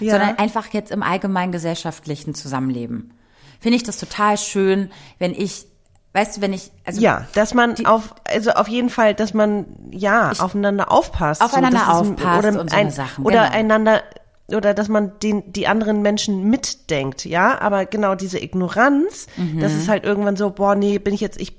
ja. 0.00 0.12
sondern 0.12 0.38
einfach 0.38 0.66
jetzt 0.72 0.90
im 0.90 1.02
allgemeinen 1.02 1.52
gesellschaftlichen 1.52 2.34
Zusammenleben. 2.34 3.12
Finde 3.60 3.76
ich 3.76 3.82
das 3.82 3.98
total 3.98 4.38
schön, 4.38 4.90
wenn 5.18 5.32
ich 5.32 5.66
Weißt 6.12 6.36
du, 6.36 6.40
wenn 6.40 6.52
ich 6.52 6.72
also 6.84 7.00
ja, 7.00 7.28
dass 7.34 7.54
man 7.54 7.76
die, 7.76 7.86
auf 7.86 8.16
also 8.24 8.50
auf 8.50 8.66
jeden 8.66 8.90
Fall, 8.90 9.14
dass 9.14 9.32
man 9.32 9.66
ja 9.92 10.32
ich, 10.32 10.40
aufeinander 10.40 10.90
aufpasst, 10.90 11.40
aufeinander 11.40 11.84
so, 11.86 11.92
aufpasst 11.92 12.38
oder 12.48 12.60
und 12.60 12.70
so 12.70 12.76
ein, 12.76 12.90
Sachen, 12.90 13.24
oder 13.24 13.44
genau. 13.44 13.56
einander 13.56 14.02
oder 14.48 14.74
dass 14.74 14.88
man 14.88 15.12
den 15.20 15.52
die 15.52 15.68
anderen 15.68 16.02
Menschen 16.02 16.50
mitdenkt, 16.50 17.24
ja, 17.26 17.60
aber 17.60 17.86
genau 17.86 18.16
diese 18.16 18.42
Ignoranz, 18.42 19.28
mhm. 19.36 19.60
das 19.60 19.72
ist 19.74 19.88
halt 19.88 20.02
irgendwann 20.02 20.34
so, 20.34 20.50
boah, 20.50 20.74
nee, 20.74 20.98
bin 20.98 21.14
ich 21.14 21.20
jetzt 21.20 21.40
ich 21.40 21.56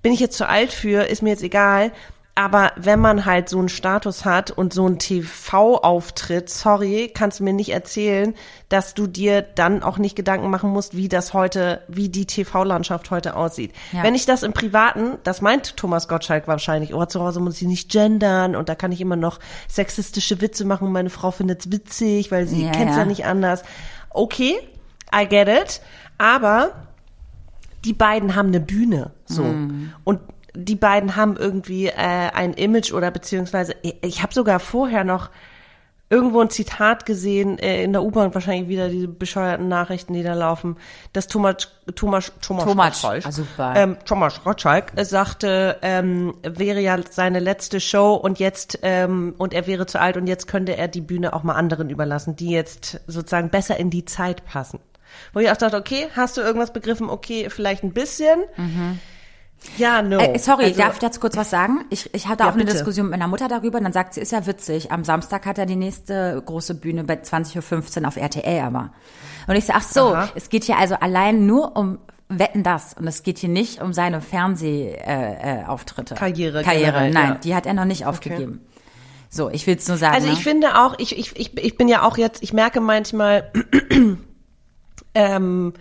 bin 0.00 0.14
ich 0.14 0.20
jetzt 0.20 0.38
zu 0.38 0.48
alt 0.48 0.72
für, 0.72 1.02
ist 1.02 1.20
mir 1.20 1.28
jetzt 1.28 1.42
egal, 1.42 1.92
aber 2.36 2.72
wenn 2.76 2.98
man 2.98 3.24
halt 3.24 3.48
so 3.48 3.58
einen 3.60 3.68
Status 3.68 4.24
hat 4.24 4.50
und 4.50 4.72
so 4.72 4.84
einen 4.86 4.98
TV-Auftritt, 4.98 6.50
sorry, 6.50 7.10
kannst 7.14 7.38
du 7.38 7.44
mir 7.44 7.52
nicht 7.52 7.70
erzählen, 7.70 8.34
dass 8.68 8.94
du 8.94 9.06
dir 9.06 9.42
dann 9.42 9.84
auch 9.84 9.98
nicht 9.98 10.16
Gedanken 10.16 10.50
machen 10.50 10.70
musst, 10.70 10.96
wie 10.96 11.08
das 11.08 11.32
heute, 11.32 11.82
wie 11.86 12.08
die 12.08 12.26
TV-Landschaft 12.26 13.12
heute 13.12 13.36
aussieht. 13.36 13.72
Ja. 13.92 14.02
Wenn 14.02 14.16
ich 14.16 14.26
das 14.26 14.42
im 14.42 14.52
Privaten, 14.52 15.18
das 15.22 15.42
meint 15.42 15.76
Thomas 15.76 16.08
Gottschalk 16.08 16.48
wahrscheinlich, 16.48 16.92
oh, 16.92 17.04
zu 17.04 17.20
Hause 17.20 17.38
muss 17.38 17.62
ich 17.62 17.68
nicht 17.68 17.88
gendern 17.88 18.56
und 18.56 18.68
da 18.68 18.74
kann 18.74 18.90
ich 18.90 19.00
immer 19.00 19.16
noch 19.16 19.38
sexistische 19.68 20.40
Witze 20.40 20.64
machen 20.64 20.88
und 20.88 20.92
meine 20.92 21.10
Frau 21.10 21.30
findet's 21.30 21.70
witzig, 21.70 22.32
weil 22.32 22.48
sie 22.48 22.64
ja, 22.64 22.72
kennt's 22.72 22.96
ja. 22.96 23.02
ja 23.02 23.04
nicht 23.06 23.26
anders. 23.26 23.62
Okay, 24.10 24.56
I 25.14 25.28
get 25.28 25.46
it, 25.46 25.80
aber 26.18 26.72
die 27.84 27.92
beiden 27.92 28.34
haben 28.34 28.48
eine 28.48 28.60
Bühne, 28.60 29.12
so. 29.26 29.44
Mm. 29.44 29.92
Und 30.02 30.20
die 30.54 30.76
beiden 30.76 31.16
haben 31.16 31.36
irgendwie 31.36 31.86
äh, 31.86 31.92
ein 31.96 32.54
Image 32.54 32.92
oder 32.92 33.10
beziehungsweise 33.10 33.74
ich, 33.82 34.22
habe 34.22 34.32
sogar 34.32 34.60
vorher 34.60 35.04
noch 35.04 35.30
irgendwo 36.10 36.40
ein 36.40 36.50
Zitat 36.50 37.06
gesehen 37.06 37.58
äh, 37.58 37.82
in 37.82 37.92
der 37.92 38.02
U-Bahn 38.02 38.34
wahrscheinlich 38.34 38.68
wieder 38.68 38.88
diese 38.88 39.08
bescheuerten 39.08 39.68
Nachrichten, 39.68 40.12
die 40.12 40.22
da 40.22 40.34
laufen, 40.34 40.76
dass 41.12 41.26
Thomas 41.26 41.68
Thomas 41.94 42.32
Thomas, 42.40 42.64
Thomas 42.64 43.02
Gottschalk, 43.02 43.26
also 43.26 43.46
ähm, 43.74 43.96
Thomas 44.04 44.44
Gottschalk 44.44 44.92
äh, 44.94 45.04
sagte, 45.04 45.78
ähm, 45.82 46.34
wäre 46.42 46.80
ja 46.80 46.98
seine 47.10 47.40
letzte 47.40 47.80
Show 47.80 48.14
und 48.14 48.38
jetzt 48.38 48.78
ähm, 48.82 49.34
und 49.38 49.54
er 49.54 49.66
wäre 49.66 49.86
zu 49.86 50.00
alt 50.00 50.16
und 50.16 50.26
jetzt 50.28 50.46
könnte 50.46 50.76
er 50.76 50.88
die 50.88 51.00
Bühne 51.00 51.32
auch 51.32 51.42
mal 51.42 51.54
anderen 51.54 51.90
überlassen, 51.90 52.36
die 52.36 52.50
jetzt 52.50 53.00
sozusagen 53.08 53.50
besser 53.50 53.76
in 53.78 53.90
die 53.90 54.04
Zeit 54.04 54.44
passen. 54.44 54.78
Wo 55.32 55.40
ich 55.40 55.50
auch 55.50 55.56
dachte, 55.56 55.76
okay, 55.76 56.08
hast 56.14 56.36
du 56.36 56.42
irgendwas 56.42 56.72
begriffen? 56.72 57.08
Okay, 57.08 57.48
vielleicht 57.50 57.82
ein 57.82 57.92
bisschen. 57.92 58.40
Mhm. 58.56 59.00
Ja, 59.76 60.02
no. 60.02 60.18
Äh, 60.18 60.38
sorry, 60.38 60.64
also, 60.64 60.78
darf 60.78 60.94
ich 60.94 60.98
dazu 61.00 61.20
kurz 61.20 61.36
was 61.36 61.50
sagen? 61.50 61.84
Ich, 61.90 62.12
ich 62.14 62.28
hatte 62.28 62.44
ja, 62.44 62.48
auch 62.48 62.54
eine 62.54 62.64
bitte. 62.64 62.76
Diskussion 62.76 63.06
mit 63.06 63.18
meiner 63.18 63.28
Mutter 63.28 63.48
darüber 63.48 63.78
und 63.78 63.84
dann 63.84 63.92
sagt 63.92 64.14
sie, 64.14 64.20
ist 64.20 64.32
ja 64.32 64.46
witzig. 64.46 64.92
Am 64.92 65.04
Samstag 65.04 65.46
hat 65.46 65.58
er 65.58 65.66
die 65.66 65.76
nächste 65.76 66.42
große 66.44 66.74
Bühne 66.74 67.04
bei 67.04 67.14
20.15 67.14 68.02
Uhr 68.02 68.08
auf 68.08 68.16
RTL 68.16 68.60
aber. 68.60 68.92
Und 69.46 69.56
ich 69.56 69.64
sage, 69.64 69.80
ach 69.82 69.88
so, 69.88 70.14
Aha. 70.14 70.28
es 70.34 70.48
geht 70.48 70.64
hier 70.64 70.78
also 70.78 70.94
allein 70.94 71.46
nur 71.46 71.76
um 71.76 71.98
Wetten 72.28 72.62
das 72.62 72.94
und 72.94 73.06
es 73.06 73.22
geht 73.22 73.38
hier 73.38 73.50
nicht 73.50 73.82
um 73.82 73.92
seine 73.92 74.20
Fernsehauftritte. 74.20 76.14
Äh, 76.14 76.16
äh, 76.16 76.18
Karriere. 76.18 76.62
Karriere, 76.62 77.10
nein, 77.10 77.28
ja. 77.28 77.34
die 77.34 77.54
hat 77.54 77.66
er 77.66 77.74
noch 77.74 77.84
nicht 77.84 78.06
aufgegeben. 78.06 78.60
Okay. 78.62 78.74
So, 79.28 79.50
ich 79.50 79.66
will 79.66 79.76
es 79.76 79.88
nur 79.88 79.96
sagen. 79.96 80.14
Also 80.14 80.28
ich 80.28 80.38
ne? 80.38 80.42
finde 80.42 80.80
auch, 80.80 80.98
ich, 80.98 81.18
ich, 81.18 81.36
ich, 81.36 81.58
ich 81.58 81.76
bin 81.76 81.88
ja 81.88 82.02
auch 82.02 82.16
jetzt, 82.16 82.42
ich 82.42 82.52
merke 82.52 82.80
manchmal, 82.80 83.50
ähm, 85.14 85.74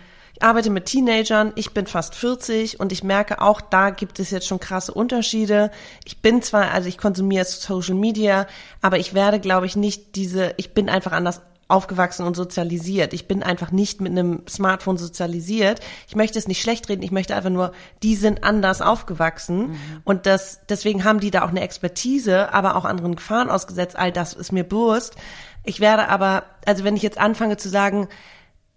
arbeite 0.43 0.69
mit 0.69 0.85
Teenagern, 0.85 1.53
ich 1.55 1.71
bin 1.71 1.87
fast 1.87 2.15
40 2.15 2.79
und 2.79 2.91
ich 2.91 3.03
merke 3.03 3.41
auch, 3.41 3.61
da 3.61 3.89
gibt 3.89 4.19
es 4.19 4.29
jetzt 4.29 4.47
schon 4.47 4.59
krasse 4.59 4.93
Unterschiede. 4.93 5.71
Ich 6.05 6.21
bin 6.21 6.41
zwar, 6.41 6.71
also 6.71 6.89
ich 6.89 6.97
konsumiere 6.97 7.45
Social 7.45 7.95
Media, 7.95 8.47
aber 8.81 8.99
ich 8.99 9.13
werde, 9.13 9.39
glaube 9.39 9.65
ich, 9.65 9.75
nicht 9.75 10.15
diese, 10.15 10.53
ich 10.57 10.73
bin 10.73 10.89
einfach 10.89 11.13
anders 11.13 11.41
aufgewachsen 11.69 12.25
und 12.25 12.35
sozialisiert. 12.35 13.13
Ich 13.13 13.27
bin 13.27 13.41
einfach 13.41 13.71
nicht 13.71 14.01
mit 14.01 14.11
einem 14.11 14.43
Smartphone 14.47 14.97
sozialisiert. 14.97 15.79
Ich 16.07 16.15
möchte 16.15 16.37
es 16.37 16.47
nicht 16.47 16.61
schlecht 16.61 16.89
reden, 16.89 17.03
ich 17.03 17.11
möchte 17.11 17.35
einfach 17.35 17.49
nur, 17.49 17.71
die 18.03 18.15
sind 18.15 18.43
anders 18.43 18.81
aufgewachsen 18.81 19.69
mhm. 19.69 19.77
und 20.03 20.25
das, 20.25 20.59
deswegen 20.67 21.03
haben 21.03 21.19
die 21.19 21.31
da 21.31 21.43
auch 21.43 21.49
eine 21.49 21.61
Expertise, 21.61 22.53
aber 22.53 22.75
auch 22.75 22.85
anderen 22.85 23.15
Gefahren 23.15 23.49
ausgesetzt. 23.49 23.95
All 23.95 24.11
das 24.11 24.33
ist 24.33 24.51
mir 24.51 24.65
bewusst. 24.65 25.15
Ich 25.63 25.79
werde 25.79 26.09
aber, 26.09 26.43
also 26.65 26.83
wenn 26.83 26.97
ich 26.97 27.01
jetzt 27.01 27.17
anfange 27.17 27.55
zu 27.55 27.69
sagen, 27.69 28.09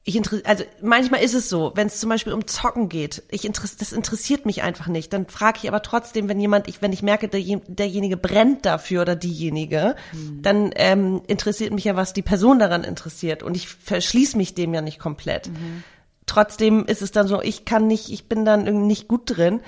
ich 0.08 0.46
also 0.46 0.62
manchmal 0.80 1.20
ist 1.20 1.34
es 1.34 1.48
so, 1.48 1.72
wenn 1.74 1.88
es 1.88 1.98
zum 1.98 2.10
Beispiel 2.10 2.32
um 2.32 2.46
Zocken 2.46 2.88
geht, 2.88 3.24
ich 3.28 3.44
interess 3.44 3.76
das 3.76 3.92
interessiert 3.92 4.46
mich 4.46 4.62
einfach 4.62 4.86
nicht. 4.86 5.12
Dann 5.12 5.26
frage 5.26 5.58
ich 5.62 5.68
aber 5.68 5.82
trotzdem, 5.82 6.28
wenn 6.28 6.38
jemand, 6.38 6.68
ich, 6.68 6.80
wenn 6.80 6.92
ich 6.92 7.02
merke, 7.02 7.26
der, 7.26 7.40
derjenige 7.66 8.16
brennt 8.16 8.64
dafür 8.64 9.02
oder 9.02 9.16
diejenige, 9.16 9.96
mhm. 10.12 10.42
dann 10.42 10.70
ähm, 10.76 11.22
interessiert 11.26 11.72
mich 11.72 11.82
ja, 11.82 11.96
was 11.96 12.12
die 12.12 12.22
Person 12.22 12.60
daran 12.60 12.84
interessiert. 12.84 13.42
Und 13.42 13.56
ich 13.56 13.68
verschließe 13.68 14.36
mich 14.36 14.54
dem 14.54 14.72
ja 14.72 14.80
nicht 14.80 15.00
komplett. 15.00 15.48
Mhm. 15.48 15.82
Trotzdem 16.26 16.86
ist 16.86 17.02
es 17.02 17.10
dann 17.10 17.26
so, 17.26 17.42
ich 17.42 17.64
kann 17.64 17.88
nicht, 17.88 18.08
ich 18.10 18.28
bin 18.28 18.44
dann 18.44 18.66
irgendwie 18.66 18.86
nicht 18.86 19.08
gut 19.08 19.36
drin. 19.36 19.60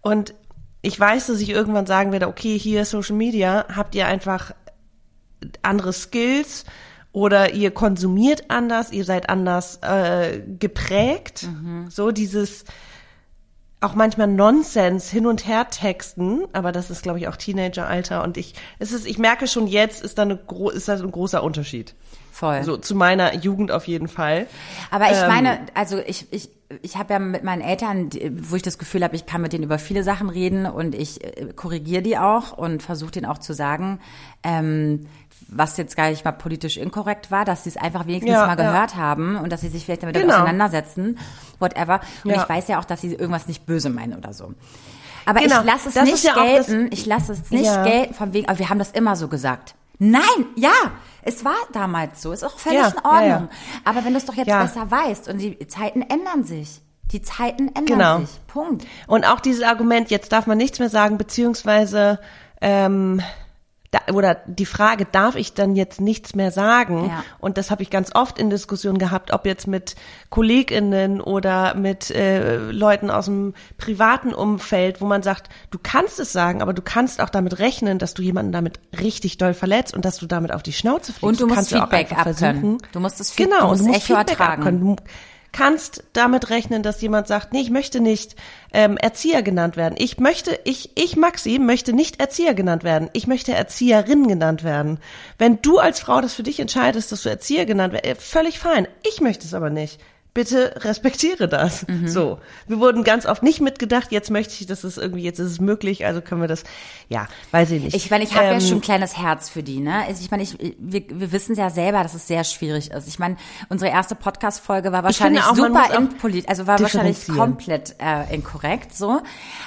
Und 0.00 0.32
ich 0.80 0.98
weiß, 0.98 1.26
dass 1.26 1.40
ich 1.40 1.50
irgendwann 1.50 1.86
sagen 1.86 2.12
werde, 2.12 2.28
okay, 2.28 2.56
hier 2.56 2.84
Social 2.84 3.16
Media, 3.16 3.66
habt 3.74 3.96
ihr 3.96 4.06
einfach 4.06 4.54
andere 5.62 5.92
Skills, 5.92 6.66
oder 7.12 7.52
ihr 7.52 7.70
konsumiert 7.70 8.50
anders, 8.50 8.90
ihr 8.90 9.04
seid 9.04 9.28
anders 9.28 9.78
äh, 9.82 10.40
geprägt. 10.58 11.44
Mhm. 11.44 11.90
So 11.90 12.10
dieses 12.10 12.64
auch 13.80 13.94
manchmal 13.94 14.28
Nonsens 14.28 15.10
hin 15.10 15.26
und 15.26 15.46
her 15.46 15.68
texten, 15.68 16.44
aber 16.52 16.72
das 16.72 16.90
ist 16.90 17.02
glaube 17.02 17.18
ich 17.18 17.28
auch 17.28 17.36
Teenageralter 17.36 18.22
und 18.22 18.36
ich 18.36 18.54
es 18.78 18.92
ist 18.92 19.06
ich 19.06 19.18
merke 19.18 19.48
schon 19.48 19.66
jetzt 19.66 20.02
ist 20.02 20.18
da 20.18 20.22
eine 20.22 20.38
ist 20.72 20.88
da 20.88 20.94
ein 20.94 21.10
großer 21.10 21.42
Unterschied. 21.42 21.94
Voll. 22.30 22.62
So 22.62 22.78
zu 22.78 22.94
meiner 22.94 23.34
Jugend 23.34 23.70
auf 23.72 23.86
jeden 23.86 24.08
Fall. 24.08 24.46
Aber 24.90 25.10
ich 25.10 25.20
ähm, 25.20 25.28
meine, 25.28 25.58
also 25.74 25.98
ich 25.98 26.26
ich 26.30 26.48
ich 26.80 26.96
habe 26.96 27.12
ja 27.12 27.18
mit 27.18 27.44
meinen 27.44 27.60
Eltern, 27.60 28.08
wo 28.40 28.56
ich 28.56 28.62
das 28.62 28.78
Gefühl 28.78 29.04
habe, 29.04 29.16
ich 29.16 29.26
kann 29.26 29.42
mit 29.42 29.52
denen 29.52 29.64
über 29.64 29.78
viele 29.78 30.02
Sachen 30.02 30.30
reden 30.30 30.64
und 30.64 30.94
ich 30.94 31.22
äh, 31.22 31.52
korrigiere 31.54 32.02
die 32.02 32.16
auch 32.16 32.56
und 32.56 32.82
versuche 32.82 33.10
denen 33.10 33.26
auch 33.26 33.38
zu 33.38 33.52
sagen, 33.52 34.00
ähm, 34.42 35.06
was 35.48 35.76
jetzt 35.76 35.96
gar 35.96 36.10
nicht 36.10 36.24
mal 36.24 36.32
politisch 36.32 36.76
inkorrekt 36.76 37.30
war, 37.30 37.44
dass 37.44 37.64
sie 37.64 37.70
es 37.70 37.76
einfach 37.76 38.06
wenigstens 38.06 38.32
ja, 38.32 38.46
mal 38.46 38.56
gehört 38.56 38.92
ja. 38.92 38.96
haben 38.96 39.36
und 39.36 39.50
dass 39.50 39.60
sie 39.60 39.68
sich 39.68 39.84
vielleicht 39.84 40.02
damit 40.02 40.16
genau. 40.16 40.34
auseinandersetzen, 40.34 41.18
whatever. 41.58 42.00
Und 42.24 42.30
ja. 42.30 42.42
ich 42.42 42.48
weiß 42.48 42.68
ja 42.68 42.78
auch, 42.78 42.84
dass 42.84 43.00
sie 43.00 43.12
irgendwas 43.14 43.46
nicht 43.46 43.66
böse 43.66 43.90
meinen 43.90 44.16
oder 44.16 44.32
so. 44.32 44.54
Aber 45.24 45.40
genau. 45.40 45.60
ich 45.60 45.66
lasse 45.66 45.88
es 45.88 45.94
das 45.94 46.04
nicht 46.04 46.34
gelten, 46.34 46.88
ich 46.90 47.06
lasse 47.06 47.32
es 47.32 47.50
nicht 47.50 47.84
gelten 47.84 48.14
von 48.14 48.32
wegen, 48.32 48.48
aber 48.48 48.58
wir 48.58 48.68
haben 48.68 48.78
das 48.78 48.90
immer 48.90 49.16
so 49.16 49.28
gesagt. 49.28 49.74
Nein, 49.98 50.22
ja, 50.56 50.72
es 51.22 51.44
war 51.44 51.54
damals 51.72 52.22
so, 52.22 52.32
ist 52.32 52.42
auch 52.42 52.58
völlig 52.58 52.80
in 52.80 53.04
Ordnung. 53.04 53.48
Aber 53.84 54.04
wenn 54.04 54.12
du 54.12 54.18
es 54.18 54.24
doch 54.24 54.34
jetzt 54.34 54.48
besser 54.48 54.90
weißt 54.90 55.28
und 55.28 55.38
die 55.38 55.66
Zeiten 55.68 56.02
ändern 56.02 56.44
sich. 56.44 56.80
Die 57.12 57.22
Zeiten 57.22 57.68
ändern 57.68 57.84
genau. 57.84 58.18
sich. 58.20 58.46
Punkt. 58.46 58.86
Und 59.06 59.26
auch 59.26 59.38
dieses 59.38 59.62
Argument, 59.62 60.10
jetzt 60.10 60.32
darf 60.32 60.46
man 60.46 60.56
nichts 60.56 60.78
mehr 60.78 60.88
sagen, 60.88 61.18
beziehungsweise 61.18 62.18
ähm, 62.60 63.20
da, 63.92 64.00
oder 64.14 64.38
die 64.46 64.64
Frage, 64.64 65.04
darf 65.04 65.36
ich 65.36 65.52
dann 65.52 65.76
jetzt 65.76 66.00
nichts 66.00 66.34
mehr 66.34 66.50
sagen? 66.50 67.10
Ja. 67.10 67.24
Und 67.38 67.58
das 67.58 67.70
habe 67.70 67.82
ich 67.82 67.90
ganz 67.90 68.14
oft 68.14 68.38
in 68.38 68.48
Diskussionen 68.48 68.96
gehabt, 68.96 69.32
ob 69.32 69.44
jetzt 69.44 69.66
mit 69.66 69.96
KollegInnen 70.30 71.20
oder 71.20 71.74
mit 71.74 72.10
äh, 72.10 72.56
Leuten 72.56 73.10
aus 73.10 73.26
dem 73.26 73.52
privaten 73.76 74.32
Umfeld, 74.32 75.02
wo 75.02 75.06
man 75.06 75.22
sagt, 75.22 75.50
du 75.70 75.78
kannst 75.80 76.18
es 76.20 76.32
sagen, 76.32 76.62
aber 76.62 76.72
du 76.72 76.80
kannst 76.80 77.20
auch 77.20 77.28
damit 77.28 77.58
rechnen, 77.58 77.98
dass 77.98 78.14
du 78.14 78.22
jemanden 78.22 78.50
damit 78.50 78.80
richtig 78.98 79.36
doll 79.36 79.52
verletzt 79.52 79.94
und 79.94 80.06
dass 80.06 80.16
du 80.16 80.26
damit 80.26 80.52
auf 80.52 80.62
die 80.62 80.72
Schnauze 80.72 81.12
fliegst. 81.12 81.24
Und 81.24 81.40
du, 81.40 81.46
du 81.46 81.54
musst 81.54 81.68
Feedback 81.68 82.16
abkönnen. 82.16 82.78
Du 82.92 83.00
musst 83.00 83.20
das 83.20 83.30
Feedback, 83.30 83.58
genau, 83.58 83.74
du 83.74 83.84
musst 83.84 83.90
Echo 83.90 84.16
Feedback 84.16 84.30
ertragen. 84.30 84.62
Abkönnen 84.62 84.96
kannst 85.52 86.04
damit 86.14 86.50
rechnen, 86.50 86.82
dass 86.82 87.00
jemand 87.02 87.28
sagt, 87.28 87.52
nee, 87.52 87.60
ich 87.60 87.70
möchte 87.70 88.00
nicht 88.00 88.36
ähm, 88.72 88.96
Erzieher 88.96 89.42
genannt 89.42 89.76
werden. 89.76 89.94
Ich 89.98 90.18
möchte, 90.18 90.58
ich, 90.64 90.90
ich 90.96 91.16
Maxi 91.16 91.58
möchte 91.58 91.92
nicht 91.92 92.20
Erzieher 92.20 92.54
genannt 92.54 92.84
werden. 92.84 93.10
Ich 93.12 93.26
möchte 93.26 93.52
Erzieherin 93.52 94.26
genannt 94.26 94.64
werden. 94.64 94.98
Wenn 95.38 95.60
du 95.62 95.78
als 95.78 96.00
Frau 96.00 96.20
das 96.20 96.34
für 96.34 96.42
dich 96.42 96.58
entscheidest, 96.58 97.12
dass 97.12 97.22
du 97.22 97.28
Erzieher 97.28 97.66
genannt 97.66 97.92
wirst, 97.92 98.04
äh, 98.04 98.14
völlig 98.14 98.58
fein. 98.58 98.88
Ich 99.06 99.20
möchte 99.20 99.46
es 99.46 99.54
aber 99.54 99.70
nicht 99.70 100.00
bitte 100.34 100.74
respektiere 100.78 101.46
das. 101.46 101.86
Mhm. 101.86 102.08
So. 102.08 102.38
Wir 102.66 102.80
wurden 102.80 103.04
ganz 103.04 103.26
oft 103.26 103.42
nicht 103.42 103.60
mitgedacht, 103.60 104.12
jetzt 104.12 104.30
möchte 104.30 104.54
ich, 104.58 104.66
dass 104.66 104.82
es 104.82 104.96
irgendwie, 104.96 105.22
jetzt 105.22 105.38
ist 105.38 105.50
es 105.50 105.60
möglich, 105.60 106.06
also 106.06 106.22
können 106.22 106.40
wir 106.40 106.48
das, 106.48 106.64
ja, 107.08 107.26
weiß 107.50 107.70
ich 107.72 107.82
nicht. 107.82 107.94
Ich 107.94 108.10
meine, 108.10 108.24
ich 108.24 108.34
habe 108.34 108.46
ähm, 108.46 108.54
ja 108.54 108.60
schon 108.60 108.78
ein 108.78 108.82
kleines 108.82 109.18
Herz 109.18 109.50
für 109.50 109.62
die, 109.62 109.80
ne? 109.80 110.04
Ich 110.10 110.30
meine, 110.30 110.42
ich, 110.42 110.56
wir, 110.78 111.02
wir 111.08 111.32
wissen 111.32 111.54
ja 111.54 111.68
selber, 111.68 112.02
dass 112.02 112.14
es 112.14 112.26
sehr 112.26 112.44
schwierig 112.44 112.90
ist. 112.90 113.08
Ich 113.08 113.18
meine, 113.18 113.36
unsere 113.68 113.90
erste 113.90 114.14
Podcast-Folge 114.14 114.90
war 114.90 115.02
wahrscheinlich 115.02 115.42
auch, 115.44 115.54
super 115.54 115.94
impolit, 115.94 116.48
also 116.48 116.66
war 116.66 116.80
wahrscheinlich 116.80 117.26
komplett 117.28 117.96
äh, 117.98 118.34
inkorrekt, 118.34 118.96
so. 118.96 119.20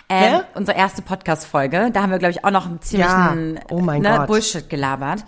Ähm, 0.09 0.34
ja? 0.34 0.43
Unsere 0.55 0.78
erste 0.78 1.03
Podcast-Folge, 1.03 1.91
da 1.93 2.01
haben 2.01 2.11
wir, 2.11 2.20
glaube 2.20 2.32
ich, 2.32 2.43
auch 2.43 2.51
noch 2.51 2.66
einen 2.66 2.82
ziemlichen 2.82 3.55
ja. 3.55 3.61
oh 3.70 3.82
ne. 3.82 4.26
Bullshit 4.28 4.68
gelabert. 4.68 5.24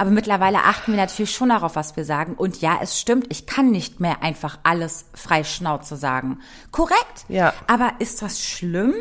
Aber 0.00 0.10
mittlerweile 0.10 0.64
achten 0.64 0.92
wir 0.92 0.96
natürlich 0.98 1.34
schon 1.34 1.50
darauf, 1.50 1.76
was 1.76 1.94
wir 1.94 2.06
sagen. 2.06 2.32
Und 2.32 2.62
ja, 2.62 2.78
es 2.80 2.98
stimmt, 2.98 3.26
ich 3.28 3.44
kann 3.44 3.70
nicht 3.70 4.00
mehr 4.00 4.22
einfach 4.22 4.58
alles 4.62 5.04
frei 5.12 5.44
Schnauze 5.44 5.94
sagen. 5.94 6.38
Korrekt. 6.70 7.26
Ja. 7.28 7.52
Aber 7.66 7.92
ist 7.98 8.22
das 8.22 8.42
schlimm? 8.42 8.94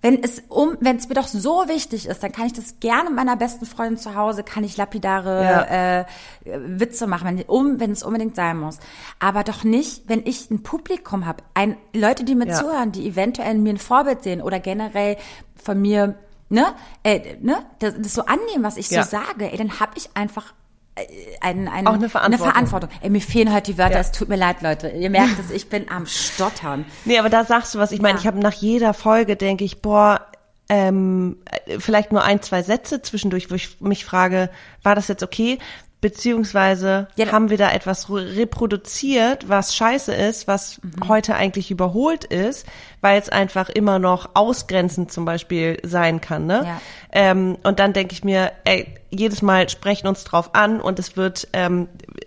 Wenn 0.00 0.20
es 0.20 0.42
um, 0.48 0.76
wenn 0.80 0.96
es 0.96 1.08
mir 1.08 1.14
doch 1.14 1.28
so 1.28 1.68
wichtig 1.68 2.06
ist, 2.06 2.24
dann 2.24 2.32
kann 2.32 2.46
ich 2.46 2.54
das 2.54 2.80
gerne 2.80 3.10
mit 3.10 3.14
meiner 3.14 3.36
besten 3.36 3.64
Freundin 3.64 3.98
zu 3.98 4.16
Hause, 4.16 4.42
kann 4.42 4.64
ich 4.64 4.76
lapidare 4.76 5.44
ja. 5.44 6.00
äh, 6.00 6.04
Witze 6.44 7.06
machen, 7.06 7.28
wenn, 7.28 7.44
um, 7.44 7.78
wenn 7.78 7.92
es 7.92 8.02
unbedingt 8.02 8.34
sein 8.34 8.58
muss. 8.58 8.80
Aber 9.20 9.44
doch 9.44 9.62
nicht, 9.62 10.08
wenn 10.08 10.26
ich 10.26 10.50
ein 10.50 10.64
Publikum 10.64 11.24
habe, 11.24 11.44
ein 11.54 11.76
Leute, 11.94 12.24
die 12.24 12.34
mir 12.34 12.48
ja. 12.48 12.54
zuhören, 12.54 12.90
die 12.90 13.06
eventuell 13.06 13.54
mir 13.54 13.74
ein 13.74 13.78
Vorbild 13.78 14.24
sehen 14.24 14.42
oder 14.42 14.58
generell 14.58 15.18
von 15.54 15.80
mir 15.80 16.16
ne, 16.52 16.74
äh, 17.02 17.36
ne, 17.40 17.64
das, 17.78 17.94
das 17.98 18.14
so 18.14 18.26
annehmen, 18.26 18.62
was 18.62 18.76
ich 18.76 18.90
ja. 18.90 19.02
so 19.02 19.10
sage, 19.10 19.50
ey, 19.50 19.56
dann 19.56 19.80
habe 19.80 19.92
ich 19.96 20.10
einfach 20.14 20.52
äh, 20.94 21.02
ein, 21.40 21.66
ein, 21.66 21.86
auch 21.86 21.94
eine 21.94 22.08
Verantwortung. 22.08 22.46
Eine 22.46 22.52
Verantwortung. 22.52 22.90
Ey, 23.00 23.10
mir 23.10 23.20
fehlen 23.20 23.52
heute 23.52 23.72
die 23.72 23.78
Wörter, 23.78 23.94
ja. 23.94 24.00
es 24.00 24.12
tut 24.12 24.28
mir 24.28 24.36
leid, 24.36 24.60
Leute. 24.60 24.90
Ihr 24.90 25.10
merkt 25.10 25.38
es, 25.40 25.50
ich 25.54 25.68
bin 25.68 25.90
am 25.90 26.06
Stottern. 26.06 26.84
Nee, 27.06 27.18
aber 27.18 27.30
da 27.30 27.44
sagst 27.44 27.74
du 27.74 27.78
was. 27.78 27.90
Ich 27.90 28.02
meine, 28.02 28.14
ja. 28.14 28.20
ich 28.20 28.26
habe 28.26 28.38
nach 28.38 28.52
jeder 28.52 28.92
Folge, 28.92 29.36
denke 29.36 29.64
ich, 29.64 29.80
boah, 29.80 30.26
ähm, 30.68 31.38
vielleicht 31.78 32.12
nur 32.12 32.22
ein, 32.22 32.42
zwei 32.42 32.62
Sätze 32.62 33.00
zwischendurch, 33.02 33.50
wo 33.50 33.54
ich 33.54 33.80
mich 33.80 34.04
frage, 34.04 34.50
war 34.82 34.94
das 34.94 35.08
jetzt 35.08 35.22
okay? 35.22 35.58
Beziehungsweise 36.02 37.06
ja, 37.14 37.30
haben 37.30 37.48
wir 37.48 37.56
da 37.58 37.70
etwas 37.70 38.10
reproduziert, 38.10 39.48
was 39.48 39.76
scheiße 39.76 40.12
ist, 40.12 40.48
was 40.48 40.80
mhm. 40.82 41.08
heute 41.08 41.36
eigentlich 41.36 41.70
überholt 41.70 42.24
ist, 42.24 42.66
weil 43.00 43.20
es 43.20 43.28
einfach 43.28 43.68
immer 43.68 44.00
noch 44.00 44.30
ausgrenzend 44.34 45.12
zum 45.12 45.24
Beispiel 45.24 45.78
sein 45.84 46.20
kann. 46.20 46.46
Ne? 46.46 46.62
Ja. 46.66 46.80
Ähm, 47.12 47.56
und 47.62 47.78
dann 47.78 47.92
denke 47.92 48.14
ich 48.14 48.24
mir, 48.24 48.50
ey, 48.64 48.92
jedes 49.10 49.42
Mal 49.42 49.68
sprechen 49.68 50.08
uns 50.08 50.24
drauf 50.24 50.56
an 50.56 50.80
und 50.80 50.98
es 50.98 51.16
wird, 51.16 51.46
ähm, 51.52 51.86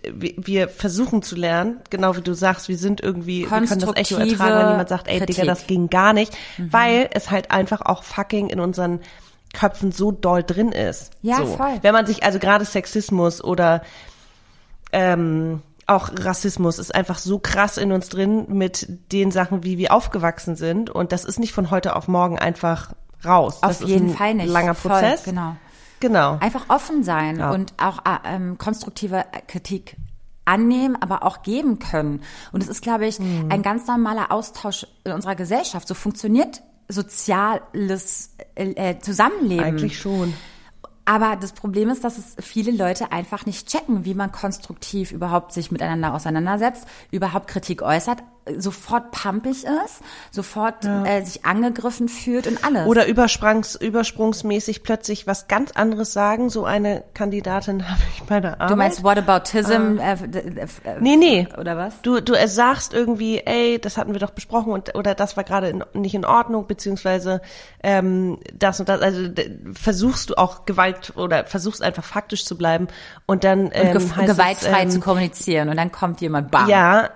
wir 0.09 0.69
versuchen 0.69 1.21
zu 1.21 1.35
lernen, 1.35 1.81
genau 1.89 2.15
wie 2.15 2.21
du 2.21 2.33
sagst, 2.33 2.69
wir 2.69 2.77
sind 2.77 3.01
irgendwie, 3.01 3.41
wir 3.41 3.47
können 3.49 3.67
das 3.67 3.95
Echo 3.95 4.15
ertragen, 4.15 4.59
wenn 4.59 4.69
jemand 4.69 4.87
sagt, 4.87 5.09
ey 5.09 5.17
Kritik. 5.17 5.35
Digga, 5.35 5.47
das 5.47 5.67
ging 5.67 5.89
gar 5.89 6.13
nicht, 6.13 6.31
mhm. 6.57 6.71
weil 6.71 7.09
es 7.11 7.29
halt 7.29 7.51
einfach 7.51 7.81
auch 7.81 8.03
fucking 8.03 8.49
in 8.49 8.61
unseren 8.61 9.01
Köpfen 9.55 9.91
so 9.91 10.11
doll 10.11 10.43
drin 10.43 10.71
ist. 10.71 11.11
Ja, 11.21 11.37
so. 11.37 11.45
voll. 11.57 11.79
Wenn 11.81 11.93
man 11.93 12.05
sich, 12.05 12.23
also 12.23 12.39
gerade 12.39 12.65
Sexismus 12.65 13.43
oder 13.43 13.81
ähm, 14.91 15.61
auch 15.87 16.09
Rassismus 16.19 16.79
ist 16.79 16.93
einfach 16.93 17.17
so 17.17 17.39
krass 17.39 17.77
in 17.77 17.91
uns 17.91 18.09
drin 18.09 18.45
mit 18.49 18.87
den 19.11 19.31
Sachen, 19.31 19.63
wie 19.63 19.77
wir 19.77 19.93
aufgewachsen 19.93 20.55
sind. 20.55 20.89
Und 20.89 21.11
das 21.11 21.25
ist 21.25 21.39
nicht 21.39 21.53
von 21.53 21.71
heute 21.71 21.95
auf 21.95 22.07
morgen 22.07 22.37
einfach 22.37 22.93
raus. 23.23 23.63
Auf 23.63 23.79
das 23.79 23.87
jeden 23.87 24.15
Fall 24.15 24.33
nicht. 24.33 24.49
Langer 24.49 24.73
Prozess. 24.73 25.21
Voll, 25.21 25.33
genau. 25.33 25.55
Genau. 26.01 26.37
Einfach 26.41 26.65
offen 26.69 27.03
sein 27.03 27.39
ja. 27.39 27.51
und 27.51 27.73
auch 27.77 27.99
äh, 27.99 28.35
ähm, 28.35 28.57
konstruktive 28.57 29.25
Kritik 29.47 29.95
annehmen, 30.43 30.95
aber 30.99 31.23
auch 31.23 31.41
geben 31.41 31.79
können. 31.79 32.21
Und 32.51 32.61
es 32.61 32.69
ist, 32.69 32.81
glaube 32.81 33.07
ich, 33.07 33.19
mhm. 33.19 33.47
ein 33.49 33.63
ganz 33.63 33.87
normaler 33.87 34.31
Austausch 34.31 34.85
in 35.03 35.13
unserer 35.13 35.35
Gesellschaft. 35.35 35.87
So 35.87 35.93
funktioniert 35.93 36.61
soziales 36.87 38.35
äh, 38.55 38.71
äh, 38.71 38.99
Zusammenleben. 38.99 39.63
Eigentlich 39.63 39.99
schon. 39.99 40.33
Aber 41.05 41.35
das 41.35 41.53
Problem 41.53 41.89
ist, 41.89 42.03
dass 42.03 42.17
es 42.17 42.35
viele 42.39 42.71
Leute 42.71 43.11
einfach 43.11 43.45
nicht 43.45 43.67
checken, 43.67 44.05
wie 44.05 44.15
man 44.15 44.31
konstruktiv 44.31 45.11
überhaupt 45.11 45.53
sich 45.53 45.71
miteinander 45.71 46.13
auseinandersetzt, 46.13 46.87
überhaupt 47.11 47.47
Kritik 47.47 47.83
äußert, 47.83 48.23
sofort 48.57 49.11
pampig 49.11 49.63
ist, 49.63 50.01
sofort 50.31 50.85
ja. 50.85 51.03
äh, 51.05 51.25
sich 51.25 51.45
angegriffen 51.45 52.09
fühlt 52.09 52.45
und 52.45 52.63
alles. 52.63 52.87
Oder 52.87 53.07
übersprungs, 53.07 53.75
übersprungsmäßig 53.75 54.83
plötzlich 54.83 55.25
was 55.25 55.47
ganz 55.47 55.71
anderes 55.71 56.13
sagen. 56.13 56.49
So 56.49 56.65
eine 56.65 57.03
Kandidatin 57.13 57.89
habe 57.89 58.01
ich 58.13 58.23
bei 58.23 58.39
der 58.39 58.53
Arbeit. 58.53 58.69
Du 58.69 58.75
meinst 58.75 59.03
Whataboutism? 59.03 59.99
Ah. 59.99 60.13
Äh, 60.13 60.17
äh, 60.23 60.61
äh, 60.61 60.67
nee, 60.99 61.15
nee. 61.15 61.47
Oder 61.57 61.77
was? 61.77 62.01
Du, 62.01 62.21
du 62.21 62.35
sagst 62.47 62.93
irgendwie, 62.93 63.39
ey, 63.39 63.79
das 63.79 63.97
hatten 63.97 64.13
wir 64.13 64.19
doch 64.19 64.31
besprochen 64.31 64.71
und 64.71 64.93
oder 64.95 65.15
das 65.15 65.35
war 65.37 65.43
gerade 65.43 65.79
nicht 65.93 66.13
in 66.13 66.25
Ordnung, 66.25 66.67
beziehungsweise 66.67 67.41
ähm, 67.81 68.37
das 68.53 68.79
und 68.79 68.89
das. 68.89 69.01
Also 69.01 69.21
versuchst 69.73 70.29
du 70.29 70.35
auch 70.35 70.65
Gewalt 70.65 71.13
oder 71.15 71.45
versuchst 71.45 71.81
einfach 71.81 72.03
faktisch 72.03 72.45
zu 72.45 72.57
bleiben 72.57 72.87
und 73.25 73.43
dann 73.43 73.71
ähm, 73.73 73.97
und 73.97 74.15
heißt 74.15 74.27
gewaltfrei 74.27 74.79
es, 74.79 74.83
ähm, 74.83 74.89
zu 74.91 74.99
kommunizieren 74.99 75.69
und 75.69 75.77
dann 75.77 75.91
kommt 75.91 76.21
jemand 76.21 76.51
bam. 76.51 76.69
Ja, 76.69 77.09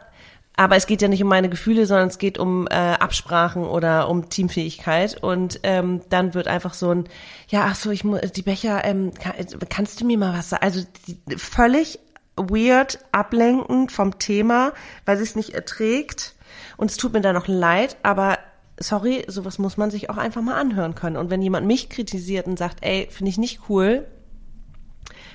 aber 0.60 0.76
es 0.76 0.88
geht 0.88 1.02
ja 1.02 1.08
nicht 1.08 1.24
um 1.24 1.30
meine 1.30 1.48
Gefühle, 1.48 1.86
sondern 1.86 2.10
es 2.10 2.18
geht 2.18 2.38
um 2.38 2.68
äh, 2.68 2.74
Absprachen 2.74 3.64
oder 3.64 4.10
um 4.10 4.28
Teamfähigkeit. 4.28 5.24
Und 5.24 5.62
ähm, 5.64 6.02
dann 6.10 6.34
wird 6.34 6.50
einfach 6.50 6.74
so 6.74 6.92
ein, 6.92 7.06
ja, 7.48 7.68
ach 7.70 7.76
so, 7.76 7.92
ich 7.92 8.04
muss, 8.04 8.20
die 8.34 8.42
Becher, 8.42 8.84
ähm, 8.84 9.14
kann, 9.14 9.36
kannst 9.70 10.02
du 10.02 10.06
mir 10.06 10.18
mal 10.18 10.38
was 10.38 10.50
sagen? 10.50 10.62
Also 10.62 10.82
die, 11.08 11.38
völlig 11.38 12.00
weird, 12.36 13.00
ablenkend 13.14 13.94
vom 13.94 14.20
Thema, 14.20 14.74
weil 15.06 15.16
sie 15.16 15.24
es 15.24 15.38
nicht 15.38 15.52
erträgt. 15.52 16.36
Und 16.76 16.92
es 16.92 16.98
tut 16.98 17.14
mir 17.14 17.22
da 17.22 17.32
noch 17.32 17.48
leid, 17.48 17.96
aber 18.04 18.38
sorry, 18.78 19.24
sowas 19.28 19.60
muss 19.60 19.78
man 19.78 19.92
sich 19.92 20.10
auch 20.10 20.18
einfach 20.18 20.42
mal 20.42 20.60
anhören 20.60 20.94
können. 20.94 21.16
Und 21.16 21.30
wenn 21.30 21.42
jemand 21.42 21.68
mich 21.68 21.88
kritisiert 21.88 22.48
und 22.48 22.60
sagt, 22.60 22.80
ey, 22.82 23.08
finde 23.10 23.30
ich 23.30 23.38
nicht 23.38 23.62
cool, 23.70 24.06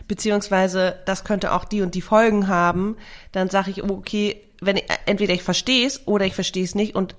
beziehungsweise 0.07 0.97
das 1.07 1.25
könnte 1.25 1.53
auch 1.53 1.65
die 1.65 1.81
und 1.81 1.95
die 1.95 2.03
Folgen 2.03 2.47
haben, 2.47 2.99
dann 3.33 3.49
sage 3.49 3.71
ich, 3.71 3.83
okay, 3.83 4.39
wenn 4.67 4.77
ich, 4.77 4.85
entweder 5.07 5.35
ich 5.35 5.43
verstehe 5.43 5.87
es 5.87 6.07
oder 6.07 6.27
ich 6.27 6.35
verstehe 6.35 6.65
es 6.65 6.75
nicht 6.75 6.95
und 6.95 7.15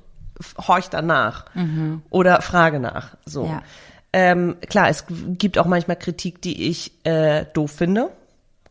horch 0.67 0.89
danach 0.89 1.45
mhm. 1.55 2.01
oder 2.09 2.41
frage 2.41 2.79
nach. 2.79 3.15
So. 3.25 3.45
Ja. 3.45 3.63
Ähm, 4.13 4.57
klar, 4.69 4.89
es 4.89 5.05
gibt 5.09 5.57
auch 5.57 5.65
manchmal 5.65 5.97
Kritik, 5.97 6.41
die 6.41 6.69
ich 6.69 6.91
äh, 7.05 7.45
doof 7.53 7.71
finde, 7.71 8.11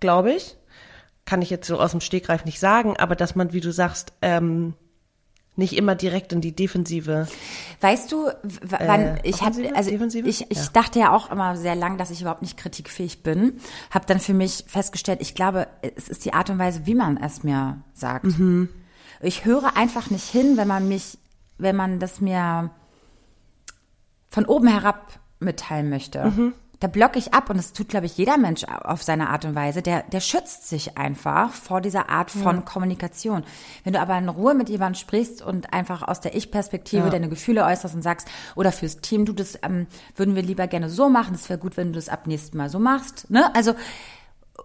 glaube 0.00 0.32
ich. 0.32 0.56
Kann 1.26 1.42
ich 1.42 1.50
jetzt 1.50 1.66
so 1.66 1.80
aus 1.80 1.92
dem 1.92 2.00
Stegreif 2.00 2.44
nicht 2.44 2.60
sagen, 2.60 2.96
aber 2.96 3.16
dass 3.16 3.34
man, 3.34 3.52
wie 3.52 3.60
du 3.60 3.72
sagst, 3.72 4.12
ähm, 4.22 4.74
nicht 5.56 5.76
immer 5.76 5.94
direkt 5.94 6.32
in 6.32 6.40
die 6.40 6.54
Defensive. 6.54 7.28
Weißt 7.80 8.10
du, 8.10 8.28
wann 8.62 9.00
äh, 9.00 9.20
ich 9.22 9.42
hatte, 9.42 9.74
also 9.74 9.90
Defensive? 9.90 10.28
ich, 10.28 10.50
ich 10.50 10.58
ja. 10.58 10.68
dachte 10.72 10.98
ja 10.98 11.12
auch 11.14 11.30
immer 11.30 11.56
sehr 11.56 11.74
lang, 11.74 11.96
dass 11.98 12.10
ich 12.10 12.20
überhaupt 12.20 12.42
nicht 12.42 12.56
kritikfähig 12.56 13.22
bin. 13.22 13.60
Habe 13.90 14.06
dann 14.06 14.20
für 14.20 14.34
mich 14.34 14.64
festgestellt, 14.66 15.20
ich 15.20 15.34
glaube, 15.34 15.68
es 15.96 16.08
ist 16.08 16.24
die 16.24 16.32
Art 16.32 16.50
und 16.50 16.58
Weise, 16.58 16.86
wie 16.86 16.94
man 16.94 17.16
es 17.16 17.44
mir 17.44 17.82
sagt. 17.92 18.24
Mhm. 18.24 18.68
Ich 19.20 19.44
höre 19.44 19.76
einfach 19.76 20.10
nicht 20.10 20.28
hin, 20.28 20.56
wenn 20.56 20.68
man 20.68 20.88
mich, 20.88 21.18
wenn 21.58 21.76
man 21.76 22.00
das 22.00 22.20
mir 22.20 22.70
von 24.28 24.46
oben 24.46 24.66
herab 24.66 25.20
mitteilen 25.38 25.88
möchte. 25.88 26.24
Mhm 26.24 26.54
da 26.80 26.88
blocke 26.88 27.18
ich 27.18 27.32
ab 27.32 27.50
und 27.50 27.56
das 27.56 27.72
tut, 27.72 27.88
glaube 27.88 28.06
ich, 28.06 28.16
jeder 28.16 28.36
Mensch 28.36 28.64
auf 28.64 29.02
seine 29.02 29.30
Art 29.30 29.44
und 29.44 29.54
Weise. 29.54 29.82
Der, 29.82 30.02
der 30.02 30.20
schützt 30.20 30.68
sich 30.68 30.98
einfach 30.98 31.50
vor 31.50 31.80
dieser 31.80 32.10
Art 32.10 32.30
von 32.30 32.56
ja. 32.56 32.62
Kommunikation. 32.62 33.44
Wenn 33.84 33.92
du 33.92 34.00
aber 34.00 34.18
in 34.18 34.28
Ruhe 34.28 34.54
mit 34.54 34.68
jemandem 34.68 34.98
sprichst 34.98 35.42
und 35.42 35.72
einfach 35.72 36.02
aus 36.02 36.20
der 36.20 36.34
Ich-Perspektive 36.34 37.04
ja. 37.04 37.10
deine 37.10 37.28
Gefühle 37.28 37.64
äußerst 37.64 37.94
und 37.94 38.02
sagst, 38.02 38.28
oder 38.54 38.72
fürs 38.72 38.98
Team, 38.98 39.24
du, 39.24 39.32
das 39.32 39.58
ähm, 39.62 39.86
würden 40.16 40.34
wir 40.34 40.42
lieber 40.42 40.66
gerne 40.66 40.90
so 40.90 41.08
machen, 41.08 41.34
es 41.34 41.48
wäre 41.48 41.58
gut, 41.58 41.76
wenn 41.76 41.88
du 41.88 41.94
das 41.94 42.08
ab 42.08 42.26
nächsten 42.26 42.56
Mal 42.56 42.68
so 42.68 42.78
machst. 42.78 43.30
Ne? 43.30 43.54
Also 43.54 43.74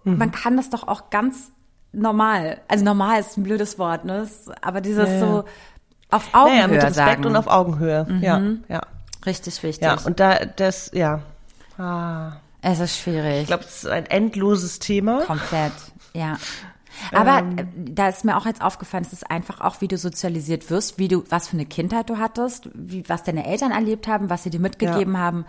mhm. 0.04 0.18
man 0.18 0.32
kann 0.32 0.56
das 0.56 0.70
doch 0.70 0.88
auch 0.88 1.10
ganz 1.10 1.52
normal, 1.92 2.60
also 2.68 2.84
normal 2.84 3.20
ist 3.20 3.36
ein 3.36 3.42
blödes 3.42 3.78
Wort, 3.78 4.04
ne? 4.04 4.28
aber 4.62 4.80
dieses 4.80 5.08
ja, 5.08 5.20
so 5.20 5.44
auf 6.10 6.34
Augenhöhe 6.34 6.56
naja, 6.56 6.68
mit 6.68 6.82
Respekt 6.82 6.96
sagen. 6.96 7.26
und 7.26 7.36
auf 7.36 7.46
Augenhöhe. 7.46 8.06
Mhm. 8.08 8.22
Ja, 8.22 8.42
ja. 8.68 8.80
Richtig 9.26 9.62
wichtig. 9.62 9.86
Ja, 9.86 9.98
und 10.04 10.18
da, 10.18 10.44
das, 10.44 10.90
ja, 10.94 11.20
Ah. 11.80 12.40
Es 12.62 12.78
ist 12.78 12.98
schwierig. 12.98 13.42
Ich 13.42 13.46
glaube, 13.46 13.64
es 13.64 13.84
ist 13.84 13.86
ein 13.86 14.06
endloses 14.06 14.78
Thema. 14.78 15.22
Komplett, 15.24 15.72
ja. 16.12 16.36
Aber 17.12 17.38
ähm, 17.38 17.58
äh, 17.58 17.64
da 17.76 18.08
ist 18.08 18.24
mir 18.24 18.36
auch 18.36 18.46
jetzt 18.46 18.60
aufgefallen, 18.60 19.04
es 19.06 19.12
ist 19.12 19.30
einfach 19.30 19.60
auch, 19.60 19.80
wie 19.80 19.88
du 19.88 19.96
sozialisiert 19.96 20.68
wirst, 20.70 20.98
wie 20.98 21.08
du, 21.08 21.24
was 21.30 21.48
für 21.48 21.54
eine 21.54 21.64
Kindheit 21.64 22.10
du 22.10 22.18
hattest, 22.18 22.68
wie, 22.74 23.08
was 23.08 23.22
deine 23.22 23.46
Eltern 23.46 23.70
erlebt 23.70 24.08
haben, 24.08 24.28
was 24.28 24.42
sie 24.42 24.50
dir 24.50 24.60
mitgegeben 24.60 25.14
ja. 25.14 25.20
haben. 25.20 25.46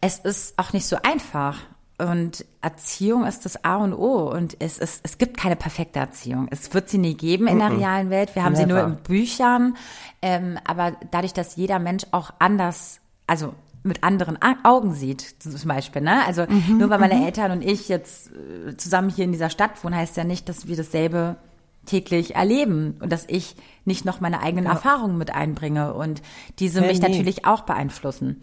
Es 0.00 0.18
ist 0.18 0.58
auch 0.58 0.72
nicht 0.72 0.86
so 0.86 0.96
einfach. 1.02 1.58
Und 1.98 2.44
Erziehung 2.62 3.24
ist 3.24 3.44
das 3.44 3.64
A 3.64 3.76
und 3.76 3.92
O. 3.92 4.28
Und 4.32 4.56
es, 4.58 4.78
ist, 4.78 5.00
es 5.04 5.18
gibt 5.18 5.36
keine 5.36 5.54
perfekte 5.54 6.00
Erziehung. 6.00 6.48
Es 6.50 6.74
wird 6.74 6.88
sie 6.88 6.98
nie 6.98 7.14
geben 7.14 7.46
in 7.46 7.60
der 7.60 7.70
realen 7.70 8.10
Welt. 8.10 8.34
Wir 8.34 8.42
haben 8.42 8.54
Never. 8.54 8.64
sie 8.64 8.72
nur 8.72 8.82
in 8.82 8.96
Büchern. 8.96 9.76
Ähm, 10.20 10.58
aber 10.64 10.96
dadurch, 11.12 11.32
dass 11.32 11.54
jeder 11.54 11.78
Mensch 11.78 12.04
auch 12.10 12.32
anders, 12.40 13.00
also 13.28 13.54
mit 13.82 14.04
anderen 14.04 14.38
Augen 14.64 14.94
sieht, 14.94 15.42
zum 15.42 15.68
Beispiel. 15.68 16.02
Ne? 16.02 16.24
Also 16.24 16.46
mhm, 16.48 16.78
nur 16.78 16.90
weil 16.90 16.98
meine 16.98 17.16
mhm. 17.16 17.24
Eltern 17.24 17.50
und 17.50 17.62
ich 17.62 17.88
jetzt 17.88 18.30
äh, 18.30 18.76
zusammen 18.76 19.08
hier 19.10 19.24
in 19.24 19.32
dieser 19.32 19.50
Stadt 19.50 19.82
wohnen, 19.82 19.96
heißt 19.96 20.16
ja 20.16 20.24
nicht, 20.24 20.48
dass 20.48 20.68
wir 20.68 20.76
dasselbe 20.76 21.36
täglich 21.84 22.36
erleben 22.36 22.96
und 23.00 23.10
dass 23.10 23.24
ich 23.28 23.56
nicht 23.84 24.04
noch 24.04 24.20
meine 24.20 24.40
eigenen 24.40 24.66
ja. 24.66 24.72
Erfahrungen 24.72 25.18
mit 25.18 25.34
einbringe 25.34 25.94
und 25.94 26.22
diese 26.58 26.80
ja, 26.80 26.86
mich 26.86 27.00
nee. 27.00 27.08
natürlich 27.08 27.44
auch 27.44 27.62
beeinflussen. 27.62 28.42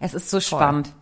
Es 0.00 0.12
ist 0.12 0.28
so 0.28 0.38
Voll. 0.40 0.58
spannend. 0.58 0.94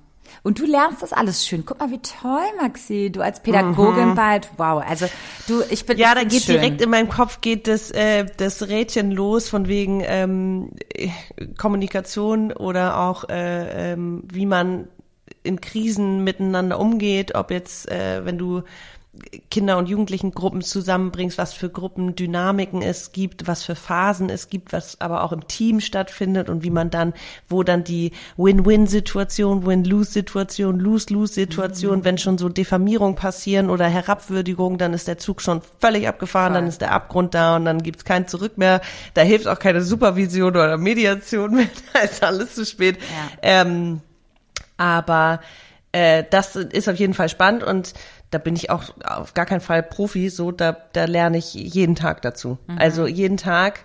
Und 0.43 0.59
du 0.59 0.67
lernst 0.67 1.03
das 1.03 1.13
alles 1.13 1.47
schön. 1.47 1.65
Guck 1.65 1.79
mal, 1.79 1.91
wie 1.91 2.01
toll, 2.01 2.45
Maxi. 2.61 3.11
Du 3.11 3.21
als 3.21 3.41
Pädagogin 3.41 4.11
mhm. 4.11 4.15
bald. 4.15 4.49
Wow. 4.57 4.83
Also 4.87 5.07
du, 5.47 5.63
ich 5.71 5.87
bin. 5.87 5.99
Ja, 5.99 6.15
da 6.15 6.25
geht 6.25 6.43
schön. 6.43 6.57
direkt 6.57 6.81
in 6.81 6.91
meinem 6.91 7.09
Kopf 7.09 7.41
geht 7.41 7.69
das, 7.69 7.91
äh, 7.91 8.27
das 8.37 8.69
Rädchen 8.69 9.13
los 9.13 9.49
von 9.49 9.69
wegen 9.69 10.03
ähm, 10.05 10.71
Kommunikation 11.59 12.53
oder 12.53 12.99
auch 12.99 13.29
äh, 13.29 13.93
ähm, 13.93 14.25
wie 14.33 14.47
man 14.47 14.89
in 15.43 15.61
Krisen 15.61 16.25
miteinander 16.25 16.79
umgeht. 16.79 17.35
Ob 17.35 17.51
jetzt, 17.51 17.91
äh, 17.91 18.25
wenn 18.25 18.39
du 18.39 18.63
Kinder- 19.51 19.77
und 19.77 19.91
Jugendlichen-Gruppen 19.91 20.63
zusammenbringst, 20.63 21.37
was 21.37 21.53
für 21.53 21.69
Gruppendynamiken 21.69 22.81
es 22.81 23.13
gibt, 23.13 23.47
was 23.47 23.63
für 23.63 23.75
Phasen 23.75 24.31
es 24.31 24.49
gibt, 24.49 24.73
was 24.73 25.03
aber 25.03 25.23
auch 25.23 25.33
im 25.33 25.47
Team 25.49 25.81
stattfindet 25.81 26.49
und 26.49 26.63
wie 26.63 26.71
man 26.71 26.89
dann, 26.89 27.13
wo 27.47 27.63
dann 27.63 27.85
die 27.85 28.13
Win-Win-Situation, 28.39 29.67
Win-Lose-Situation, 29.67 30.81
Lose-Lose-Situation, 30.81 31.99
mhm. 31.99 32.05
wenn 32.07 32.17
schon 32.17 32.39
so 32.39 32.49
Diffamierung 32.49 33.15
passieren 33.15 33.69
oder 33.69 33.87
Herabwürdigung, 33.87 34.79
dann 34.79 34.95
ist 34.95 35.09
der 35.09 35.19
Zug 35.19 35.43
schon 35.43 35.61
völlig 35.79 36.09
abgefahren, 36.09 36.55
Voll. 36.55 36.63
dann 36.63 36.69
ist 36.69 36.81
der 36.81 36.93
Abgrund 36.93 37.35
da 37.35 37.57
und 37.57 37.67
dann 37.67 37.83
gibt's 37.83 38.07
kein 38.07 38.27
Zurück 38.27 38.57
mehr. 38.57 38.81
Da 39.13 39.21
hilft 39.21 39.47
auch 39.47 39.59
keine 39.59 39.83
Supervision 39.83 40.53
oder 40.53 40.79
Mediation 40.79 41.55
mehr, 41.55 41.69
da 41.93 42.01
ist 42.01 42.25
alles 42.25 42.55
zu 42.55 42.65
spät. 42.65 42.97
Ja. 42.97 43.39
Ähm, 43.43 44.01
aber 44.79 45.41
äh, 45.93 46.25
das 46.29 46.57
ist 46.57 46.89
auf 46.89 46.97
jeden 46.97 47.15
Fall 47.15 47.29
spannend 47.29 47.63
und 47.63 47.95
da 48.31 48.39
bin 48.39 48.57
ich 48.57 48.71
auch 48.71 48.85
auf 49.05 49.35
gar 49.35 49.47
keinen 49.47 49.61
Fall 49.61 49.83
Profi, 49.83 50.31
so 50.31 50.51
da, 50.51 50.77
da 50.93 51.05
lerne 51.05 51.37
ich 51.37 51.53
jeden 51.55 51.95
Tag 51.95 52.23
dazu. 52.23 52.59
Mhm. 52.67 52.79
Also 52.79 53.07
jeden 53.07 53.37
Tag. 53.37 53.81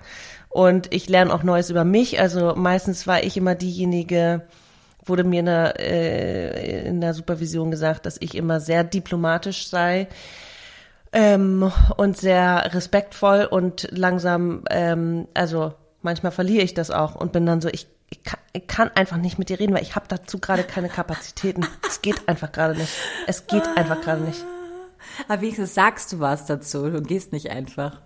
Und 0.50 0.94
ich 0.94 1.10
lerne 1.10 1.34
auch 1.34 1.44
Neues 1.44 1.70
über 1.70 1.84
mich. 1.84 2.20
Also 2.20 2.56
meistens 2.56 3.06
war 3.06 3.24
ich 3.24 3.36
immer 3.36 3.56
diejenige, 3.56 4.44
wurde 5.06 5.26
mir 5.26 5.42
in 5.42 5.46
der, 5.48 5.80
äh, 5.80 6.88
in 6.88 7.02
der 7.02 7.14
Supervision 7.14 7.72
gesagt, 7.72 8.06
dass 8.06 8.18
ich 8.22 8.36
immer 8.36 8.62
sehr 8.62 8.86
diplomatisch 8.86 9.68
sei 9.68 10.08
ähm, 11.12 11.72
und 11.98 12.18
sehr 12.18 12.74
respektvoll 12.74 13.46
und 13.50 13.90
langsam, 13.92 14.64
ähm, 14.70 15.28
also 15.34 15.74
manchmal 16.02 16.32
verliere 16.32 16.64
ich 16.64 16.74
das 16.74 16.90
auch 16.90 17.16
und 17.16 17.34
bin 17.34 17.46
dann 17.46 17.60
so, 17.60 17.68
ich 17.68 17.88
ich 18.10 18.24
kann, 18.24 18.40
ich 18.54 18.68
kann 18.68 18.90
einfach 18.96 19.18
nicht 19.18 19.38
mit 19.38 19.50
dir 19.50 19.60
reden, 19.60 19.74
weil 19.74 19.84
ich 19.84 19.96
habe 19.96 20.08
dazu 20.08 20.40
gerade 20.40 20.64
keine 20.64 20.90
Kapazitäten. 20.90 21.66
es 21.88 22.02
geht 22.02 22.28
einfach 22.28 22.52
gerade 22.52 22.76
nicht. 22.78 22.94
Es 23.28 23.48
geht 23.48 23.68
einfach 23.76 24.02
gerade 24.02 24.22
nicht. 24.22 24.44
Aber 25.28 25.42
wenigstens 25.42 25.74
sagst 25.74 26.14
du 26.14 26.20
was 26.20 26.46
dazu. 26.46 26.90
Du 26.90 27.02
gehst 27.02 27.32
nicht 27.34 27.50
einfach. 27.50 28.02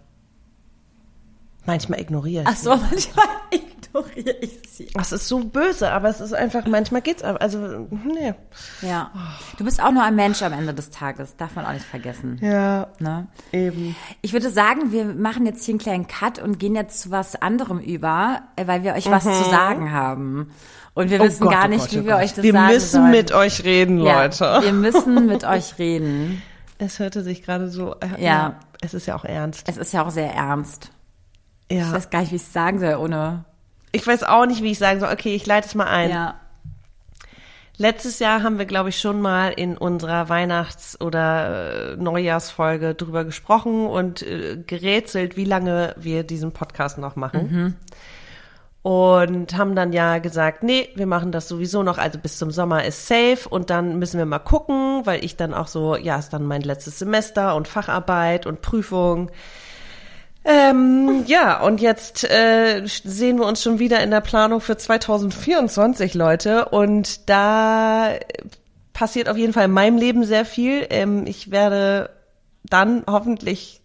Manchmal 1.66 1.99
ignoriere 2.02 2.43
ich. 2.43 2.49
Ach 2.49 2.56
so, 2.56 2.70
manchmal 2.76 3.26
ignoriere 3.52 3.71
ich 4.16 4.60
sie. 4.70 4.88
Das 4.94 5.12
ist 5.12 5.28
so 5.28 5.39
böse, 5.39 5.92
aber 5.92 6.10
es 6.10 6.22
ist 6.22 6.34
einfach, 6.34 6.66
manchmal 6.66 7.02
geht's, 7.02 7.24
also, 7.24 7.88
nee. 8.04 8.34
Ja. 8.82 9.12
Du 9.58 9.64
bist 9.64 9.82
auch 9.82 9.92
nur 9.92 10.04
ein 10.04 10.16
Mensch 10.16 10.42
am 10.42 10.54
Ende 10.54 10.74
des 10.74 10.89
Tages, 10.89 11.36
darf 11.36 11.56
man 11.56 11.66
auch 11.66 11.74
nicht 11.74 11.86
vergessen. 11.86 12.39
Ja. 12.42 12.88
Ne? 13.00 13.28
Eben. 13.52 13.96
Ich 14.22 14.34
würde 14.34 14.50
sagen, 14.50 14.92
wir 14.92 15.06
machen 15.06 15.46
jetzt 15.46 15.66
hier 15.66 15.74
einen 15.74 15.80
kleinen 15.80 16.08
Cut 16.08 16.39
und 16.39 16.60
gehen 16.60 16.76
jetzt 16.76 17.02
zu 17.02 17.12
was 17.12 17.36
anderem 17.36 17.80
über, 17.80 18.42
äh, 18.56 18.68
weil 18.68 18.84
wir 18.84 18.94
euch 18.94 19.08
mhm. 19.08 19.12
was 19.12 19.24
zu 19.24 19.50
sagen 19.50 19.92
haben. 19.92 20.52
Und 20.94 21.10
wir 21.10 21.22
oh 21.22 21.26
wissen 21.26 21.44
Gott, 21.44 21.54
gar 21.54 21.66
oh 21.66 21.70
nicht, 21.70 21.82
oh 21.82 21.86
Gott, 21.86 21.94
wie 21.94 22.06
wir 22.06 22.16
euch 22.18 22.34
das 22.34 22.44
wir 22.44 22.54
sagen 22.54 22.68
Wir 22.68 22.74
müssen 22.74 23.02
sollen. 23.02 23.12
mit 23.12 23.32
euch 23.32 23.64
reden, 23.64 23.98
Leute. 23.98 24.44
Ja, 24.44 24.64
wir 24.64 24.74
müssen 24.74 25.26
mit 25.28 25.44
euch 25.46 25.80
reden. 25.80 26.42
Es 26.78 27.00
hörte 27.00 27.24
sich 27.24 27.44
gerade 27.44 27.70
so, 27.70 27.96
äh, 28.00 28.08
ja. 28.18 28.18
ja. 28.18 28.60
Es 28.82 28.94
ist 28.94 29.06
ja 29.06 29.16
auch 29.16 29.24
ernst. 29.24 29.64
Es 29.68 29.78
ist 29.78 29.94
ja 29.94 30.04
auch 30.04 30.10
sehr 30.10 30.34
ernst. 30.34 30.92
Ja. 31.72 31.88
Ich 31.88 31.92
weiß 31.94 32.10
gar 32.10 32.22
nicht, 32.22 32.32
wie 32.32 32.38
ich 32.38 32.42
es 32.42 32.52
sagen 32.52 32.80
soll, 32.80 32.96
ohne. 32.96 33.46
Ich 33.92 34.06
weiß 34.06 34.24
auch 34.24 34.46
nicht, 34.46 34.64
wie 34.64 34.72
ich 34.72 34.80
sagen 34.80 35.00
soll. 35.00 35.12
Okay, 35.12 35.36
ich 35.36 35.46
leite 35.46 35.68
es 35.68 35.76
mal 35.76 35.88
ein. 35.88 36.10
Ja. 36.10 36.36
Letztes 37.82 38.20
Jahr 38.20 38.44
haben 38.44 38.60
wir, 38.60 38.66
glaube 38.66 38.89
ich, 38.89 39.00
schon 39.00 39.22
mal 39.22 39.50
in 39.50 39.76
unserer 39.76 40.30
Weihnachts- 40.30 41.02
oder 41.02 41.94
äh, 41.94 41.96
Neujahrsfolge 41.96 42.94
drüber 42.94 43.26
gesprochen 43.26 43.88
und 43.88 44.22
äh, 44.22 44.58
gerätselt, 44.68 45.36
wie 45.36 45.46
lange 45.46 45.96
wir 45.98 46.24
diesen 46.24 46.52
Podcast 46.52 47.00
noch 47.00 47.16
machen. 47.16 47.50
Mhm. 47.52 47.74
Und 48.84 49.58
haben 49.58 49.76
dann 49.76 49.94
ja 49.94 50.20
gesagt, 50.20 50.62
nee, 50.62 50.89
wir 50.96 51.08
machen 51.08 51.32
das 51.32 51.48
sowieso 51.48 51.82
noch, 51.82 51.98
also 51.98 52.20
bis 52.20 52.38
zum 52.38 52.52
Sommer 52.52 52.86
ist 52.86 53.08
safe 53.08 53.50
und 53.50 53.72
dann 53.72 53.98
müssen 53.98 54.20
wir 54.20 54.26
mal 54.26 54.39
gucken, 54.39 55.02
weil 55.06 55.26
ich 55.26 55.36
dann 55.36 55.54
auch 55.54 55.68
so, 55.68 55.96
ja, 55.96 56.18
ist 56.18 56.34
dann 56.34 56.46
mein 56.46 56.62
letztes 56.62 57.00
Semester 57.00 57.56
und 57.56 57.68
Facharbeit 57.68 58.46
und 58.46 58.62
Prüfung. 58.62 59.32
Ähm, 60.44 61.24
ja, 61.28 61.62
und 61.62 61.82
jetzt 61.82 62.24
äh, 62.24 62.84
sehen 62.86 63.38
wir 63.38 63.46
uns 63.46 63.62
schon 63.62 63.80
wieder 63.80 64.02
in 64.02 64.10
der 64.10 64.22
Planung 64.22 64.60
für 64.60 64.76
2024, 64.76 66.16
Leute. 66.16 66.66
Und 66.70 67.30
da 67.30 68.14
passiert 68.94 69.30
auf 69.30 69.38
jeden 69.38 69.54
Fall 69.54 69.66
in 69.66 69.72
meinem 69.72 69.98
Leben 69.98 70.24
sehr 70.24 70.46
viel. 70.46 70.88
Ähm, 70.89 71.26
ich 71.28 71.52
werde 71.52 72.10
dann 72.64 73.04
hoffentlich 73.08 73.82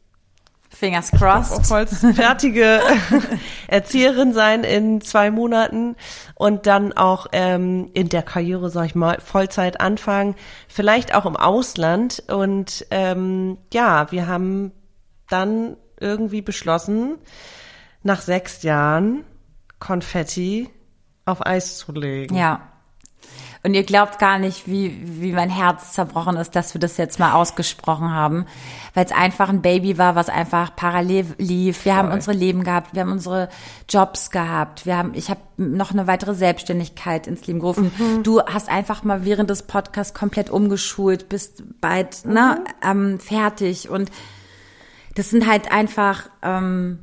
Fingers 0.71 1.11
crossed. 1.11 1.67
fertige 2.15 2.81
Erzieherin 3.69 4.35
sein 4.35 4.63
in 4.63 5.01
zwei 5.01 5.31
Monaten 5.31 5.97
und 6.35 6.67
dann 6.67 6.93
auch 6.93 7.29
ähm, 7.33 7.91
in 7.95 8.09
der 8.11 8.23
Karriere, 8.23 8.69
sag 8.69 8.87
ich 8.87 8.95
mal, 8.95 9.19
Vollzeit 9.21 9.81
anfangen, 9.81 10.35
vielleicht 10.69 11.15
auch 11.15 11.25
im 11.25 11.37
Ausland. 11.37 12.25
Und 12.29 12.87
ähm, 12.91 13.59
ja, 13.73 14.11
wir 14.13 14.27
haben 14.27 14.73
dann 15.29 15.77
irgendwie 16.01 16.43
beschlossen, 16.43 17.19
nach 18.03 18.21
sechs 18.21 18.63
Jahren 18.63 19.25
Konfetti 19.79 20.71
auf 21.25 21.45
Eis 21.45 21.79
zu 21.79 21.93
legen. 21.93 22.37
Ja. 22.37 22.73
Und 23.67 23.75
ihr 23.75 23.83
glaubt 23.83 24.21
gar 24.21 24.39
nicht, 24.39 24.69
wie, 24.69 24.97
wie 25.21 25.33
mein 25.33 25.51
Herz 25.51 25.93
zerbrochen 25.93 26.37
ist, 26.37 26.55
dass 26.55 26.73
wir 26.73 26.81
das 26.81 26.99
jetzt 26.99 27.19
mal 27.19 27.33
ausgesprochen 27.33 28.13
haben, 28.13 28.47
weil 28.95 29.05
es 29.05 29.11
einfach 29.11 29.49
ein 29.49 29.61
Baby 29.61 29.99
war, 29.99 30.15
was 30.15 30.29
einfach 30.29 30.77
parallel 30.77 31.27
lief. 31.39 31.85
Wir 31.85 31.95
Voll. 31.95 32.03
haben 32.03 32.13
unsere 32.13 32.37
Leben 32.37 32.63
gehabt, 32.63 32.95
wir 32.95 33.03
haben 33.03 33.11
unsere 33.11 33.49
Jobs 33.89 34.31
gehabt, 34.31 34.87
wir 34.87 34.97
haben, 34.97 35.15
ich 35.15 35.31
habe 35.31 35.41
noch 35.57 35.91
eine 35.91 36.07
weitere 36.07 36.35
Selbstständigkeit 36.35 37.27
ins 37.27 37.45
Leben 37.49 37.59
gerufen. 37.59 37.91
Mhm. 37.99 38.23
Du 38.23 38.41
hast 38.41 38.69
einfach 38.69 39.03
mal 39.03 39.25
während 39.25 39.51
des 39.51 39.65
Podcasts 39.65 40.15
komplett 40.15 40.49
umgeschult, 40.49 41.29
bist 41.29 41.65
bald 41.81 42.25
ne, 42.25 42.31
mhm. 42.31 42.35
ne, 42.35 42.65
ähm, 42.85 43.19
fertig 43.19 43.89
und 43.89 44.13
das 45.17 45.31
sind 45.31 45.47
halt 45.47 45.73
einfach 45.73 46.31
ähm, 46.43 47.01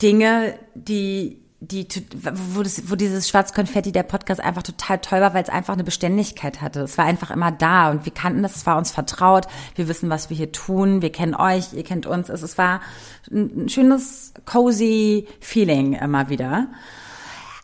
Dinge, 0.00 0.58
die 0.74 1.42
die, 1.60 1.88
wo, 2.54 2.62
das, 2.62 2.88
wo 2.88 2.94
dieses 2.94 3.28
Schwarzkonfetti 3.28 3.90
der 3.90 4.04
Podcast 4.04 4.40
einfach 4.40 4.62
total 4.62 5.00
toll 5.00 5.20
war, 5.20 5.34
weil 5.34 5.42
es 5.42 5.48
einfach 5.48 5.74
eine 5.74 5.82
Beständigkeit 5.82 6.60
hatte. 6.60 6.82
Es 6.82 6.96
war 6.96 7.04
einfach 7.04 7.32
immer 7.32 7.50
da 7.50 7.90
und 7.90 8.04
wir 8.04 8.14
kannten 8.14 8.44
das, 8.44 8.54
es 8.54 8.66
war 8.66 8.78
uns 8.78 8.92
vertraut, 8.92 9.48
wir 9.74 9.88
wissen, 9.88 10.08
was 10.08 10.30
wir 10.30 10.36
hier 10.36 10.52
tun, 10.52 11.02
wir 11.02 11.10
kennen 11.10 11.34
euch, 11.34 11.72
ihr 11.72 11.82
kennt 11.82 12.06
uns. 12.06 12.28
Es, 12.28 12.42
es 12.42 12.58
war 12.58 12.80
ein 13.30 13.68
schönes, 13.68 14.34
cozy 14.44 15.26
Feeling 15.40 15.94
immer 15.94 16.28
wieder. 16.28 16.68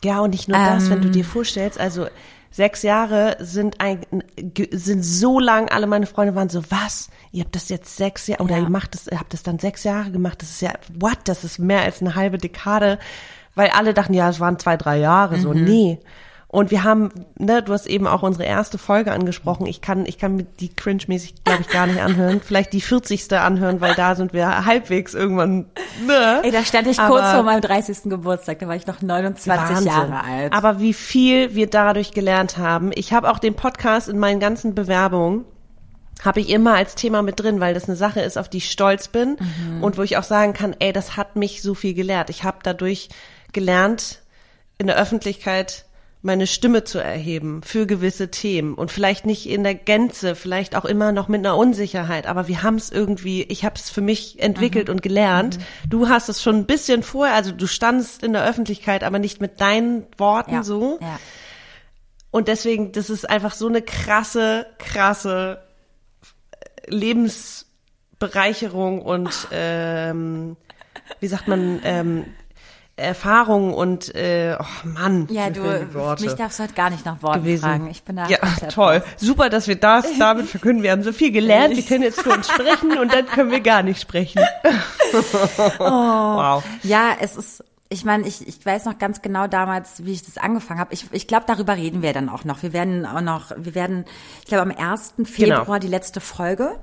Ja, 0.03 0.19
und 0.19 0.31
nicht 0.31 0.49
nur 0.49 0.57
ähm, 0.57 0.65
das, 0.65 0.89
wenn 0.89 1.01
du 1.01 1.09
dir 1.09 1.23
vorstellst, 1.23 1.79
also 1.79 2.07
sechs 2.55 2.83
Jahre 2.83 3.35
sind 3.41 3.81
ein, 3.81 3.99
sind 4.71 5.03
so 5.03 5.41
lang, 5.41 5.67
alle 5.67 5.87
meine 5.87 6.05
Freunde 6.05 6.35
waren 6.35 6.47
so, 6.47 6.63
was? 6.69 7.09
Ihr 7.33 7.43
habt 7.43 7.53
das 7.53 7.67
jetzt 7.67 7.97
sechs 7.97 8.27
Jahre, 8.27 8.43
oder 8.43 8.55
ja. 8.55 8.63
ihr 8.63 8.69
macht 8.69 8.93
das, 8.93 9.07
ihr 9.07 9.19
habt 9.19 9.33
das 9.33 9.43
dann 9.43 9.59
sechs 9.59 9.83
Jahre 9.83 10.09
gemacht, 10.09 10.41
das 10.41 10.51
ist 10.51 10.61
ja, 10.61 10.71
what? 10.97 11.17
Das 11.25 11.43
ist 11.43 11.59
mehr 11.59 11.81
als 11.81 11.99
eine 11.99 12.15
halbe 12.15 12.37
Dekade, 12.37 12.97
weil 13.55 13.71
alle 13.71 13.93
dachten, 13.93 14.13
ja, 14.13 14.29
es 14.29 14.39
waren 14.39 14.57
zwei, 14.57 14.77
drei 14.77 14.99
Jahre, 14.99 15.37
so, 15.37 15.53
mhm. 15.53 15.65
nee. 15.65 15.99
Und 16.55 16.71
wir 16.71 16.85
haben, 16.85 17.11
ne, 17.37 17.61
du 17.61 17.73
hast 17.73 17.85
eben 17.85 18.07
auch 18.07 18.23
unsere 18.23 18.45
erste 18.45 18.77
Folge 18.77 19.11
angesprochen. 19.11 19.65
Ich 19.65 19.81
kann, 19.81 20.05
ich 20.05 20.17
kann 20.17 20.47
die 20.61 20.69
cringe-mäßig, 20.73 21.43
glaube 21.43 21.63
ich, 21.63 21.67
gar 21.67 21.85
nicht 21.85 22.01
anhören. 22.01 22.39
Vielleicht 22.39 22.71
die 22.71 22.79
40. 22.79 23.33
anhören, 23.33 23.81
weil 23.81 23.93
da 23.93 24.15
sind 24.15 24.31
wir 24.31 24.65
halbwegs 24.65 25.13
irgendwann, 25.13 25.65
ne? 26.07 26.39
Ey, 26.43 26.51
da 26.51 26.63
stand 26.63 26.87
ich 26.87 26.97
Aber 26.97 27.09
kurz 27.09 27.29
vor 27.29 27.43
meinem 27.43 27.59
30. 27.59 28.03
Geburtstag, 28.03 28.59
da 28.59 28.69
war 28.69 28.75
ich 28.77 28.87
noch 28.87 29.01
29 29.01 29.69
Wahnsinn. 29.69 29.87
Jahre 29.87 30.23
alt. 30.23 30.53
Aber 30.53 30.79
wie 30.79 30.93
viel 30.93 31.55
wir 31.55 31.69
dadurch 31.69 32.11
gelernt 32.11 32.57
haben. 32.57 32.91
Ich 32.95 33.11
habe 33.11 33.29
auch 33.31 33.39
den 33.39 33.55
Podcast 33.55 34.07
in 34.07 34.17
meinen 34.17 34.39
ganzen 34.39 34.75
Bewerbungen 34.75 35.43
habe 36.23 36.39
ich 36.39 36.49
immer 36.49 36.75
als 36.75 36.95
Thema 36.95 37.21
mit 37.21 37.37
drin, 37.37 37.59
weil 37.59 37.73
das 37.73 37.89
eine 37.89 37.97
Sache 37.97 38.21
ist, 38.21 38.37
auf 38.37 38.47
die 38.47 38.59
ich 38.59 38.71
stolz 38.71 39.09
bin 39.09 39.35
mhm. 39.37 39.83
und 39.83 39.97
wo 39.97 40.03
ich 40.03 40.15
auch 40.15 40.23
sagen 40.23 40.53
kann, 40.53 40.73
ey, 40.79 40.93
das 40.93 41.17
hat 41.17 41.35
mich 41.35 41.61
so 41.61 41.73
viel 41.73 41.93
gelehrt. 41.93 42.29
Ich 42.29 42.45
habe 42.45 42.59
dadurch 42.63 43.09
gelernt, 43.51 44.21
in 44.77 44.87
der 44.87 44.97
Öffentlichkeit 44.97 45.84
meine 46.25 46.47
Stimme 46.47 46.83
zu 46.83 46.99
erheben 46.99 47.61
für 47.63 47.85
gewisse 47.85 48.31
Themen 48.31 48.73
und 48.73 48.91
vielleicht 48.91 49.25
nicht 49.25 49.47
in 49.47 49.63
der 49.63 49.75
Gänze, 49.75 50.35
vielleicht 50.35 50.75
auch 50.75 50.83
immer 50.83 51.11
noch 51.11 51.27
mit 51.27 51.39
einer 51.39 51.55
Unsicherheit, 51.55 52.25
aber 52.25 52.47
wir 52.47 52.63
haben 52.63 52.75
es 52.75 52.91
irgendwie, 52.91 53.43
ich 53.43 53.63
habe 53.63 53.75
es 53.75 53.89
für 53.89 54.01
mich 54.01 54.41
entwickelt 54.41 54.87
mhm. 54.87 54.95
und 54.95 55.01
gelernt. 55.01 55.59
Mhm. 55.59 55.89
Du 55.89 56.09
hast 56.09 56.27
es 56.27 56.41
schon 56.41 56.55
ein 56.55 56.65
bisschen 56.65 57.03
vorher, 57.03 57.35
also 57.35 57.51
du 57.51 57.67
standst 57.67 58.23
in 58.23 58.33
der 58.33 58.43
Öffentlichkeit, 58.43 59.03
aber 59.03 59.19
nicht 59.19 59.39
mit 59.39 59.61
deinen 59.61 60.07
Worten 60.17 60.55
ja. 60.55 60.63
so. 60.63 60.97
Ja. 60.99 61.19
Und 62.31 62.47
deswegen, 62.47 62.91
das 62.91 63.09
ist 63.09 63.29
einfach 63.29 63.53
so 63.53 63.67
eine 63.67 63.83
krasse, 63.83 64.65
krasse 64.79 65.63
Lebensbereicherung 66.87 69.01
und 69.01 69.47
ähm, 69.51 70.57
wie 71.19 71.27
sagt 71.27 71.47
man, 71.47 71.79
ähm, 71.83 72.25
Erfahrung 72.97 73.73
und 73.73 74.15
äh, 74.15 74.55
oh 74.57 74.87
Mann, 74.87 75.27
ja, 75.29 75.49
du 75.49 75.61
mich 76.21 76.33
darfst 76.33 76.59
du 76.59 76.63
halt 76.63 76.75
gar 76.75 76.89
nicht 76.89 77.05
nach 77.05 77.21
Worten 77.21 77.39
gewesen. 77.39 77.63
fragen. 77.63 77.89
Ich 77.89 78.03
bin 78.03 78.15
da 78.15 78.27
ja 78.27 78.37
toll, 78.69 79.03
super, 79.17 79.49
dass 79.49 79.67
wir 79.67 79.75
das 79.75 80.05
damit 80.19 80.47
verkünden. 80.47 80.81
Wir 80.81 80.91
haben 80.91 81.03
so 81.03 81.11
viel 81.11 81.31
gelernt, 81.31 81.75
wir 81.75 81.83
können 81.83 82.03
jetzt 82.03 82.21
für 82.21 82.31
uns 82.31 82.47
sprechen 82.47 82.97
und 82.97 83.13
dann 83.13 83.25
können 83.25 83.51
wir 83.51 83.59
gar 83.59 83.83
nicht 83.83 83.99
sprechen. 83.99 84.41
oh. 85.79 85.83
Wow. 85.83 86.63
Ja, 86.83 87.17
es 87.19 87.35
ist 87.35 87.63
ich 87.87 88.03
meine, 88.03 88.27
ich, 88.27 88.47
ich 88.47 88.65
weiß 88.65 88.85
noch 88.85 88.97
ganz 88.97 89.21
genau 89.21 89.47
damals, 89.47 90.03
wie 90.05 90.13
ich 90.13 90.23
das 90.23 90.37
angefangen 90.37 90.79
habe. 90.79 90.93
Ich, 90.93 91.05
ich 91.11 91.27
glaube, 91.27 91.45
darüber 91.47 91.75
reden 91.75 92.01
wir 92.01 92.13
dann 92.13 92.29
auch 92.29 92.43
noch. 92.43 92.63
Wir 92.63 92.73
werden 92.73 93.05
auch 93.05 93.21
noch, 93.21 93.51
wir 93.55 93.75
werden, 93.75 94.05
ich 94.41 94.47
glaube, 94.47 94.63
am 94.63 94.71
1. 94.71 95.13
Genau. 95.17 95.29
Februar 95.29 95.65
genau. 95.65 95.79
die 95.79 95.87
letzte 95.87 96.19
Folge 96.19 96.79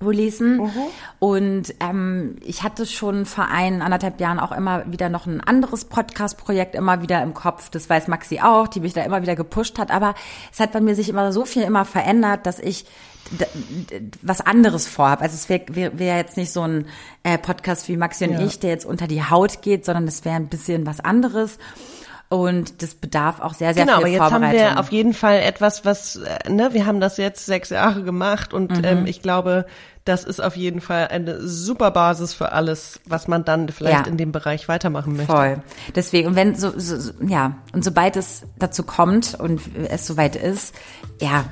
lesen. 0.00 0.58
Mhm. 0.58 0.72
Und 1.18 1.74
ähm, 1.80 2.36
ich 2.42 2.62
hatte 2.62 2.86
schon 2.86 3.24
vor 3.24 3.46
ein, 3.46 3.82
anderthalb 3.82 4.20
Jahren 4.20 4.38
auch 4.38 4.52
immer 4.52 4.90
wieder 4.90 5.08
noch 5.08 5.26
ein 5.26 5.40
anderes 5.40 5.86
Podcast-Projekt 5.86 6.74
immer 6.74 7.02
wieder 7.02 7.22
im 7.22 7.34
Kopf. 7.34 7.70
Das 7.70 7.88
weiß 7.88 8.08
Maxi 8.08 8.40
auch, 8.40 8.68
die 8.68 8.80
mich 8.80 8.92
da 8.92 9.02
immer 9.02 9.22
wieder 9.22 9.36
gepusht 9.36 9.78
hat. 9.78 9.90
Aber 9.90 10.14
es 10.52 10.60
hat 10.60 10.72
bei 10.72 10.80
mir 10.80 10.94
sich 10.94 11.08
immer 11.08 11.32
so 11.32 11.44
viel 11.44 11.62
immer 11.62 11.84
verändert, 11.84 12.46
dass 12.46 12.58
ich 12.58 12.84
was 14.22 14.40
anderes 14.40 14.86
vorhabe. 14.86 15.22
Also 15.22 15.34
es 15.34 15.48
wäre 15.48 15.64
wär, 15.68 15.98
wär 15.98 16.16
jetzt 16.16 16.36
nicht 16.36 16.52
so 16.52 16.62
ein 16.62 16.86
äh, 17.22 17.38
Podcast 17.38 17.88
wie 17.88 17.96
Maxi 17.96 18.24
und 18.24 18.34
ja. 18.34 18.40
ich, 18.40 18.60
der 18.60 18.70
jetzt 18.70 18.86
unter 18.86 19.06
die 19.06 19.22
Haut 19.22 19.62
geht, 19.62 19.84
sondern 19.84 20.06
es 20.06 20.24
wäre 20.24 20.36
ein 20.36 20.48
bisschen 20.48 20.86
was 20.86 21.00
anderes. 21.00 21.58
Und 22.28 22.82
das 22.82 22.94
bedarf 22.94 23.40
auch 23.40 23.54
sehr, 23.54 23.72
sehr 23.72 23.84
genau, 23.84 23.98
viel 23.98 24.12
Genau, 24.12 24.24
aber 24.24 24.34
jetzt 24.34 24.44
haben 24.44 24.52
wir 24.52 24.80
auf 24.80 24.90
jeden 24.90 25.14
Fall 25.14 25.38
etwas, 25.38 25.84
was, 25.84 26.16
äh, 26.16 26.50
ne, 26.50 26.72
wir 26.72 26.84
haben 26.84 26.98
das 27.00 27.18
jetzt 27.18 27.46
sechs 27.46 27.70
Jahre 27.70 28.02
gemacht 28.02 28.52
und 28.52 28.78
mhm. 28.78 28.84
ähm, 28.84 29.06
ich 29.06 29.22
glaube, 29.22 29.66
das 30.04 30.24
ist 30.24 30.40
auf 30.40 30.56
jeden 30.56 30.80
Fall 30.80 31.08
eine 31.08 31.40
super 31.40 31.90
Basis 31.90 32.32
für 32.32 32.52
alles, 32.52 33.00
was 33.06 33.26
man 33.26 33.44
dann 33.44 33.68
vielleicht 33.68 34.06
ja. 34.06 34.10
in 34.10 34.16
dem 34.16 34.32
Bereich 34.32 34.68
weitermachen 34.68 35.16
möchte. 35.16 35.32
Voll. 35.32 35.62
Deswegen, 35.94 36.28
und 36.28 36.36
wenn 36.36 36.54
so, 36.54 36.72
so, 36.76 36.98
so, 36.98 37.12
ja, 37.26 37.56
und 37.72 37.84
sobald 37.84 38.16
es 38.16 38.42
dazu 38.58 38.84
kommt 38.84 39.34
und 39.38 39.60
es 39.88 40.06
soweit 40.06 40.36
ist, 40.36 40.74
ja, 41.20 41.44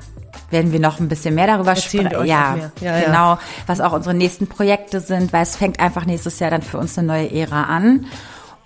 werden 0.49 0.71
wir 0.71 0.79
noch 0.79 0.99
ein 0.99 1.09
bisschen 1.09 1.35
mehr 1.35 1.47
darüber 1.47 1.75
sprechen. 1.75 2.11
Ja, 2.25 2.71
ja, 2.79 2.99
genau, 2.99 3.33
ja. 3.33 3.39
was 3.67 3.81
auch 3.81 3.93
unsere 3.93 4.15
nächsten 4.15 4.47
Projekte 4.47 4.99
sind, 5.01 5.33
weil 5.33 5.43
es 5.43 5.55
fängt 5.55 5.79
einfach 5.79 6.05
nächstes 6.05 6.39
Jahr 6.39 6.51
dann 6.51 6.61
für 6.61 6.77
uns 6.77 6.97
eine 6.97 7.07
neue 7.07 7.31
Ära 7.31 7.63
an. 7.63 8.05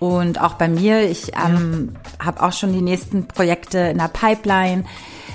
Und 0.00 0.40
auch 0.40 0.54
bei 0.54 0.66
mir, 0.66 1.08
ich 1.08 1.32
ähm, 1.36 1.92
ja. 2.18 2.26
habe 2.26 2.42
auch 2.42 2.52
schon 2.52 2.72
die 2.72 2.82
nächsten 2.82 3.28
Projekte 3.28 3.78
in 3.78 3.98
der 3.98 4.08
Pipeline. 4.08 4.84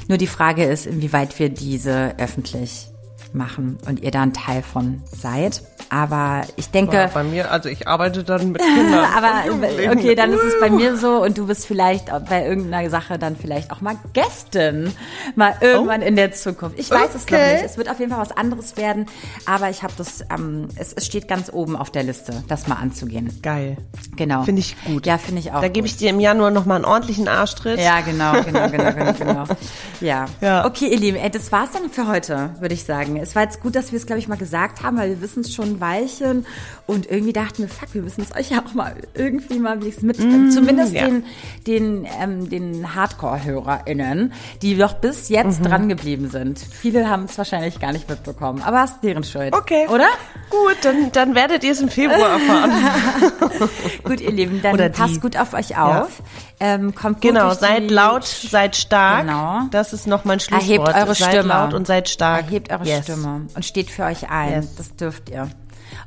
Nur 0.07 0.17
die 0.17 0.27
Frage 0.27 0.65
ist, 0.65 0.87
inwieweit 0.87 1.37
wir 1.39 1.49
diese 1.49 2.15
öffentlich 2.17 2.89
machen 3.35 3.77
und 3.87 4.01
ihr 4.01 4.11
da 4.11 4.21
ein 4.21 4.33
Teil 4.33 4.63
von 4.63 5.01
seid. 5.11 5.63
Aber 5.89 6.41
ich 6.55 6.69
denke. 6.71 6.95
Ja, 6.95 7.07
bei 7.07 7.23
mir, 7.23 7.51
also 7.51 7.69
ich 7.69 7.87
arbeite 7.87 8.23
dann 8.23 8.51
mit 8.51 8.61
Kindern. 8.61 9.05
aber 9.15 9.43
okay, 9.91 10.15
dann 10.15 10.33
ist 10.33 10.43
es 10.43 10.59
bei 10.59 10.69
mir 10.69 10.97
so 10.97 11.21
und 11.23 11.37
du 11.37 11.47
bist 11.47 11.67
vielleicht 11.67 12.07
bei 12.27 12.45
irgendeiner 12.45 12.89
Sache 12.89 13.19
dann 13.19 13.35
vielleicht 13.35 13.71
auch 13.71 13.81
mal 13.81 13.95
Gästin. 14.13 14.91
Mal 15.35 15.55
irgendwann 15.61 16.01
oh. 16.01 16.05
in 16.05 16.15
der 16.15 16.31
Zukunft. 16.31 16.79
Ich 16.79 16.89
weiß 16.89 17.09
okay. 17.09 17.15
es 17.15 17.29
noch 17.29 17.37
nicht. 17.39 17.65
Es 17.65 17.77
wird 17.77 17.89
auf 17.89 17.99
jeden 17.99 18.11
Fall 18.11 18.21
was 18.21 18.35
anderes 18.35 18.77
werden. 18.77 19.05
Aber 19.45 19.69
ich 19.69 19.83
habe 19.83 19.93
das, 19.97 20.21
ähm, 20.33 20.69
es, 20.75 20.93
es 20.93 21.05
steht 21.05 21.27
ganz 21.27 21.51
oben 21.53 21.75
auf 21.75 21.91
der 21.91 22.03
Liste, 22.03 22.43
das 22.47 22.67
mal 22.67 22.75
anzugehen. 22.75 23.39
Geil. 23.41 23.77
Genau. 24.15 24.43
Finde 24.43 24.61
ich 24.61 24.75
gut. 24.85 25.05
Ja, 25.05 25.17
finde 25.17 25.41
ich 25.41 25.51
auch. 25.51 25.61
Da 25.61 25.67
gebe 25.67 25.87
ich 25.87 25.97
dir 25.97 26.09
im 26.09 26.19
Januar 26.19 26.51
nochmal 26.51 26.77
einen 26.77 26.85
ordentlichen 26.85 27.27
Arschtritt. 27.27 27.79
Ja, 27.79 28.01
genau, 28.01 28.41
genau, 28.43 28.69
genau, 28.69 28.91
genau, 28.91 29.13
genau. 29.13 29.43
Ja. 30.01 30.25
ja. 30.41 30.65
Okay, 30.65 30.87
ihr 30.87 30.97
Lieben, 30.97 31.17
ey, 31.17 31.29
das 31.29 31.51
war's 31.51 31.69
dann 31.71 31.89
für 31.89 32.07
heute, 32.07 32.51
würde 32.59 32.73
ich 32.73 32.83
sagen 32.83 33.15
Es 33.25 33.35
war 33.35 33.43
jetzt 33.43 33.61
gut, 33.61 33.75
dass 33.75 33.91
wir 33.91 33.97
es, 33.97 34.05
glaube 34.05 34.19
ich, 34.19 34.27
mal 34.27 34.37
gesagt 34.37 34.83
haben, 34.83 34.97
weil 34.97 35.09
wir 35.09 35.21
wissen 35.21 35.41
es 35.41 35.53
schon 35.53 35.75
ein 35.75 35.81
Weilchen. 35.81 36.45
Und 36.85 37.09
irgendwie 37.09 37.33
dachten 37.33 37.63
wir, 37.63 37.69
fuck, 37.69 37.93
wir 37.93 38.03
müssen 38.03 38.21
es 38.21 38.35
euch 38.35 38.51
ja 38.51 38.63
auch 38.63 38.73
mal 38.73 38.95
irgendwie 39.15 39.59
mal 39.59 39.77
mit, 39.77 40.19
mm, 40.19 40.51
zumindest 40.51 40.93
ja. 40.93 41.05
den, 41.05 41.23
den, 41.65 42.07
ähm, 42.21 42.49
den 42.49 42.95
Hardcore-HörerInnen, 42.95 44.33
die 44.61 44.77
doch 44.77 44.93
bis 44.93 45.29
jetzt 45.29 45.61
mhm. 45.61 45.65
dran 45.65 45.89
geblieben 45.89 46.29
sind. 46.29 46.59
Viele 46.59 47.09
haben 47.09 47.25
es 47.25 47.37
wahrscheinlich 47.37 47.79
gar 47.79 47.91
nicht 47.91 48.07
mitbekommen, 48.07 48.61
aber 48.61 48.83
es 48.83 48.91
ist 48.91 49.03
deren 49.03 49.23
Schuld. 49.23 49.53
Okay. 49.55 49.87
Oder? 49.87 50.07
Gut, 50.51 50.77
dann, 50.83 51.11
dann 51.11 51.33
werdet 51.33 51.63
ihr 51.63 51.71
es 51.71 51.81
im 51.81 51.89
Februar 51.89 52.39
erfahren. 52.39 52.71
gut, 54.03 54.21
ihr 54.21 54.31
Lieben, 54.31 54.61
dann 54.61 54.75
Oder 54.75 54.89
passt 54.89 55.21
gut 55.21 55.37
auf 55.37 55.53
euch 55.53 55.77
auf. 55.77 56.19
Ja. 56.19 56.25
Ähm, 56.59 56.95
kommt 56.95 57.21
genau, 57.21 57.53
seid 57.53 57.91
laut, 57.91 58.23
seid 58.25 58.75
stark. 58.75 59.25
Genau. 59.25 59.63
Das 59.71 59.91
ist 59.91 60.07
noch 60.07 60.23
mein 60.23 60.39
Schlusswort. 60.39 60.69
Erhebt 60.69 60.87
eure 60.87 61.15
seid 61.15 61.29
Stimme. 61.31 61.47
laut 61.49 61.73
und 61.73 61.85
seid 61.85 62.07
stark. 62.07 62.45
Erhebt 62.45 62.71
eure 62.71 62.85
yes. 62.85 63.05
Stimme 63.15 63.47
und 63.55 63.65
steht 63.65 63.89
für 63.89 64.03
euch 64.03 64.29
ein. 64.29 64.51
Yes. 64.51 64.75
Das 64.75 64.95
dürft 64.95 65.29
ihr. 65.29 65.49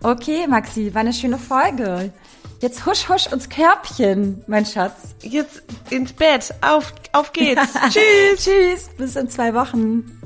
Okay, 0.03 0.47
Maxi, 0.47 0.95
war 0.95 1.01
eine 1.01 1.13
schöne 1.13 1.39
Folge. 1.39 2.13
Jetzt 2.61 2.85
husch 2.87 3.09
husch 3.09 3.27
ins 3.29 3.49
Körbchen, 3.49 4.43
mein 4.49 4.67
Schatz. 4.67 5.15
Jetzt 5.23 5.63
ins 5.91 6.13
Bett. 6.13 6.53
Auf, 6.61 6.93
auf 7.13 7.33
geht's. 7.33 7.73
Tschüss. 7.91 8.45
Tschüss. 8.45 8.89
Bis 8.97 9.17
in 9.17 9.29
zwei 9.29 9.55
Wochen. 9.55 10.18